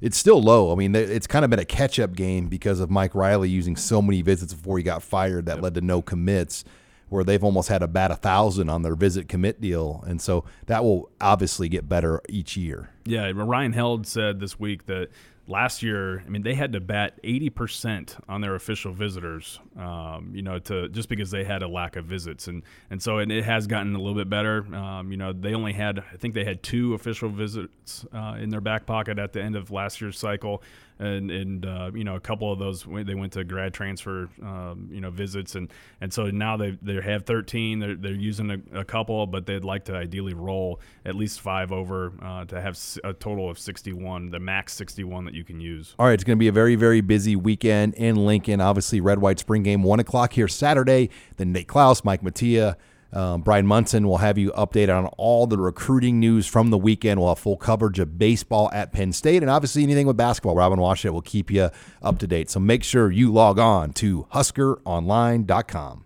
It's 0.01 0.17
still 0.17 0.41
low. 0.41 0.73
I 0.73 0.75
mean, 0.75 0.95
it's 0.95 1.27
kind 1.27 1.45
of 1.45 1.51
been 1.51 1.59
a 1.59 1.65
catch 1.65 1.99
up 1.99 2.15
game 2.15 2.49
because 2.49 2.81
of 2.81 2.91
Mike 2.91 3.15
Riley 3.15 3.49
using 3.49 3.77
so 3.77 4.01
many 4.01 4.23
visits 4.23 4.55
before 4.55 4.79
he 4.79 4.85
got 4.85 5.03
fired 5.03 5.47
that 5.47 5.61
led 5.61 5.75
to 5.75 5.81
no 5.81 6.01
commits, 6.01 6.65
where 7.09 7.25
they've 7.25 7.43
almost 7.43 7.69
had 7.69 7.83
about 7.83 8.11
a 8.11 8.17
thousand 8.17 8.71
on 8.71 8.83
their 8.83 8.95
visit 8.95 9.29
commit 9.29 9.61
deal. 9.61 10.05
And 10.07 10.21
so 10.23 10.45
that 10.67 10.85
will 10.85 11.11
obviously 11.21 11.69
get 11.69 11.89
better 11.89 12.21
each 12.29 12.57
year. 12.57 12.91
Yeah, 13.05 13.31
Ryan 13.35 13.73
Held 13.73 14.07
said 14.07 14.41
this 14.41 14.59
week 14.61 14.87
that 14.87 15.09
last 15.51 15.83
year, 15.83 16.23
I 16.25 16.29
mean, 16.31 16.43
they 16.43 16.55
had 16.55 16.73
to 16.73 16.81
bat 16.81 17.21
80% 17.23 18.19
on 18.29 18.41
their 18.41 18.55
official 18.55 18.93
visitors, 18.93 19.59
um, 19.77 20.31
you 20.33 20.43
know, 20.43 20.59
to 20.61 20.89
just 20.89 21.09
because 21.09 21.31
they 21.31 21.45
had 21.45 21.63
a 21.63 21.69
lack 21.69 21.97
of 21.97 22.05
visits. 22.05 22.47
And, 22.47 22.63
and 22.91 23.03
so 23.03 23.19
it, 23.19 23.31
it 23.31 23.45
has 23.45 23.67
gotten 23.67 23.95
a 23.95 23.99
little 23.99 24.15
bit 24.15 24.31
better. 24.31 24.65
Um, 24.75 25.11
you 25.11 25.17
know, 25.17 25.33
they 25.33 25.55
only 25.55 25.73
had, 25.73 25.99
I 25.99 26.17
think 26.17 26.35
they 26.35 26.45
had 26.45 26.63
two 26.63 26.95
official 26.95 27.29
visits 27.29 28.07
uh, 28.15 28.37
in 28.41 28.49
their 28.49 28.61
back 28.61 28.87
pocket 28.87 29.19
at 29.19 29.33
the 29.33 29.43
end 29.43 29.57
of 29.57 29.71
last 29.71 30.01
year's 30.01 30.19
cycle. 30.19 30.63
And, 31.01 31.31
and 31.31 31.65
uh, 31.65 31.91
you 31.95 32.05
know, 32.05 32.15
a 32.15 32.21
couple 32.21 32.53
of 32.53 32.59
those, 32.59 32.85
they 32.85 33.15
went 33.15 33.33
to 33.33 33.43
grad 33.43 33.73
transfer, 33.73 34.29
um, 34.43 34.89
you 34.93 35.01
know, 35.01 35.11
visits. 35.11 35.55
And, 35.55 35.73
and 36.03 36.13
so 36.13 36.27
now 36.27 36.59
they, 36.59 36.79
they 36.83 37.01
have 37.01 37.25
13. 37.25 37.79
They're, 37.79 37.95
they're 37.97 38.13
using 38.13 38.51
a, 38.51 38.81
a 38.81 38.85
couple, 38.85 39.27
but 39.27 39.47
they'd 39.47 39.65
like 39.65 39.87
to 39.87 39.97
ideally 39.97 40.35
roll 40.35 40.79
at 41.07 41.17
least 41.17 41.41
five 41.41 41.73
over 41.73 42.13
uh, 42.23 42.45
to 42.45 42.61
have 42.61 42.79
a 43.03 43.15
total 43.15 43.49
of 43.49 43.59
61, 43.59 44.31
the 44.31 44.39
max 44.39 44.75
61 44.75 45.25
that 45.25 45.35
you 45.35 45.43
can 45.43 45.59
use. 45.59 45.95
All 45.99 46.07
right, 46.07 46.13
it's 46.13 46.25
going 46.25 46.37
to 46.37 46.41
be 46.41 46.49
a 46.49 46.53
very, 46.53 46.77
very 46.77 47.01
busy 47.01 47.35
weekend 47.35 47.95
in 47.95 48.27
Lincoln. 48.27 48.61
Obviously, 48.61 49.01
red 49.01 49.21
white 49.21 49.39
spring 49.39 49.63
game, 49.63 49.83
1 49.83 50.01
o'clock 50.01 50.35
here 50.35 50.49
Saturday. 50.49 51.09
Then 51.39 51.53
Nate 51.53 51.67
Clouse, 51.67 52.05
Mike 52.05 52.23
Mattia, 52.23 52.77
um, 53.13 53.43
Brian 53.43 53.67
Munson 53.67 54.07
will 54.07 54.19
have 54.19 54.39
you 54.39 54.53
updated 54.53 54.97
on 54.97 55.07
all 55.19 55.47
the 55.47 55.59
recruiting 55.59 56.21
news 56.21 56.47
from 56.47 56.71
the 56.71 56.79
weekend. 56.79 57.21
We'll 57.21 57.31
have 57.31 57.39
full 57.39 57.57
coverage 57.57 57.99
of 57.99 58.19
baseball 58.19 58.71
at 58.73 58.93
Penn 58.93 59.13
State 59.13 59.43
and 59.43 59.51
obviously 59.51 59.83
anything 59.83 60.07
with 60.07 60.17
basketball. 60.17 60.55
Robin 60.55 60.79
Washut 60.79 61.11
will 61.11 61.23
keep 61.23 61.51
you 61.51 61.71
up 62.03 62.19
to 62.19 62.27
date. 62.27 62.51
So 62.51 62.61
make 62.61 62.85
sure 62.85 63.11
you 63.11 63.33
log 63.33 63.59
on 63.59 63.93
to 63.95 64.27
huskeronline.com. 64.33 66.05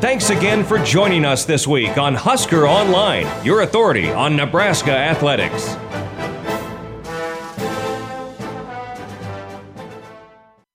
Thanks 0.00 0.30
again 0.30 0.62
for 0.62 0.78
joining 0.78 1.24
us 1.24 1.44
this 1.44 1.66
week 1.66 1.98
on 1.98 2.14
Husker 2.14 2.68
Online, 2.68 3.26
your 3.44 3.62
authority 3.62 4.10
on 4.10 4.36
Nebraska 4.36 4.92
athletics. 4.92 5.74